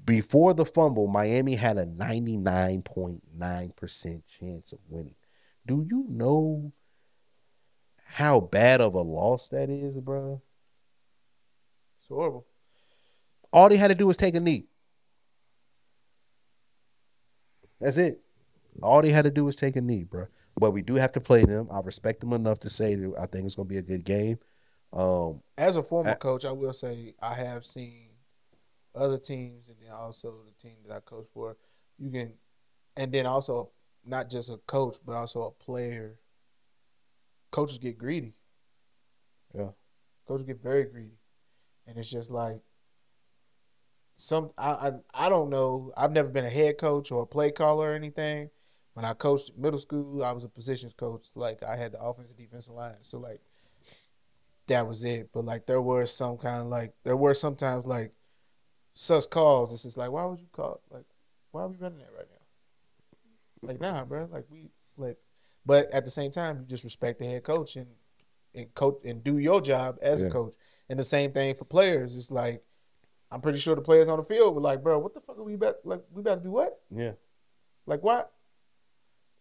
[0.03, 5.15] Before the fumble, Miami had a 99.9% chance of winning.
[5.65, 6.71] Do you know
[8.05, 10.41] how bad of a loss that is, bro?
[11.99, 12.45] It's horrible.
[13.53, 14.65] All they had to do was take a knee.
[17.79, 18.21] That's it.
[18.81, 20.27] All they had to do was take a knee, bro.
[20.59, 21.67] But we do have to play them.
[21.71, 24.03] I respect them enough to say that I think it's going to be a good
[24.03, 24.39] game.
[24.93, 28.09] Um, As a former Uh, coach, I will say I have seen
[28.93, 31.55] other teams, and then also the team that I coach for.
[31.97, 32.33] You can,
[32.97, 33.69] and then also
[34.05, 36.19] not just a coach, but also a player.
[37.51, 38.35] Coaches get greedy.
[39.53, 39.69] Yeah.
[40.27, 41.17] coaches get very greedy,
[41.85, 42.61] and it's just like
[44.15, 44.51] some.
[44.57, 44.91] I I,
[45.25, 45.91] I don't know.
[45.97, 48.49] I've never been a head coach or a play caller or anything.
[48.93, 51.27] When I coached middle school, I was a positions coach.
[51.35, 53.41] Like I had the offensive defensive line, so like
[54.67, 55.29] that was it.
[55.33, 58.13] But like there were some kind of like there were sometimes like
[58.93, 59.73] sus calls.
[59.73, 61.05] It's just like why would you call like
[61.51, 62.10] why are we running that?
[63.61, 64.27] Like nah, bro.
[64.31, 65.17] Like we like,
[65.65, 67.87] but at the same time, you just respect the head coach and
[68.55, 70.27] and coach and do your job as Yeah.
[70.27, 70.53] a coach.
[70.89, 72.15] And the same thing for players.
[72.17, 72.63] It's like
[73.31, 75.43] I'm pretty sure the players on the field were like, bro, what the fuck are
[75.43, 75.75] we about?
[75.85, 76.79] Like we about to do what?
[76.93, 77.11] yeah.
[77.85, 78.31] Like what?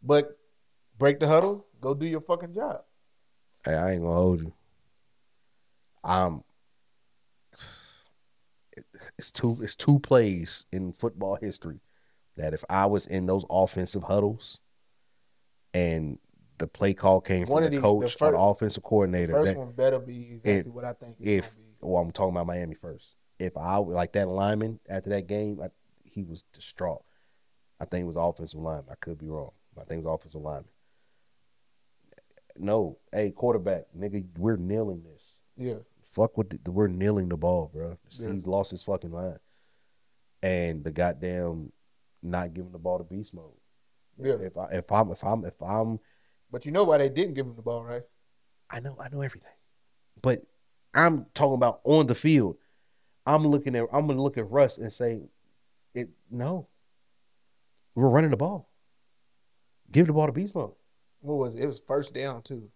[0.03, 0.39] But
[0.99, 1.67] break the huddle.
[1.81, 2.83] Go do your fucking job.
[3.65, 4.53] Hey, I ain't gonna hold you.
[6.05, 6.45] Um,
[8.77, 8.85] it-
[9.19, 11.81] it's two it's two plays in football history
[12.41, 14.61] that if I was in those offensive huddles
[15.75, 16.19] and
[16.59, 19.53] the play call came One from the the- coach the or the offensive coordinator, First
[19.53, 21.63] that, one better be exactly if- what I think if be.
[21.81, 23.15] well, I'm talking about Miami first.
[23.39, 25.69] If I like that lineman after that game, I,
[26.05, 27.03] he was distraught.
[27.81, 28.91] I think it was offensive lineman.
[28.91, 29.53] I could be wrong.
[29.81, 30.69] I think it was offensive lineman.
[32.59, 35.23] No, hey quarterback, nigga, we're kneeling this.
[35.57, 35.77] Yeah.
[36.13, 37.97] Fuck with the, we're kneeling the ball, bro.
[38.19, 38.33] Yeah.
[38.33, 39.39] He's lost his fucking mind,
[40.43, 41.73] and the goddamn
[42.23, 43.53] not giving the ball to beast mode.
[44.19, 44.35] Yeah.
[44.41, 45.99] If I if I'm if I'm if I'm
[46.51, 48.03] But you know why they didn't give him the ball, right?
[48.69, 49.51] I know, I know everything.
[50.23, 50.45] But
[50.95, 52.57] I'm talking about on the field.
[53.27, 55.23] I'm looking at I'm gonna look at Russ and say,
[55.95, 56.69] it no.
[57.95, 58.69] We're running the ball.
[59.91, 60.73] Give the ball to Beast Mode.
[61.21, 61.63] What was it?
[61.63, 62.71] It was first down too.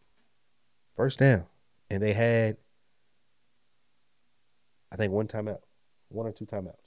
[0.97, 1.45] First down.
[1.91, 2.57] And they had
[4.91, 5.59] I think one timeout.
[6.09, 6.84] One or two timeouts.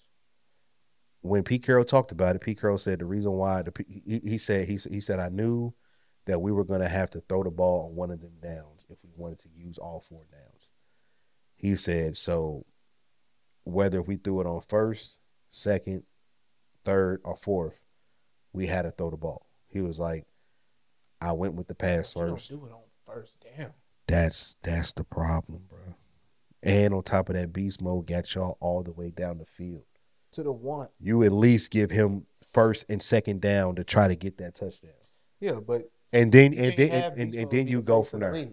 [1.28, 4.38] When Pete Carroll talked about it, Pete Carroll said the reason why the he, he
[4.38, 5.74] said he, he said I knew
[6.26, 8.86] that we were going to have to throw the ball on one of them downs
[8.90, 10.70] if we wanted to use all four downs.
[11.56, 12.66] He said so
[13.64, 15.20] whether we threw it on first,
[15.50, 16.04] second,
[16.86, 17.80] third, or fourth,
[18.54, 19.48] we had to throw the ball.
[19.68, 20.26] He was like,
[21.20, 22.50] I went with the pass You don't first.
[22.50, 23.74] do it on first down.
[24.08, 25.96] That's that's the problem, bro.
[26.64, 29.84] And on top of that, beast mode got y'all all the way down the field.
[30.34, 30.90] To the one.
[31.00, 34.92] You at least give him first and second down to try to get that touchdown.
[35.40, 38.48] Yeah, but and then and then and, and, and then you go from the there.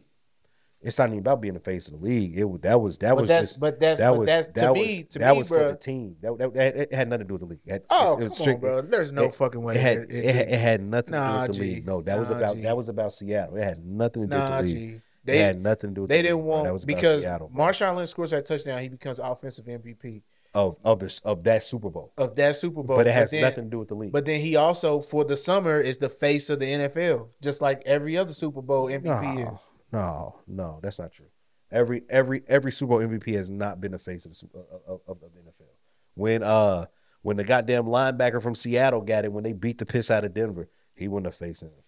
[0.82, 2.36] It's not even about being the face of the league.
[2.36, 4.46] It was that was that But was that's just but that's that but was that's
[4.48, 6.16] to that me to that me, was for the team.
[6.20, 7.60] That, that, that- it had nothing to do with the league.
[7.64, 8.80] It had- Oh, it was come strict- on, bro.
[8.82, 9.76] There's no it- fucking way.
[9.76, 11.74] It had it- it, it- had, it nothing Nah, to do with the G.
[11.76, 11.86] league.
[11.86, 12.62] No, that was about G.
[12.62, 13.56] that was about Seattle.
[13.56, 14.88] It had nothing to do nah, with the league.
[14.90, 14.94] G.
[14.96, 17.22] it They had nothing to do with they the didn't league, want that was because
[17.22, 17.64] Seattle, bro.
[17.64, 20.20] Marshawn Lynch scores that touchdown, he becomes offensive MVP
[20.54, 22.12] of of this of that Super Bowl.
[22.16, 22.96] of that Super Bowl.
[22.96, 24.12] But it has then, nothing to do with the league.
[24.12, 27.82] But then he also for the summer is the face of the NFL, just like
[27.84, 29.44] every other Super Bowl MVP is.
[29.44, 29.60] no,
[29.92, 31.26] no, no, that's not true.
[31.70, 34.46] Every every every Super Bowl MVP has not been the face of the,
[34.86, 35.66] of, of, of the NFL.
[36.14, 36.86] When uh
[37.22, 40.34] when the goddamn linebacker from Seattle got it when they beat the piss out of
[40.34, 41.80] Denver, he wouldn't have faced the NFL.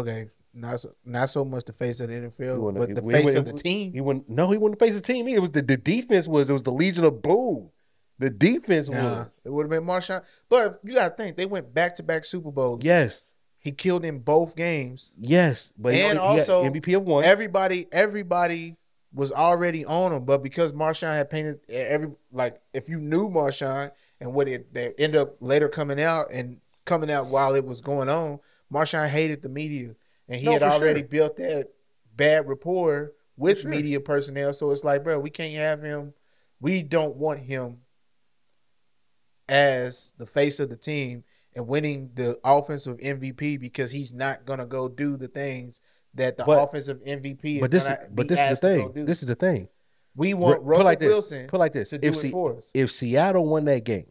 [0.00, 3.10] Okay, not so, not so much the face of the He NFL, but the he
[3.10, 3.92] face wouldn't- of the team.
[3.92, 4.28] He wouldn't.
[4.28, 5.28] No, he wouldn't face the team.
[5.28, 7.70] It was the, the defense was it was the Legion of Boom.
[8.18, 10.22] The defense Nah, was it would have been Marshawn.
[10.48, 12.84] But you got to think they went back to back Super Bowls.
[12.84, 13.24] yes,
[13.60, 15.14] He killed in both games.
[15.16, 15.72] yes.
[15.78, 17.22] But he- And he also, MVP of one.
[17.24, 18.76] Everybody, everybody
[19.14, 23.90] was already on him, but because Marshawn had painted every like, if you knew Marshawn
[24.20, 27.80] and what it they end up later coming out and coming out while it was
[27.80, 28.40] going on,
[28.72, 29.94] Marshawn hated the media,
[30.28, 31.08] and he No, had already sure.
[31.08, 31.68] built that
[32.14, 33.70] bad rapport with sure.
[33.70, 34.52] media personnel.
[34.52, 36.14] So it's like, bro, we can't have him.
[36.60, 37.78] We don't want him
[39.48, 41.24] as the face of the team
[41.54, 45.80] and winning the offensive MVP because he's not gonna go do the things
[46.14, 49.04] that the But- offensive MVP is but this is but this is the thing.
[49.06, 49.68] This is the thing.
[50.16, 51.08] we want Put Russell like this.
[51.08, 51.90] Wilson Put like this.
[51.90, 52.70] to do If it Se- for us.
[52.74, 54.06] if Seattle won that game,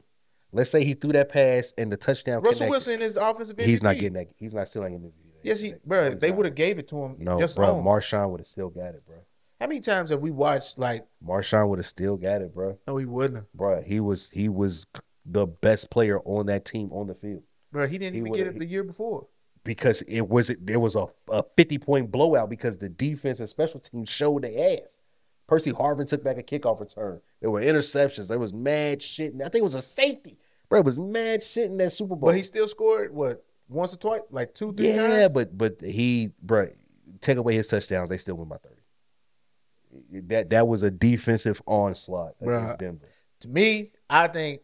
[0.54, 2.42] let's say he threw that pass and the touchdown.
[2.42, 3.66] Russell connected, Wilson is the offensive MVP.
[3.70, 4.28] He's not getting that.
[4.38, 5.27] He's not still not getting MVP.
[5.48, 6.10] Yes, he, bro.
[6.12, 7.16] They would have gave it to him.
[7.20, 7.82] No, just bro.
[7.82, 9.18] Marshawn would have still got it, bro.
[9.60, 11.06] How many times have we watched like?
[11.26, 12.78] Marshawn would have still got it, bro.
[12.88, 14.86] No, he wouldn't, Bro, he was he was
[15.26, 17.88] the best player on that team on the field bro.
[17.88, 19.28] He didn't He even get it the year before.
[19.64, 23.80] because it was there was a, a fifty point blowout because the defense and special
[23.80, 24.98] teams showed their ass.
[25.48, 27.22] Percy Harvin took back a kickoff return.
[27.42, 28.28] There were interceptions.
[28.28, 29.34] There was mad shit.
[29.36, 30.38] I think it was a safety.
[30.70, 32.30] Bro, it was mad shit in that Super Bowl.
[32.30, 35.34] But he still scored what once or twice, like two, three yeah, times.
[35.34, 36.70] but but he, bro,
[37.22, 40.22] take away his touchdowns, they still win by thirty.
[40.28, 42.58] That that was a defensive onslaught Bruh.
[42.58, 43.08] against Denver.
[43.42, 44.62] to me, I think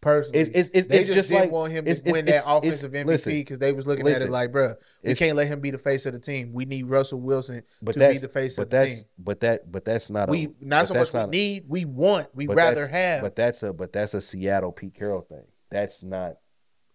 [0.00, 2.92] personally, It's it's it's, they just, just didn't like want him to win that offensive
[2.92, 5.78] MVP because they was looking at it like, bro, we can't let him be the
[5.78, 6.52] face of the team.
[6.52, 8.96] We need Russell Wilson but to be the face but of the team.
[9.18, 12.28] but that but that's not We a, not so much we not need, we want,
[12.34, 13.22] we rather have.
[13.22, 15.44] But that's a but that's a Seattle Pete Carroll thing.
[15.70, 16.34] That's not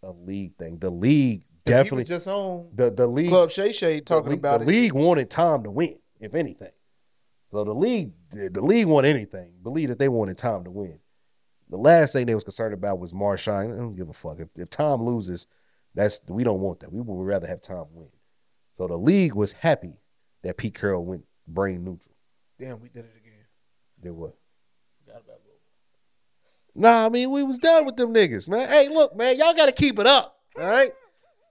[0.03, 0.77] a league thing.
[0.79, 4.31] The league If he was definitely just on the the league Club Shay Shay talking
[4.31, 4.69] league- about the it.
[4.69, 6.71] league wanted Tom to win, if anything.
[7.51, 9.53] So the league the league want anything.
[9.61, 10.99] Believe that they wanted Tom to win.
[11.69, 13.73] The last thing they was concerned about was Marshawn.
[13.73, 14.39] I don't give a fuck.
[14.39, 15.47] If, if Tom loses,
[15.95, 16.91] that's we don't want that.
[16.91, 18.09] We would rather have Tom win.
[18.77, 19.93] So the league was happy
[20.43, 22.15] that Pete Carroll went brain neutral.
[22.59, 23.45] Damn, we did it again.
[24.01, 24.35] Did what?
[26.76, 28.67] Nah, I mean we was done with them niggas, man.
[28.69, 30.91] Hey, look, man, y'all got to keep it up, all right?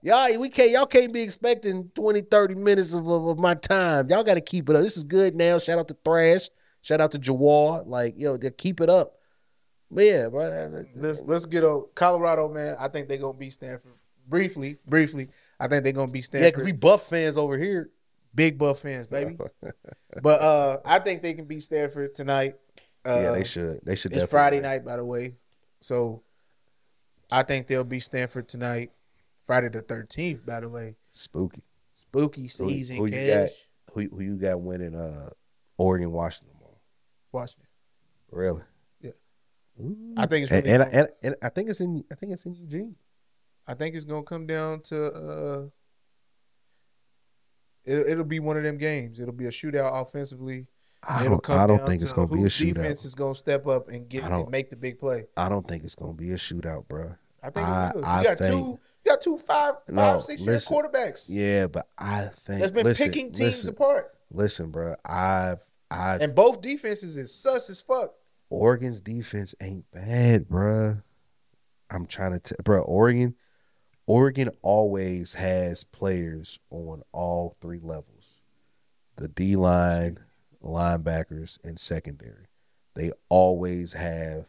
[0.01, 4.09] Y'all, we can't, y'all can't be expecting 20, 30 minutes of, of, of my time.
[4.09, 4.81] Y'all got to keep it up.
[4.81, 5.57] This is good now.
[5.59, 6.49] Shout out to Thrash.
[6.81, 7.87] Shout out to Jawar.
[7.87, 9.13] Like, yo, they keep it up.
[9.89, 10.85] But yeah, bro.
[10.95, 12.75] Let's let's get on Colorado, man.
[12.79, 13.93] I think they're gonna beat Stanford.
[14.27, 15.29] Briefly, briefly,
[15.59, 16.53] I think they're gonna beat Yeah, Stanford.
[16.53, 17.91] because we Buff fans over here.
[18.33, 19.37] Big Buff fans, baby.
[20.23, 22.55] but uh I think they can beat Stanford tonight.
[23.05, 23.79] Uh, yeah, they should.
[23.83, 24.13] They should.
[24.13, 25.35] It's Friday night, by the way.
[25.81, 26.23] So
[27.31, 28.91] I think they'll be Stanford tonight.
[29.45, 30.95] Friday the thirteenth, by the way.
[31.11, 31.63] Spooky.
[31.93, 32.97] Spooky season.
[32.97, 33.49] who you cash.
[33.49, 33.93] got?
[33.95, 34.95] Who, who you got winning?
[34.95, 35.29] Uh,
[35.77, 36.79] Oregon, Washington tomorrow?
[37.31, 37.67] Washington.
[38.31, 38.61] Really?
[39.01, 39.11] Yeah.
[39.81, 40.13] Ooh.
[40.15, 42.03] I think it's and, really and, gonna- and, and I think it's in.
[42.11, 42.95] I think it's in Eugene.
[43.67, 45.61] I think it's gonna come down to uh
[47.85, 49.19] it, it'll be one of them games.
[49.19, 50.67] It'll be a shootout offensively.
[51.07, 51.49] I don't.
[51.49, 52.75] I don't think it's gonna be a shootout.
[52.75, 55.25] Defense is gonna step up and get and make the big play.
[55.35, 57.15] I don't think it's gonna be a shootout, bro.
[57.41, 60.53] I think I- you got think- two you got two five No, five, six year
[60.53, 60.75] listen.
[60.77, 64.15] quarterbacks Yeah, but I think that's been listen, picking teams listen, apart.
[64.31, 64.95] Listen, bro.
[65.03, 65.61] I've
[65.91, 68.13] I And both defenses is sus as fuck.
[68.49, 70.99] Oregon's defense ain't bad, bro.
[71.89, 72.81] I'm trying to tell, bro.
[72.81, 73.35] Oregon,
[74.07, 78.39] Oregon always has players on all three levels:
[79.17, 80.19] the D line,
[80.63, 82.47] linebackers, and secondary.
[82.95, 84.45] They always have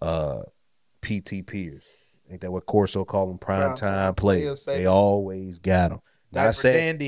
[0.00, 0.42] uh
[1.02, 1.84] PTPers.
[2.30, 3.38] Ain't that what Corso call them?
[3.38, 4.64] Prime, Prime time players.
[4.64, 6.00] They always got them.
[6.32, 6.98] Not saying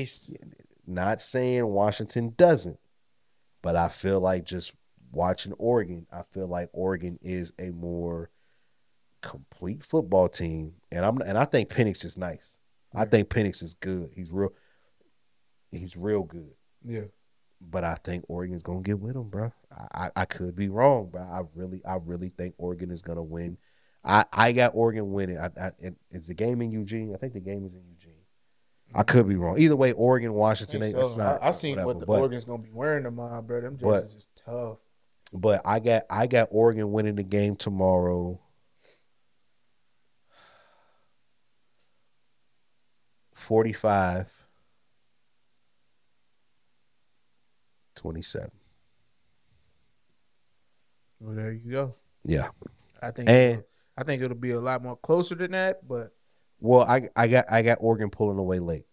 [0.85, 2.79] not saying Washington doesn't,
[3.61, 4.73] but I feel like just
[5.11, 8.29] watching Oregon, I feel like Oregon is a more
[9.21, 12.57] complete football team, and I'm and I think Penix is nice.
[12.93, 14.13] I think Penix is good.
[14.15, 14.53] He's real.
[15.71, 16.51] He's real good.
[16.83, 17.05] Yeah.
[17.59, 19.51] But I think Oregon's gonna get with them, bro.
[19.71, 23.23] I, I, I could be wrong, but I really I really think Oregon is gonna
[23.23, 23.57] win.
[24.03, 25.37] I, I got Oregon winning.
[25.37, 27.13] I, I it, it's the game in Eugene.
[27.13, 28.13] I think the game is in Eugene.
[28.95, 29.59] I could be wrong.
[29.59, 30.81] Either way, Oregon, Washington.
[30.83, 31.17] It's so.
[31.17, 31.41] not.
[31.41, 33.61] I, I seen whatever, what the but, Oregon's gonna be wearing tomorrow, bro.
[33.61, 34.77] Them jerseys is tough.
[35.33, 38.39] But I got I got Oregon winning the game tomorrow.
[43.33, 44.31] Forty-five.
[47.97, 48.49] 27.
[51.19, 51.95] Well, there you go.
[52.23, 52.49] Yeah.
[53.01, 53.67] I think And- it'll-
[53.99, 56.13] I think it'll be a lot more closer than that, but
[56.59, 58.85] Well, I I got I got Oregon pulling away late.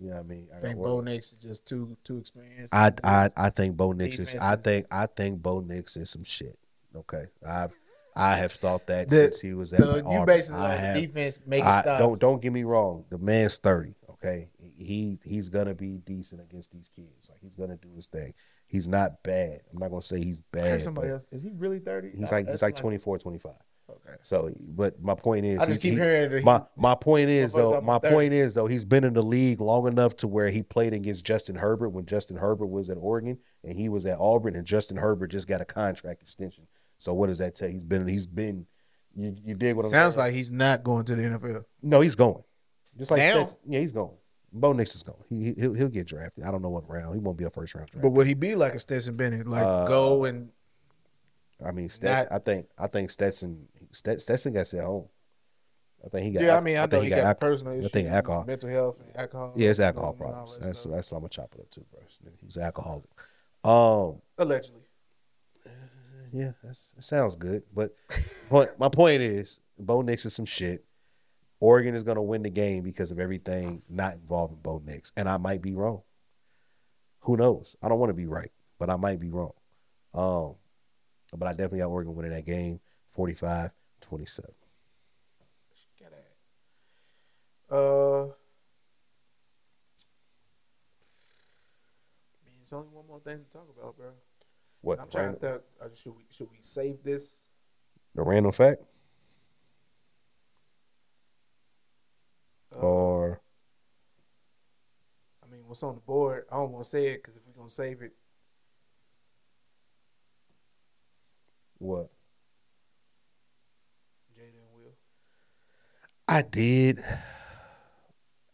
[0.00, 0.48] You know what I mean?
[0.54, 2.74] I think Bo Nix is just too too experienced.
[2.74, 4.34] I I I think Bo Nix is.
[4.34, 6.58] I think I think Bo Nix is some shit.
[6.96, 7.68] Okay, I
[8.16, 10.96] I have thought that The- since he was at so you basically I on have,
[10.96, 13.04] defense I, don't don't get me wrong.
[13.08, 13.94] The man's thirty.
[14.24, 17.28] Okay, he he's gonna be decent against these kids.
[17.30, 18.32] Like he's gonna do his thing.
[18.66, 19.60] He's not bad.
[19.72, 20.82] I'm not gonna say he's bad.
[20.82, 21.26] somebody else.
[21.30, 22.10] Is he really thirty?
[22.10, 23.52] He's like he's that's like 24, 25.
[23.90, 24.16] Okay.
[24.22, 26.94] So, but my point is, I just he- keep he- hearing that he- my my
[26.94, 27.78] point is though.
[27.82, 28.14] My 30.
[28.14, 28.66] point is though.
[28.66, 32.06] He's been in the league long enough to where he played against Justin Herbert when
[32.06, 35.60] Justin Herbert was at Oregon and he was at Auburn, and Justin Herbert just got
[35.60, 36.66] a contract extension.
[36.96, 37.68] So what does that tell?
[37.68, 37.74] you?
[37.74, 38.66] He's been he's been.
[39.14, 40.26] You you dig what I'm Sounds saying?
[40.28, 41.64] like he's not going to the NFL.
[41.82, 42.42] no, he's going.
[42.98, 43.32] Just like Now?
[43.46, 44.10] Stetson- yeah, he's going.
[44.52, 45.18] Bo Nix is going.
[45.28, 46.44] He he- he'll, he'll get drafted.
[46.44, 47.14] I don't know what round.
[47.14, 48.02] He won't be a first round draft.
[48.02, 49.46] But will he be like a Stetson Bennett?
[49.48, 50.50] Like Uh, go and
[51.64, 55.08] I mean, Stetson, not- I think I think Stetson Stetson got sent home.
[56.04, 56.42] I think he got.
[56.42, 56.56] yeah.
[56.56, 58.44] I mean, I, know think he got, alcohol- personal issues, I think alcohol.
[58.44, 59.52] mental health, alcohol.
[59.56, 60.58] Yeah, it's alcohol problems.
[60.58, 60.92] that That's stuff.
[60.92, 62.00] that's what I'm gonna chop it up to, bro.
[62.42, 63.04] He's an alcoholic.
[63.64, 64.82] Um, allegedly.
[66.32, 67.62] yeah, that's, that sounds good.
[67.74, 67.94] But
[68.50, 70.84] point, my point is, Bo Nix is some shit.
[71.64, 75.38] Oregon is gonna win the game because of everything not involving Bo Nix, and I
[75.38, 76.02] might be wrong.
[77.20, 77.74] Who knows?
[77.82, 79.54] I don't want to be right, but I might be wrong.
[80.12, 80.56] Um,
[81.34, 82.80] but I definitely got Oregon winning that game,
[83.16, 83.70] 45-27.
[87.70, 88.26] Uh, I
[92.44, 94.10] mean, it's only one more thing to talk about, bro.
[94.82, 95.00] What?
[95.00, 95.62] I'm trying random- to think.
[95.80, 97.48] Uh, should we should we save this?
[98.14, 98.82] the random fact,
[102.80, 103.40] or
[105.42, 106.44] I mean, what's on the board?
[106.50, 108.12] I don't want to say it because if we're gonna save it,
[111.78, 112.10] what?
[114.36, 114.92] Jada Will.
[116.28, 117.04] I did.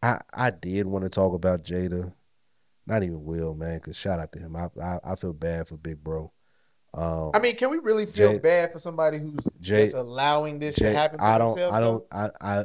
[0.03, 2.13] I I did want to talk about Jada.
[2.87, 4.57] Not even Will, man, because shout out to him.
[4.57, 6.33] I, I I feel bad for Big Bro.
[6.93, 10.59] Um, I mean, can we really feel Jay- bad for somebody who's Jay- just allowing
[10.59, 11.51] this Jay- to happen to I don't.
[11.55, 11.77] themselves?
[11.77, 12.07] I though?
[12.11, 12.33] don't.
[12.43, 12.65] I I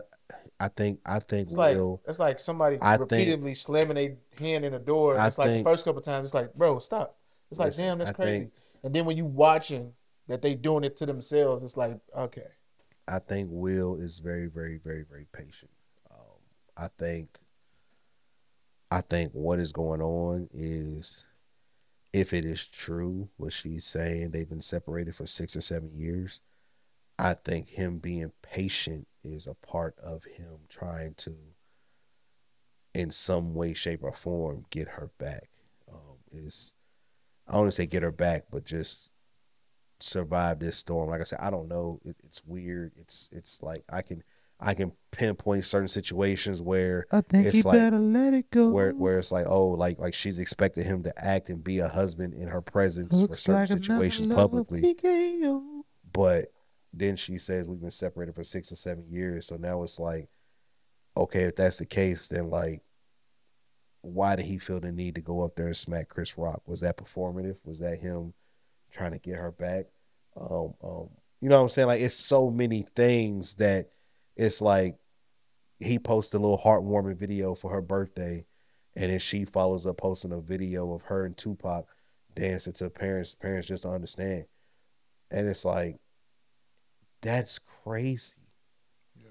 [0.59, 1.01] I think.
[1.05, 2.01] I think It's like Will.
[2.07, 5.17] it's like somebody I think- repeatedly slamming their hand in a door.
[5.17, 7.17] I It's like think- the first couple times, it's like, bro, stop.
[7.51, 8.39] It's like, Listen, damn, that's I crazy.
[8.39, 8.53] think-
[8.83, 9.93] and then when you watching
[10.27, 12.47] that they doing it to themselves, it's like, okay,
[13.07, 15.71] I think Will is very, very, very, very patient.
[16.09, 16.17] Um,
[16.77, 17.37] I think.
[18.91, 21.25] I think what is going on is,
[22.13, 26.39] if it is true what she's saying, they've been separated for six or seven years.
[27.17, 31.35] I think him being patient is a part of him trying to,
[32.93, 35.49] in some way, shape, or form, get her back.
[35.91, 36.73] Um, is
[37.47, 39.11] I don't want to say get her back, but just
[39.99, 41.09] survive this storm.
[41.09, 41.99] Like I said, I don't know.
[42.05, 42.91] It, it's weird.
[42.97, 44.23] It's it's like I can
[44.59, 48.69] I can pinpoint certain situations where I think It's he like- better let it go.
[48.69, 51.87] where where it's like oh like like she's expecting him to act and be a
[51.87, 54.95] husband in her presence for certain like situations publicly.
[56.13, 56.51] But
[56.97, 59.47] then she says we've been separated for six or seven years.
[59.47, 60.29] So now it's like,
[61.17, 62.81] okay, if that's the case, then like,
[64.01, 66.61] why did he feel the need to go up there and smack Chris Rock?
[66.67, 67.57] Was that performative?
[67.65, 68.33] Was that him
[68.91, 69.87] trying to get her back?
[70.39, 71.09] Um, um,
[71.41, 71.87] you know what I'm saying?
[71.87, 73.89] Like, it's so many things that
[74.37, 74.97] it's like
[75.79, 78.45] he posted a little heartwarming video for her birthday,
[78.95, 81.87] and then she follows up posting a video of her and Tupac
[82.35, 83.35] dancing to parents.
[83.35, 84.45] Parents just don't understand,
[85.31, 85.97] and it's like
[87.21, 88.35] that's crazy.
[89.15, 89.29] Yeah.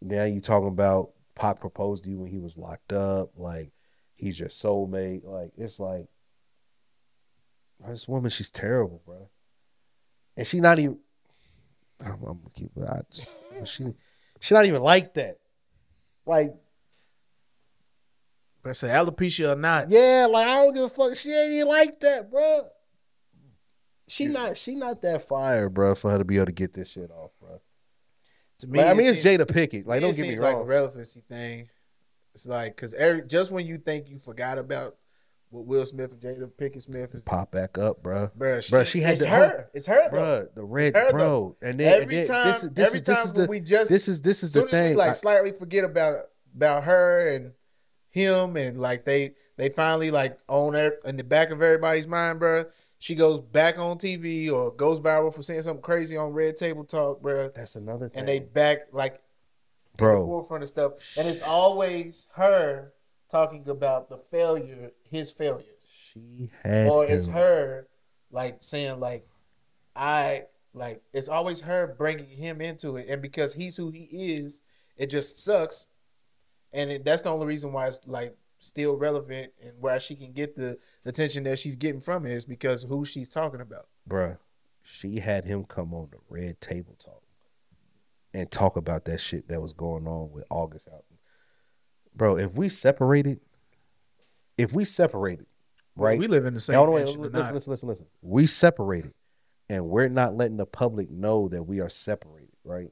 [0.00, 3.72] Now you talking about Pac proposed to you when he was locked up, like
[4.16, 5.24] he's your soulmate.
[5.24, 6.06] Like it's like
[7.86, 9.28] this woman, she's terrible, bro.
[10.36, 10.98] And she not even.
[12.00, 12.88] I'm, I'm gonna keep it.
[12.88, 13.94] I, she
[14.40, 15.38] she not even like that.
[16.26, 16.54] Like
[18.62, 21.16] but say alopecia or not, yeah, like I don't give a fuck.
[21.16, 22.68] She ain't even like that, bro.
[24.08, 26.90] She not she not that fire, bro, for her to be able to get this
[26.90, 27.60] shit off, bro.
[28.60, 29.86] To me, Like, I it mean, it's seems- Jada Pickett.
[29.86, 30.66] Like, don't get me seems like a wrong.
[30.66, 31.68] relevancy thing.
[32.34, 34.96] It's like because every just when you think you forgot about
[35.50, 38.30] what Will Smith and Jada Pickett Smith is, Pop back up, bro.
[38.34, 39.70] bro, she, Bruh, she had it's to- her.
[39.74, 40.10] It's her.
[40.10, 42.96] Bro, the red, her, bro, and then, and every then time, this is this every
[43.00, 44.96] is this time is the we just this is this is the thing.
[44.96, 46.24] like I- slightly forget about
[46.54, 47.52] about her and
[48.10, 52.40] him and like they they finally like own her in the back of everybody's mind,
[52.40, 52.64] bro.
[52.98, 56.84] She goes back on TV or goes viral for saying something crazy on Red Table
[56.84, 57.48] Talk, bro.
[57.54, 59.18] that's another thing, And they back like in
[59.92, 60.26] the bro.
[60.26, 62.92] forefront of stuff, and it's always her
[63.30, 65.66] talking about the failure, his failures,
[66.12, 67.34] She had or it's him.
[67.34, 67.86] her
[68.30, 69.26] like saying like,
[69.94, 70.44] I
[70.74, 74.60] like it's always her bringing him into it, and because he's who he is,
[74.96, 75.86] it just sucks,
[76.72, 80.32] and it, that's the only reason why it's like still relevant and why she can
[80.32, 83.88] get the, the attention that she's getting from it is because who she's talking about.
[84.08, 84.38] Bruh,
[84.82, 87.22] she had him come on the red table talk
[88.34, 91.04] and talk about that shit that was going on with August out.
[92.14, 93.40] Bro, if we separated,
[94.56, 95.46] if we separated,
[95.94, 96.18] right?
[96.18, 98.06] We live in the same hold on, wait, listen, listen, listen, listen.
[98.22, 99.14] We separated,
[99.68, 102.90] and we're not letting the public know that we are separated, right?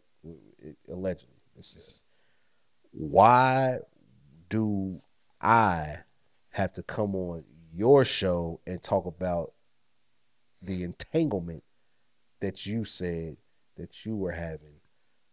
[0.89, 2.05] Allegedly, this is
[2.93, 3.79] why
[4.49, 5.01] do
[5.41, 5.99] I
[6.51, 9.53] have to come on your show and talk about
[10.63, 11.63] the entanglement
[12.41, 13.37] that you said
[13.77, 14.81] that you were having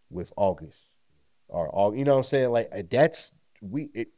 [0.10, 0.96] with August
[1.48, 2.52] or Aug- you know what I'm saying?
[2.52, 3.90] Like uh, that's we.
[3.94, 4.10] It,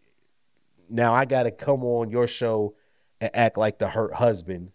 [0.90, 2.76] now I got to come on your show
[3.20, 4.72] and act like the hurt husband.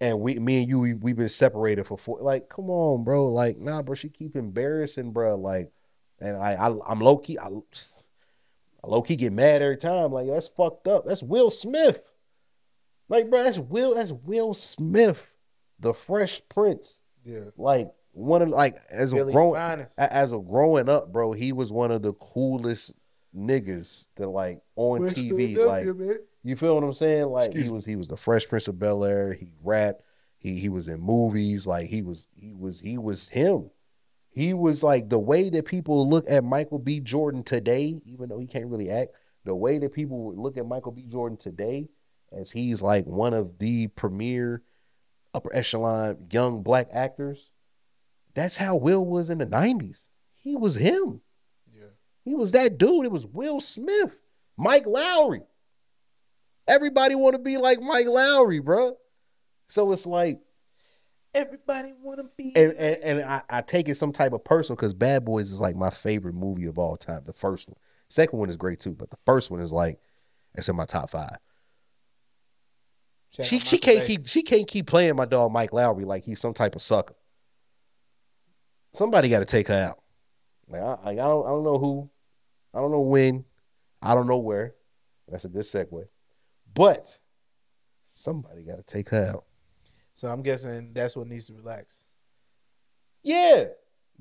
[0.00, 2.18] And we, me and you, we, we've been separated for four.
[2.20, 3.28] Like, come on, bro.
[3.28, 3.94] Like, nah, bro.
[3.94, 5.36] She keep embarrassing, bro.
[5.36, 5.70] Like,
[6.20, 7.48] and I, I I'm low key, I,
[8.84, 10.10] I low key get mad every time.
[10.12, 11.04] Like, that's fucked up.
[11.06, 12.02] That's Will Smith.
[13.08, 13.94] Like, bro, that's Will.
[13.94, 15.26] That's Will Smith,
[15.78, 16.98] the Fresh Prince.
[17.24, 19.32] Yeah, Like one of like as a Billy
[19.96, 22.94] a- as a growing up, bro, he was one of the coolest
[23.34, 25.54] niggas that like on TV.
[25.66, 25.84] Like
[26.42, 27.26] you feel what I'm saying?
[27.26, 29.32] Like he was he was the Fresh Prince of Bel Air.
[29.34, 30.02] He rapped.
[30.38, 31.66] He he was in movies.
[31.66, 33.70] Like he was he was he was him.
[34.32, 37.00] He was like the way that people look at Michael B.
[37.00, 39.10] Jordan today, even though he can't really act.
[39.44, 41.04] The way that people would look at Michael B.
[41.06, 41.88] Jordan today,
[42.32, 44.62] as he's like one of the premier
[45.34, 47.50] upper echelon young black actors.
[48.34, 50.06] That's how Will was in the '90s.
[50.36, 51.20] He was him.
[51.70, 51.90] Yeah.
[52.24, 53.04] He was that dude.
[53.04, 54.18] It was Will Smith,
[54.56, 55.44] Mike Lowrey.
[56.66, 58.96] Everybody want to be like Mike Lowrey, bro.
[59.66, 60.40] So it's like,
[61.34, 62.52] Everybody wanna be.
[62.56, 65.60] and and, and I, I take it some type of personal because Bad Boys is
[65.60, 67.22] like my favorite movie of all time.
[67.24, 67.76] The first one,
[68.08, 69.98] second one is great too, but the first one is like
[70.54, 71.38] it's in my top five.
[73.30, 74.06] Shout she she can't Bay.
[74.06, 77.14] keep she can't keep playing my dog Mike Lowrey like he's some type of sucker.
[78.94, 80.02] Somebody got to take her out.
[80.68, 82.10] Like I, I don't I don't know who,
[82.74, 83.46] I don't know when,
[84.02, 84.74] I don't know where.
[85.28, 86.08] That's a good segue,
[86.74, 87.18] but
[88.12, 89.44] somebody got to take her out.
[90.14, 92.06] So I'm guessing that's what needs to relax.
[93.22, 93.64] Yeah,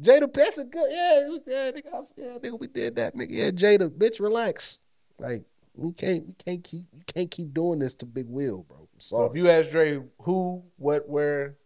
[0.01, 0.89] Jada, that's a good.
[0.91, 3.29] Yeah, yeah, nigga, yeah, nigga, we did that, nigga.
[3.29, 4.79] Yeah, Jada, bitch, relax.
[5.19, 5.43] Like
[5.75, 8.87] we can't we can't keep you can't keep doing this to Big Will, bro.
[8.97, 11.57] So if you ask Dre who, what, where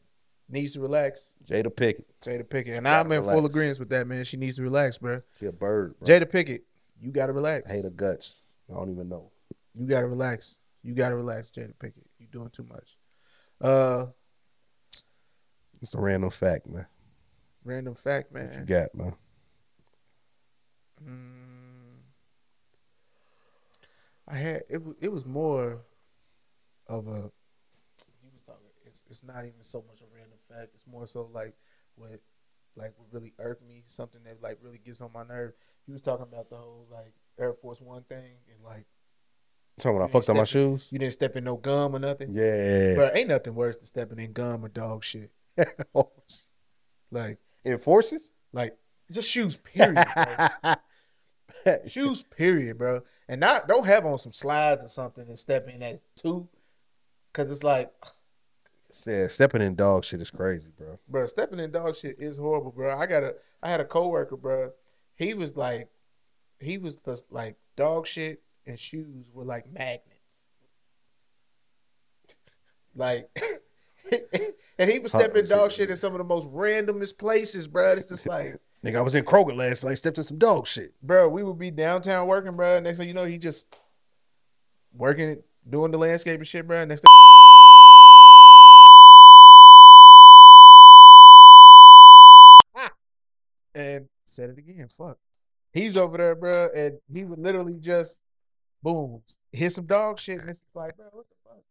[0.49, 2.75] needs to relax, Jada Pickett, Jada Pickett.
[2.75, 3.35] And I'm in relax.
[3.35, 4.23] full agreement with that, man.
[4.23, 5.21] She needs to relax, bro.
[5.39, 6.07] she a bird, bro.
[6.07, 6.63] Jada Pickett,
[6.99, 7.69] you gotta relax.
[7.69, 8.41] I hate her guts.
[8.69, 9.31] I don't even know.
[9.73, 10.59] You gotta relax.
[10.83, 12.05] You gotta relax, Jada Pickett.
[12.19, 12.94] You doing too much.
[13.61, 14.07] Uh
[15.81, 16.87] It's a random fact, man.
[17.63, 18.65] random fact, What you man.
[18.65, 19.15] got, man?
[21.03, 21.99] Mm,
[24.27, 24.83] I had it.
[24.83, 25.81] Was, it was more
[26.87, 27.31] of a.
[28.21, 28.61] He was talking.
[28.85, 30.71] It's it's not even so much a random fact.
[30.73, 31.55] It's more so like
[31.95, 32.21] what
[32.75, 33.83] like what really irked me.
[33.87, 35.53] Something that like really gets on my nerve.
[35.85, 38.85] He was talking about the whole like Air Force One thing and like
[39.79, 42.29] So when I fucked up my shoes, you didn't step in no gum or nothing.
[42.31, 42.93] yeah.
[42.95, 45.31] Bro, ain't nothing worse than stepping in gum or dog shit.
[47.11, 48.31] Like Enforces?
[48.51, 48.75] like
[49.11, 49.57] just shoes.
[49.57, 50.05] Period.
[51.63, 51.75] bro.
[51.85, 53.01] shoes, period, bro.
[53.29, 56.47] And not don't have on some slides or something and step in that two,
[57.33, 57.91] cause it's like,
[59.05, 60.99] yeah, stepping in dog shit is crazy, bro.
[61.07, 62.97] bro, stepping in dog shit is horrible, bro.
[62.97, 64.71] I got a, I had a coworker, bro.
[65.15, 65.89] He was like,
[66.59, 70.43] he was just like dog shit and shoes were like magnets,
[72.95, 73.29] like.
[74.77, 77.93] and he was stepping dog shit in some of the most randomest places, bro.
[77.93, 80.93] It's just like, Nigga, I was in Kroger last night, stepped in some dog shit.
[81.01, 82.79] bro, we would be downtown working, bro.
[82.79, 83.65] Next thing you know, he just
[84.95, 86.85] working, doing the landscaping shit, bro.
[86.85, 87.01] Next
[92.75, 92.85] thing,
[93.73, 94.87] and said it again.
[94.87, 95.17] Fuck.
[95.73, 98.21] He's over there, bro, and he would literally just
[98.85, 99.21] boom
[99.51, 101.63] hit some dog shit, and it's like, bro, what the fuck?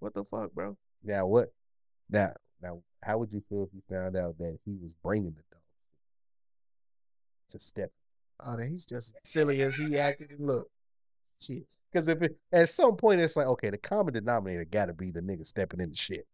[0.00, 0.76] What the fuck, bro?
[1.04, 1.52] Now what?
[2.08, 5.42] Now, now, how would you feel if you found out that he was bringing the
[5.50, 5.62] dog
[7.50, 7.92] to step?
[8.44, 10.70] Oh, then he's just silly as he acted and looked.
[11.40, 11.66] Shit.
[11.90, 15.10] Because if it, at some point it's like, okay, the common denominator got to be
[15.10, 16.26] the nigga stepping in the shit.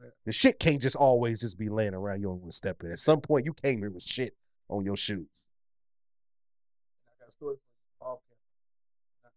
[0.00, 0.10] Yeah.
[0.26, 2.20] The shit can't just always just be laying around.
[2.20, 2.90] You don't want to step in.
[2.90, 4.34] At some point, you came here with shit
[4.68, 5.26] on your shoes.
[7.06, 8.12] I got a story for you.
[8.12, 8.42] off camera.
[9.22, 9.30] Not gonna say, but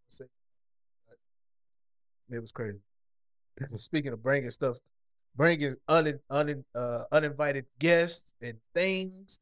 [2.30, 2.80] it was crazy.
[3.78, 4.78] Speaking of bringing stuff,
[5.36, 9.38] bringing un, un, uh, uninvited guests and things.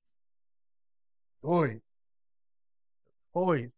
[1.42, 1.82] Boy,
[3.34, 3.72] boy,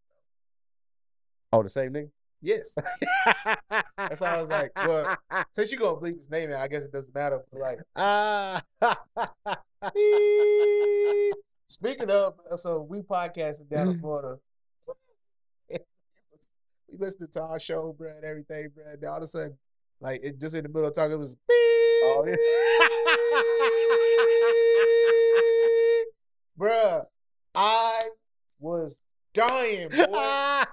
[1.53, 2.09] Oh, the same nigga.
[2.41, 2.75] yes.
[3.97, 5.17] That's why I was like, well,
[5.53, 7.41] since you're gonna bleep his name, I guess it doesn't matter.
[7.51, 8.61] But like, ah,
[11.69, 14.37] speaking of, so we podcasting down in Florida.
[16.91, 18.83] We listened to our show, bro, and everything, bro.
[18.91, 19.57] And all of a sudden,
[19.99, 22.25] like it just in the middle of talking, it was oh,
[26.59, 27.05] Bruh,
[27.53, 28.01] I
[28.59, 28.95] was
[29.33, 30.05] dying, boy.
[30.05, 30.65] I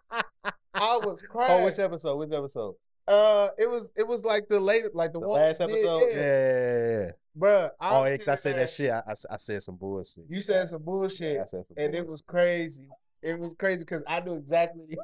[0.75, 1.51] was crying.
[1.63, 2.17] oh, which episode?
[2.17, 2.75] Which episode?
[3.09, 6.03] uh, it was it was like the late, like the, The one last did, episode?
[6.11, 6.17] yeah.
[6.17, 7.11] Yeah, yeah, yeah.
[7.39, 8.91] Bruh, I Oh, yeah, I said that shit.
[8.91, 10.25] I, I, I said some bullshit.
[10.29, 12.89] You said some bullshit, Yeah, I said some and it was crazy.
[13.23, 14.97] It was crazy because I knew exactly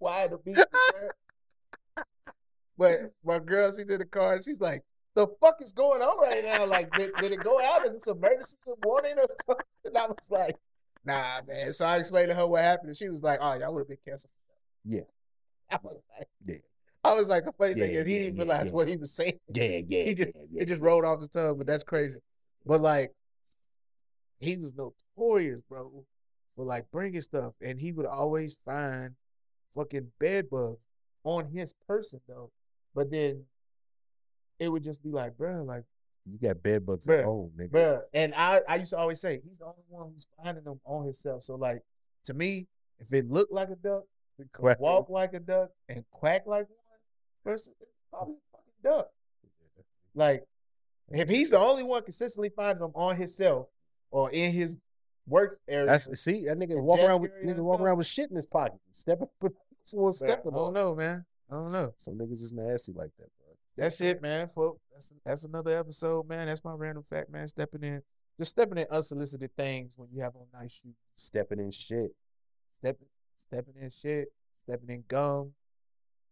[0.00, 0.58] why the beat.
[2.76, 4.82] But my girl, she's in the car, and she's like,
[5.14, 6.64] "The fuck is going on right now?
[6.66, 7.86] Like, did, did it go out?
[7.86, 10.56] Is this emergency warning or something?" And I was like,
[11.04, 13.72] "Nah, man." So I explained to her what happened, and she was like, "Oh, y'all
[13.74, 14.32] would have been canceled."
[14.84, 15.02] Yeah.
[15.70, 16.56] I was like, Yeah.
[17.04, 18.96] I was like, the funny Yeah, thing is, he yeah, didn't yeah, realize what he
[18.96, 19.38] was saying.
[19.54, 20.62] Yeah, yeah, He just- yeah, yeah.
[20.62, 22.18] It just rolled off his tongue, but that's crazy.
[22.66, 23.12] But like,
[24.38, 26.04] he was notorious, bro,
[26.56, 29.14] for like bringing stuff, and he would always find
[29.74, 30.78] fucking bed bugs
[31.24, 32.50] on his person though.
[32.94, 33.44] But then
[34.58, 35.84] it would just be like, bro, like,
[36.30, 37.70] You got bed bugs Bruh, at home, nigga.
[37.70, 38.00] bro.
[38.12, 41.04] And I, I used to always say he's the only one who's finding them on
[41.04, 41.42] himself.
[41.42, 41.82] So like,
[42.24, 42.66] to me,
[42.98, 44.02] if it looked like a duck,
[44.38, 44.80] it could Quack.
[44.80, 46.98] walk like a duck, and quack like one,
[47.44, 49.08] person, it's probably a fucking duck.
[50.14, 50.44] Like,
[51.10, 53.68] if he's the only one consistently finding them on himself
[54.10, 54.76] or in his
[55.30, 58.36] work area, That's see that nigga walk around with nigga walk around with shit in
[58.36, 58.78] his pocket.
[58.92, 59.50] Stepping for
[59.92, 61.24] Bruh, stepping I don't know, man.
[61.50, 61.94] I don't know.
[61.96, 63.54] Some niggas is nasty like that, bro.
[63.76, 64.46] That's it, man.
[64.48, 66.46] Folks, that's that's another episode, man.
[66.46, 67.48] That's my random fact, man.
[67.48, 68.02] Stepping in,
[68.38, 70.94] just stepping in unsolicited things when you have on nice shoes.
[71.16, 72.10] Stepping in shit.
[72.80, 73.08] Stepping,
[73.48, 74.28] stepping in shit.
[74.64, 75.52] Stepping in gum.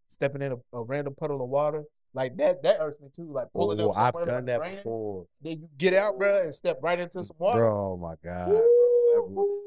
[0.09, 1.85] Stepping in a, a random puddle of water.
[2.15, 3.31] Like that, that irks me too.
[3.33, 4.15] Like pulling Oh, up.
[4.17, 7.59] I've done that before, Then you get out, bro, and step right into some water.
[7.61, 7.93] bro.
[7.93, 8.49] Oh my god.
[8.51, 8.75] Woo!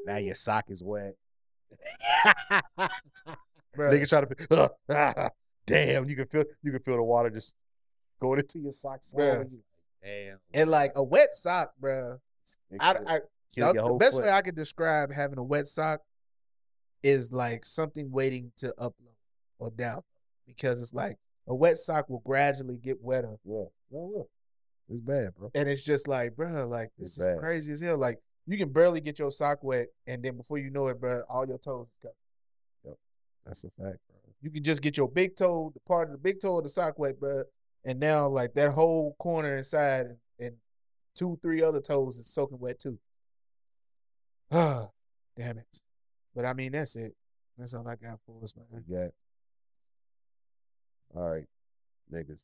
[0.06, 1.14] Now your sock is wet.
[2.26, 2.90] Bruh.
[3.76, 5.28] Nigga try to uh,
[5.66, 6.08] damn.
[6.08, 7.54] You can feel you can feel the water just
[8.20, 9.12] going into your socks.
[9.16, 9.48] Bruh.
[10.02, 10.38] Damn.
[10.52, 12.18] And like a wet sock, bro.
[12.80, 13.20] I, I
[13.54, 14.24] Kill the, the whole best foot.
[14.24, 16.00] way I could describe having a wet sock
[17.02, 19.14] is like something waiting to upload
[19.58, 20.02] or download
[20.46, 21.16] because it's like
[21.46, 23.64] a wet sock will gradually get wetter, Yeah.
[23.90, 24.22] Yeah, yeah.
[24.88, 25.50] It's bad, bro.
[25.54, 27.38] and it's just like, bro, like this It's is bad.
[27.38, 27.98] crazy as hell.
[27.98, 31.22] Like you can barely get your sock wet, and then before you know it, bro,
[31.28, 32.14] all your toes is covered.
[32.84, 32.96] Yep,
[33.46, 34.32] that's a fact, bro.
[34.40, 36.70] You can just get your big toe, the part of the big toe of the
[36.70, 37.44] sock wet, bro,
[37.84, 40.56] and now like that whole corner inside and, and
[41.14, 42.98] two, three other toes is soaking wet too.
[44.50, 44.86] Ah,
[45.38, 45.80] damn it.
[46.34, 47.14] But I mean, that's it.
[47.56, 48.66] That's all I got for us, man.
[48.70, 49.10] We got.
[51.14, 51.46] All right,
[52.12, 52.40] niggas.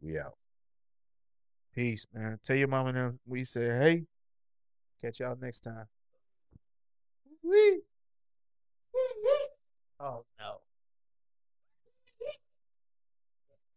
[0.00, 0.34] We out.
[1.74, 2.38] Peace, man.
[2.42, 4.04] Tell your mama them we said, hey,
[5.02, 5.86] catch y'all next time.
[7.42, 7.80] Wee.
[10.00, 10.58] Oh no.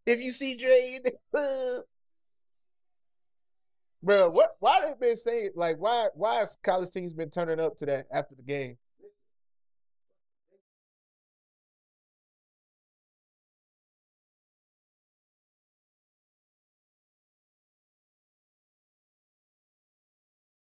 [0.05, 0.99] If you see Dre
[4.03, 7.75] Bro, what why they been saying like why why has college teams been turning up
[7.77, 8.77] to that after the game?